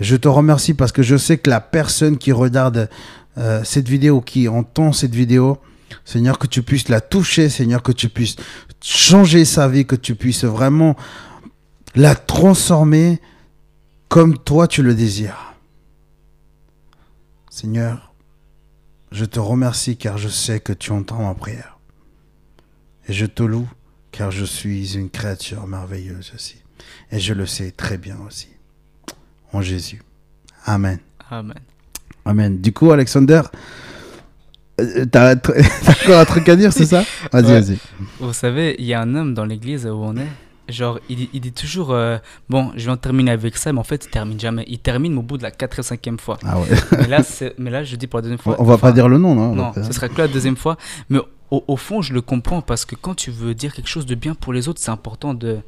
Je 0.00 0.16
te 0.16 0.28
remercie 0.28 0.74
parce 0.74 0.92
que 0.92 1.02
je 1.02 1.16
sais 1.16 1.38
que 1.38 1.50
la 1.50 1.60
personne 1.60 2.18
qui 2.18 2.32
regarde 2.32 2.88
euh, 3.36 3.62
cette 3.64 3.88
vidéo, 3.88 4.20
qui 4.20 4.48
entend 4.48 4.92
cette 4.92 5.14
vidéo, 5.14 5.58
Seigneur, 6.04 6.38
que 6.38 6.46
tu 6.46 6.62
puisses 6.62 6.88
la 6.88 7.00
toucher, 7.00 7.48
Seigneur, 7.48 7.82
que 7.82 7.92
tu 7.92 8.08
puisses 8.08 8.36
changer 8.82 9.44
sa 9.44 9.68
vie, 9.68 9.86
que 9.86 9.96
tu 9.96 10.14
puisses 10.14 10.44
vraiment 10.44 10.96
la 11.94 12.14
transformer 12.14 13.20
comme 14.08 14.38
toi 14.38 14.68
tu 14.68 14.82
le 14.82 14.94
désires. 14.94 15.54
Seigneur, 17.50 18.14
je 19.10 19.24
te 19.24 19.40
remercie 19.40 19.96
car 19.96 20.16
je 20.16 20.28
sais 20.28 20.60
que 20.60 20.72
tu 20.72 20.92
entends 20.92 21.26
ma 21.26 21.34
prière. 21.34 21.78
Et 23.08 23.12
je 23.12 23.26
te 23.26 23.42
loue 23.42 23.68
car 24.12 24.30
je 24.30 24.44
suis 24.44 24.94
une 24.96 25.10
créature 25.10 25.66
merveilleuse 25.66 26.32
aussi. 26.34 26.56
Et 27.10 27.18
je 27.20 27.34
le 27.34 27.46
sais 27.46 27.70
très 27.70 27.98
bien 27.98 28.16
aussi. 28.26 28.48
En 29.52 29.60
Jésus. 29.62 30.02
Amen. 30.66 30.98
Amen. 31.30 31.58
Amen. 32.24 32.58
Du 32.60 32.72
coup, 32.72 32.90
Alexander, 32.92 33.42
euh, 34.80 35.04
t'as 35.10 35.34
encore 35.88 36.18
un 36.20 36.24
truc 36.24 36.48
à 36.48 36.56
dire, 36.56 36.72
c'est 36.72 36.86
ça? 36.86 37.02
Vas-y, 37.32 37.44
Ouais. 37.46 37.60
vas-y. 37.60 37.78
Vous 38.20 38.32
savez, 38.32 38.76
il 38.78 38.84
y 38.84 38.94
a 38.94 39.00
un 39.00 39.14
homme 39.14 39.34
dans 39.34 39.44
l'église 39.44 39.86
où 39.86 39.90
on 39.90 40.16
est. 40.16 40.28
Genre, 40.68 41.00
il, 41.08 41.28
il 41.32 41.40
dit 41.40 41.52
toujours 41.52 41.92
euh, 41.92 42.18
Bon, 42.50 42.72
je 42.76 42.84
vais 42.84 42.90
en 42.92 42.98
terminer 42.98 43.30
avec 43.30 43.56
ça, 43.56 43.72
mais 43.72 43.78
en 43.78 43.84
fait, 43.84 44.04
il 44.04 44.10
termine 44.10 44.38
jamais. 44.38 44.64
Il 44.68 44.78
termine 44.80 45.16
au 45.16 45.22
bout 45.22 45.38
de 45.38 45.42
la 45.42 45.50
4 45.50 45.78
et 45.78 45.82
5 45.82 46.20
fois. 46.20 46.38
Ah 46.44 46.60
ouais. 46.60 46.66
mais, 46.98 47.06
là, 47.08 47.22
mais 47.56 47.70
là, 47.70 47.84
je 47.84 47.96
dis 47.96 48.06
pour 48.06 48.18
la 48.18 48.22
deuxième 48.22 48.38
On, 48.40 48.42
fois. 48.42 48.56
on 48.58 48.64
va 48.64 48.74
enfin, 48.74 48.88
pas 48.88 48.92
dire 48.92 49.08
le 49.08 49.16
nom, 49.16 49.34
non 49.34 49.52
On 49.52 49.56
va 49.72 49.72
Non, 49.80 49.86
ce 49.86 49.92
sera 49.92 50.10
que 50.10 50.18
la 50.18 50.28
deuxième 50.28 50.56
fois. 50.56 50.76
Mais 51.08 51.20
au, 51.50 51.64
au 51.66 51.76
fond, 51.76 52.02
je 52.02 52.12
le 52.12 52.20
comprends 52.20 52.62
parce 52.62 52.84
que 52.84 52.94
quand 52.94 53.14
tu 53.14 53.30
veux 53.30 53.54
dire 53.54 53.74
quelque 53.74 53.88
chose 53.88 54.06
de 54.06 54.14
bien 54.14 54.34
pour 54.34 54.52
les 54.52 54.68
autres, 54.68 54.80
c'est 54.80 54.90
important 54.90 55.34
de. 55.34 55.58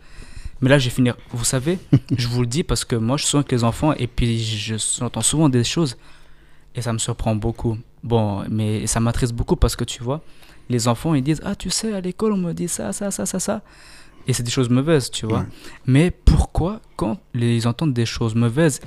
Mais 0.61 0.69
là, 0.69 0.79
je 0.79 0.85
vais 0.89 0.95
finir. 0.95 1.17
Vous 1.33 1.45
savez, 1.45 1.79
je 2.17 2.29
vous 2.29 2.43
le 2.43 2.47
dis 2.47 2.63
parce 2.65 2.85
que 2.85 2.97
moi, 2.97 3.17
je 3.17 3.25
suis 3.25 3.37
avec 3.37 3.51
les 3.53 3.65
enfants 3.65 3.93
et 3.95 4.07
puis 4.07 4.39
je- 4.39 4.77
j'entends 4.99 5.23
souvent 5.23 5.49
des 5.49 5.65
choses 5.65 5.97
et 6.75 6.83
ça 6.83 6.93
me 6.93 6.99
surprend 6.99 7.35
beaucoup. 7.35 7.79
Bon, 8.03 8.45
mais 8.51 8.87
ça 8.87 9.01
m'attriste 9.01 9.33
beaucoup 9.35 9.57
parce 9.57 9.77
que 9.77 9.85
tu 9.85 10.03
vois, 10.03 10.23
les 10.69 10.87
enfants, 10.89 11.15
ils 11.15 11.23
disent 11.23 11.41
Ah, 11.45 11.55
tu 11.55 11.71
sais, 11.71 11.93
à 11.95 12.01
l'école, 12.01 12.33
on 12.33 12.37
me 12.39 12.53
dit 12.53 12.69
ça, 12.69 12.93
ça, 12.93 13.11
ça, 13.11 13.25
ça, 13.27 13.41
ça. 13.41 13.63
Et 14.27 14.33
c'est 14.35 14.43
des 14.43 14.51
choses 14.51 14.69
mauvaises, 14.69 15.11
tu 15.11 15.25
vois. 15.27 15.41
Ouais. 15.41 15.47
Mais 15.87 16.11
pourquoi, 16.11 16.81
quand 16.97 17.19
ils 17.35 17.67
entendent 17.67 17.95
des 17.95 18.05
choses 18.07 18.35
mauvaises, 18.35 18.81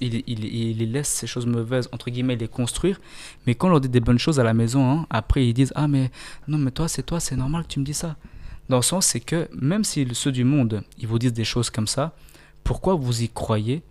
ils, 0.00 0.22
ils 0.26 0.78
les 0.78 0.86
laissent 0.86 1.08
ces 1.08 1.26
choses 1.26 1.46
mauvaises, 1.46 1.88
entre 1.92 2.10
guillemets, 2.10 2.36
les 2.36 2.48
construire. 2.48 3.00
Mais 3.46 3.54
quand 3.54 3.68
on 3.68 3.70
leur 3.70 3.80
dit 3.80 3.88
des 3.88 4.00
bonnes 4.00 4.18
choses 4.18 4.40
à 4.40 4.44
la 4.44 4.54
maison, 4.54 4.90
hein, 4.90 5.06
après 5.10 5.46
ils 5.46 5.54
disent 5.54 5.72
Ah, 5.76 5.88
mais 5.88 6.10
non, 6.48 6.58
mais 6.58 6.70
toi, 6.70 6.88
c'est 6.88 7.02
toi, 7.02 7.20
c'est 7.20 7.36
normal 7.36 7.62
que 7.64 7.68
tu 7.68 7.80
me 7.80 7.84
dis 7.84 7.94
ça. 7.94 8.16
Dans 8.68 8.76
le 8.76 8.82
sens, 8.82 9.06
c'est 9.06 9.20
que 9.20 9.48
même 9.54 9.84
si 9.84 10.06
ceux 10.12 10.32
du 10.32 10.44
monde, 10.44 10.82
ils 10.98 11.06
vous 11.06 11.18
disent 11.18 11.34
des 11.34 11.44
choses 11.44 11.68
comme 11.70 11.86
ça, 11.86 12.14
pourquoi 12.62 12.94
vous 12.94 13.22
y 13.22 13.28
croyez 13.28 13.82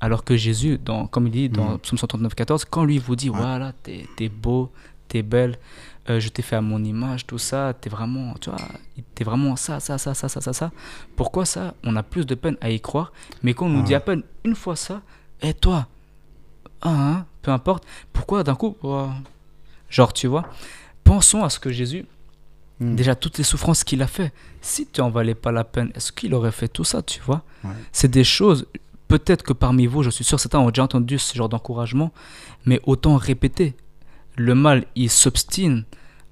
alors 0.00 0.22
que 0.22 0.36
Jésus, 0.36 0.78
dans, 0.84 1.06
comme 1.06 1.26
il 1.28 1.30
dit 1.30 1.48
dans 1.48 1.70
Mhm. 1.72 1.78
Psaume 1.78 1.98
139, 1.98 2.34
14, 2.34 2.64
quand 2.66 2.84
lui 2.84 2.98
vous 2.98 3.16
dit 3.16 3.30
Ouais. 3.30 3.38
Voilà, 3.38 3.72
t'es 3.82 4.06
es 4.20 4.28
beau, 4.28 4.70
t'es 5.08 5.22
belle, 5.22 5.58
euh, 6.10 6.20
je 6.20 6.28
t'ai 6.28 6.42
fait 6.42 6.56
à 6.56 6.60
mon 6.60 6.84
image, 6.84 7.26
tout 7.26 7.38
ça, 7.38 7.72
t'es 7.80 7.88
vraiment, 7.88 8.34
tu 8.38 8.50
vois, 8.50 8.58
t'es 9.14 9.24
vraiment 9.24 9.56
ça, 9.56 9.80
ça, 9.80 9.96
ça, 9.96 10.12
ça, 10.12 10.28
ça, 10.28 10.40
ça, 10.42 10.52
ça. 10.52 10.72
Pourquoi 11.16 11.46
ça 11.46 11.74
On 11.84 11.96
a 11.96 12.02
plus 12.02 12.26
de 12.26 12.34
peine 12.34 12.56
à 12.60 12.68
y 12.70 12.80
croire, 12.80 13.12
mais 13.42 13.54
quand 13.54 13.64
on 13.66 13.70
nous 13.70 13.82
dit 13.82 13.94
à 13.94 14.00
peine 14.00 14.22
une 14.44 14.54
fois 14.54 14.76
ça, 14.76 15.00
et 15.44 15.54
toi, 15.54 15.86
ah, 16.80 16.88
hein, 16.90 17.26
peu 17.42 17.50
importe, 17.50 17.84
pourquoi 18.12 18.42
d'un 18.42 18.54
coup, 18.54 18.76
oh, 18.82 19.08
genre, 19.88 20.12
tu 20.12 20.26
vois, 20.26 20.44
pensons 21.04 21.44
à 21.44 21.50
ce 21.50 21.58
que 21.58 21.70
Jésus, 21.70 22.04
Mm. 22.80 22.96
déjà 22.96 23.14
toutes 23.14 23.38
les 23.38 23.44
souffrances 23.44 23.84
qu'il 23.84 24.02
a 24.02 24.08
fait, 24.08 24.32
si 24.60 24.84
tu 24.86 25.00
en 25.00 25.08
valais 25.08 25.36
pas 25.36 25.52
la 25.52 25.62
peine, 25.62 25.92
est-ce 25.94 26.10
qu'il 26.10 26.34
aurait 26.34 26.50
fait 26.50 26.66
tout 26.66 26.82
ça, 26.82 27.02
tu 27.02 27.20
vois? 27.20 27.44
Ouais. 27.62 27.70
C'est 27.92 28.10
des 28.10 28.24
choses, 28.24 28.66
peut-être 29.06 29.44
que 29.44 29.52
parmi 29.52 29.86
vous, 29.86 30.02
je 30.02 30.10
suis 30.10 30.24
sûr, 30.24 30.40
certains 30.40 30.58
ont 30.58 30.70
déjà 30.70 30.82
entendu 30.82 31.16
ce 31.20 31.36
genre 31.36 31.48
d'encouragement, 31.48 32.10
mais 32.66 32.80
autant 32.84 33.16
répéter. 33.16 33.76
Le 34.36 34.56
mal, 34.56 34.86
il 34.96 35.08
s'obstine 35.08 35.84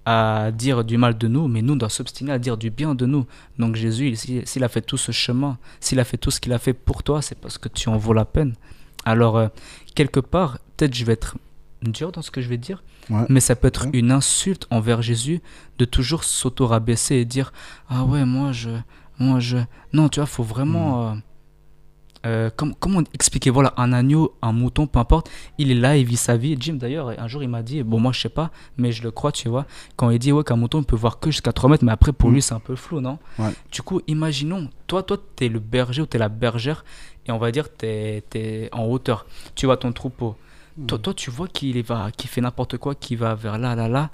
à 0.05 0.51
dire 0.51 0.83
du 0.83 0.97
mal 0.99 1.17
de 1.17 1.29
nous, 1.29 1.47
mais 1.47 1.63
nous, 1.63 1.75
on 1.75 1.77
doit 1.77 1.89
s'obstiner 1.89 2.33
à 2.33 2.41
dire 2.41 2.57
du 2.57 2.71
bien 2.71 2.97
de 2.97 3.07
nous. 3.07 3.25
Donc 3.61 3.77
Jésus, 3.77 4.09
il- 4.09 4.17
s'il 4.19 4.45
s'il 4.45 4.65
a 4.65 4.69
fait 4.69 4.83
tout 4.83 4.97
ce 4.97 5.13
chemin, 5.13 5.59
s'il 5.79 6.01
a 6.01 6.05
fait 6.05 6.17
tout 6.17 6.33
ce 6.33 6.41
qu'il 6.41 6.53
a 6.53 6.59
fait 6.59 6.73
pour 6.73 7.05
toi, 7.05 7.23
c'est 7.23 7.39
parce 7.39 7.57
que 7.57 7.69
tu 7.69 7.89
en 7.89 7.97
vaux 7.99 8.15
la 8.15 8.25
peine. 8.25 8.55
Alors, 9.05 9.37
euh, 9.37 9.49
quelque 9.95 10.21
part, 10.21 10.59
peut-être 10.77 10.95
je 10.95 11.05
vais 11.05 11.13
être 11.15 11.37
dur 11.83 12.13
dans 12.13 12.23
ce 12.23 12.31
que 12.31 12.41
je 12.41 12.49
vais 12.49 12.59
dire, 12.59 12.83
Ouais. 13.11 13.25
mais 13.29 13.41
ça 13.41 13.57
peut 13.57 13.67
être 13.69 13.87
Ouais. 13.87 13.91
une 13.99 14.13
insulte 14.13 14.67
envers 14.71 15.03
Jésus 15.03 15.41
de 15.79 15.85
toujours 15.85 16.23
s'auto-rabaisser 16.23 17.17
et 17.17 17.25
dire 17.25 17.53
Ah 17.89 18.05
ouais, 18.05 18.25
moi 18.25 18.53
je. 18.53 18.71
Moi 19.19 19.41
je. 19.41 19.59
Non, 19.93 20.09
tu 20.09 20.21
vois, 20.21 20.27
faut 20.27 20.45
vraiment. 20.45 21.11
euh, 21.11 21.15
euh, 22.25 22.51
com- 22.51 22.73
comment 22.79 23.01
expliquer? 23.15 23.51
Voilà, 23.51 23.75
un 23.77 23.93
agneau, 23.93 24.37
un 24.43 24.53
mouton, 24.53 24.87
peu 24.87 25.01
importe, 25.01 25.29
il 25.59 25.73
est 25.73 25.75
là, 25.75 25.97
il 25.97 26.05
vit 26.07 26.17
sa 26.17 26.37
vie. 26.37 26.57
Jim, 26.61 26.75
d'ailleurs, 26.75 27.09
un 27.19 27.27
jour, 27.27 27.43
il 27.43 27.49
m'a 27.49 27.63
dit 27.65 27.83
Bon, 27.83 27.99
moi 27.99 28.13
je 28.13 28.21
sais 28.21 28.29
pas, 28.29 28.53
mais 28.79 28.93
je 28.93 29.03
le 29.03 29.11
crois, 29.11 29.33
tu 29.33 29.49
vois, 29.49 29.67
quand 29.97 30.09
il 30.11 30.21
dit 30.21 30.31
ouais, 30.31 30.45
qu'un 30.45 30.55
mouton 30.55 30.85
peut 30.85 30.95
voir 30.95 31.19
que 31.19 31.33
jusqu'à 31.33 31.53
3 31.53 31.69
mètres, 31.69 31.85
mais 31.85 31.91
après 31.91 32.13
pour 32.13 32.31
Mm. 32.31 32.35
lui, 32.35 32.43
c'est 32.43 32.55
un 32.55 32.61
peu 32.61 32.77
flou, 32.77 33.01
non? 33.01 33.19
Ouais. 33.41 33.51
Du 33.73 33.83
coup, 33.83 34.01
imaginons, 34.07 34.71
toi, 34.87 35.03
toi, 35.03 35.17
t'es 35.35 35.49
le 35.49 35.59
berger 35.59 36.03
ou 36.03 36.07
t'es 36.07 36.19
la 36.19 36.29
bergère, 36.29 36.85
et 37.27 37.33
on 37.33 37.39
va 37.39 37.53
dire, 37.53 37.73
t'es 37.73 38.25
es 38.35 38.69
en 38.73 38.85
hauteur, 38.85 39.27
tu 39.55 39.67
vois 39.67 39.77
ton 39.77 39.93
troupeau. 39.93 40.37
Toi, 40.87 40.99
toi, 40.99 41.13
tu 41.13 41.31
vois 41.31 41.49
qu'il 41.49 41.83
va, 41.83 42.11
fait 42.19 42.41
n'importe 42.41 42.79
quoi, 42.79 42.95
qu'il 42.95 43.19
va 43.19 43.35
vers 43.35 43.59
là, 43.59 43.75
là, 43.75 43.89
là. 43.89 44.11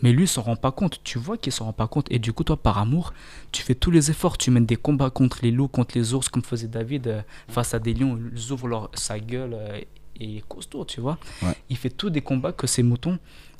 Mais 0.00 0.12
lui, 0.12 0.24
il 0.24 0.28
s'en 0.28 0.42
rend 0.42 0.56
pas 0.56 0.70
compte. 0.70 1.00
Tu 1.04 1.18
vois 1.18 1.36
qu'il 1.36 1.52
s'en 1.52 1.66
rend 1.66 1.72
pas 1.72 1.86
compte. 1.86 2.06
Et 2.10 2.18
du 2.18 2.32
coup, 2.32 2.44
toi, 2.44 2.56
par 2.56 2.78
amour, 2.78 3.12
tu 3.52 3.62
fais 3.62 3.74
tous 3.74 3.90
les 3.90 4.10
efforts. 4.10 4.38
Tu 4.38 4.50
mènes 4.50 4.64
des 4.64 4.76
combats 4.76 5.10
contre 5.10 5.40
les 5.42 5.50
loups, 5.50 5.68
contre 5.68 5.98
les 5.98 6.14
ours, 6.14 6.28
comme 6.28 6.42
faisait 6.42 6.68
David 6.68 7.08
euh, 7.08 7.22
face 7.48 7.74
à 7.74 7.78
des 7.78 7.92
lions. 7.92 8.18
Ils 8.34 8.52
ouvrent 8.52 8.68
leur, 8.68 8.90
sa 8.94 9.18
gueule 9.18 9.54
euh, 9.54 9.80
et 10.18 10.24
il 10.24 10.36
est 10.38 10.48
costaud, 10.48 10.84
tu 10.86 11.00
vois. 11.00 11.18
Ouais. 11.42 11.54
Il 11.68 11.76
fait 11.76 11.90
tous 11.90 12.10
des 12.10 12.22
combats 12.22 12.52
que 12.52 12.66
ces 12.66 12.82
moutons, 12.82 13.18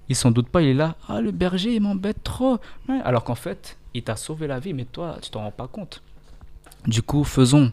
ils 0.09 0.16
s'en 0.16 0.31
doutent 0.31 0.49
pas. 0.49 0.62
Il 0.62 0.68
est 0.68 0.75
là. 0.75 0.97
Ah, 1.07 1.20
le 1.20 1.33
berger, 1.33 1.75
il 1.75 1.83
m'embête 1.83 2.23
trop. 2.23 2.59
Ouais. 2.89 3.01
Alors 3.05 3.25
qu'en 3.25 3.35
fait, 3.35 3.77
il 3.93 4.05
t'a 4.05 4.16
sauvé 4.16 4.47
la 4.47 4.59
vie, 4.59 4.73
mais 4.73 4.87
toi, 4.87 5.18
tu 5.20 5.31
t'en 5.31 5.43
rends 5.43 5.51
pas 5.51 5.68
compte. 5.68 6.03
Du 6.87 7.03
coup, 7.03 7.25
faisons 7.25 7.73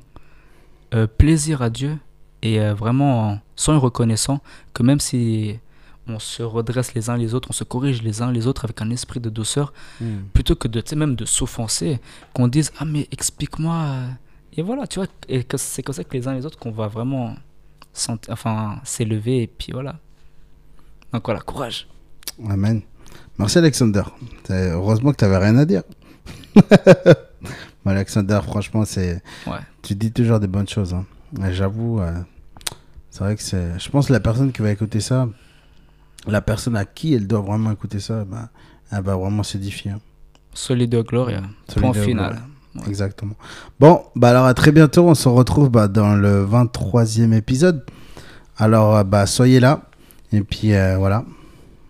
euh, 0.95 1.07
plaisir 1.07 1.61
à 1.61 1.69
Dieu 1.69 1.97
et 2.41 2.59
euh, 2.59 2.73
vraiment 2.73 3.39
soyons 3.55 3.79
reconnaissants 3.79 4.41
que 4.73 4.83
même 4.83 4.99
si 4.99 5.59
on 6.07 6.19
se 6.19 6.43
redresse 6.43 6.93
les 6.93 7.09
uns 7.09 7.17
les 7.17 7.33
autres, 7.33 7.49
on 7.49 7.53
se 7.53 7.63
corrige 7.63 8.01
les 8.03 8.21
uns 8.21 8.31
les 8.31 8.45
autres 8.47 8.63
avec 8.65 8.81
un 8.81 8.89
esprit 8.91 9.19
de 9.19 9.29
douceur, 9.29 9.73
Mm. 9.99 10.05
plutôt 10.33 10.55
que 10.55 10.67
de, 10.67 10.83
même 10.95 11.15
de 11.15 11.25
s'offenser, 11.25 11.99
qu'on 12.33 12.47
dise 12.47 12.71
ah 12.79 12.85
mais 12.85 13.07
explique-moi 13.11 13.87
et 14.55 14.61
voilà 14.61 14.85
tu 14.87 14.99
vois 14.99 15.07
et 15.27 15.43
que 15.43 15.57
c'est 15.57 15.81
comme 15.83 15.95
ça 15.95 16.03
que 16.03 16.13
les 16.15 16.27
uns 16.27 16.33
les 16.35 16.45
autres 16.45 16.59
qu'on 16.59 16.71
va 16.71 16.87
vraiment 16.87 17.35
enfin 18.29 18.79
s'élever 18.83 19.41
et 19.43 19.47
puis 19.47 19.71
voilà 19.73 19.95
donc 21.11 21.25
voilà 21.25 21.39
courage 21.41 21.87
Amen. 22.49 22.81
Merci 23.37 23.57
Alexander. 23.59 24.03
Heureusement 24.49 25.11
que 25.11 25.17
tu 25.17 25.23
n'avais 25.25 25.37
rien 25.37 25.57
à 25.57 25.65
dire. 25.65 25.83
Mais 27.85 27.91
Alexander, 27.91 28.39
franchement, 28.43 28.83
c'est. 28.85 29.21
Ouais. 29.47 29.59
Tu 29.81 29.95
dis 29.95 30.11
toujours 30.11 30.39
des 30.39 30.47
bonnes 30.47 30.67
choses. 30.67 30.93
hein. 30.93 31.05
J'avoue, 31.51 31.99
euh, 32.01 32.11
c'est 33.09 33.19
vrai 33.23 33.35
que 33.35 33.41
c'est. 33.43 33.77
Je 33.79 33.89
pense 33.89 34.07
que 34.07 34.13
la 34.13 34.19
personne 34.19 34.51
qui 34.51 34.61
va 34.61 34.71
écouter 34.71 34.99
ça, 35.01 35.27
la 36.27 36.41
personne 36.41 36.75
à 36.75 36.85
qui 36.85 37.13
elle 37.13 37.27
doit 37.27 37.41
vraiment 37.41 37.71
écouter 37.71 37.99
ça, 37.99 38.25
bah, 38.25 38.49
elle 38.91 39.03
va 39.03 39.15
vraiment 39.15 39.43
s'édifier. 39.43 39.91
hein. 39.91 39.99
Solido 40.53 41.03
Gloria. 41.03 41.41
Solido 41.67 41.91
Point 41.93 42.01
final. 42.03 42.41
Exactement. 42.87 43.35
Bon, 43.79 44.03
bah 44.15 44.29
alors 44.31 44.45
à 44.45 44.53
très 44.53 44.71
bientôt. 44.71 45.07
On 45.07 45.15
se 45.15 45.29
retrouve 45.29 45.69
bah, 45.69 45.87
dans 45.87 46.15
le 46.15 46.45
23e 46.45 47.33
épisode. 47.33 47.85
Alors, 48.57 48.95
euh, 48.97 49.03
bah, 49.03 49.25
soyez 49.27 49.59
là. 49.59 49.81
Et 50.33 50.41
puis 50.41 50.73
euh, 50.73 50.97
voilà. 50.97 51.23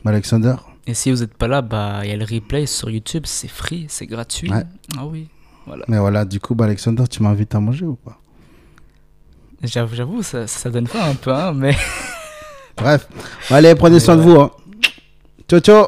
Alexander. 0.03 0.55
Et 0.87 0.93
si 0.93 1.11
vous 1.11 1.17
n'êtes 1.21 1.33
pas 1.33 1.47
là, 1.47 1.63
bah 1.63 2.01
il 2.03 2.09
y 2.09 2.13
a 2.13 2.17
le 2.17 2.25
replay 2.25 2.67
sur 2.67 2.91
YouTube, 2.91 3.23
c'est 3.25 3.47
free, 3.47 3.85
c'est 3.89 4.05
gratuit. 4.05 4.51
Ouais. 4.51 4.63
Ah 4.97 5.05
oui. 5.07 5.29
Voilà. 5.65 5.85
Mais 5.87 5.97
voilà, 5.99 6.25
du 6.25 6.39
coup, 6.39 6.55
bah, 6.55 6.65
Alexander, 6.65 7.03
tu 7.09 7.23
m'invites 7.23 7.53
à 7.55 7.59
manger 7.59 7.85
ou 7.85 7.95
pas? 7.95 8.17
J'avoue, 9.63 9.95
j'avoue, 9.95 10.21
ça, 10.23 10.45
ça 10.47 10.69
donne 10.69 10.85
faim 10.87 11.09
un 11.09 11.15
peu, 11.15 11.33
hein, 11.33 11.53
mais. 11.53 11.75
Bref. 12.77 13.07
Allez, 13.49 13.73
prenez 13.75 13.99
soin 13.99 14.15
de 14.15 14.21
vous. 14.21 14.39
hein. 14.39 14.51
Ciao, 15.49 15.59
ciao. 15.59 15.85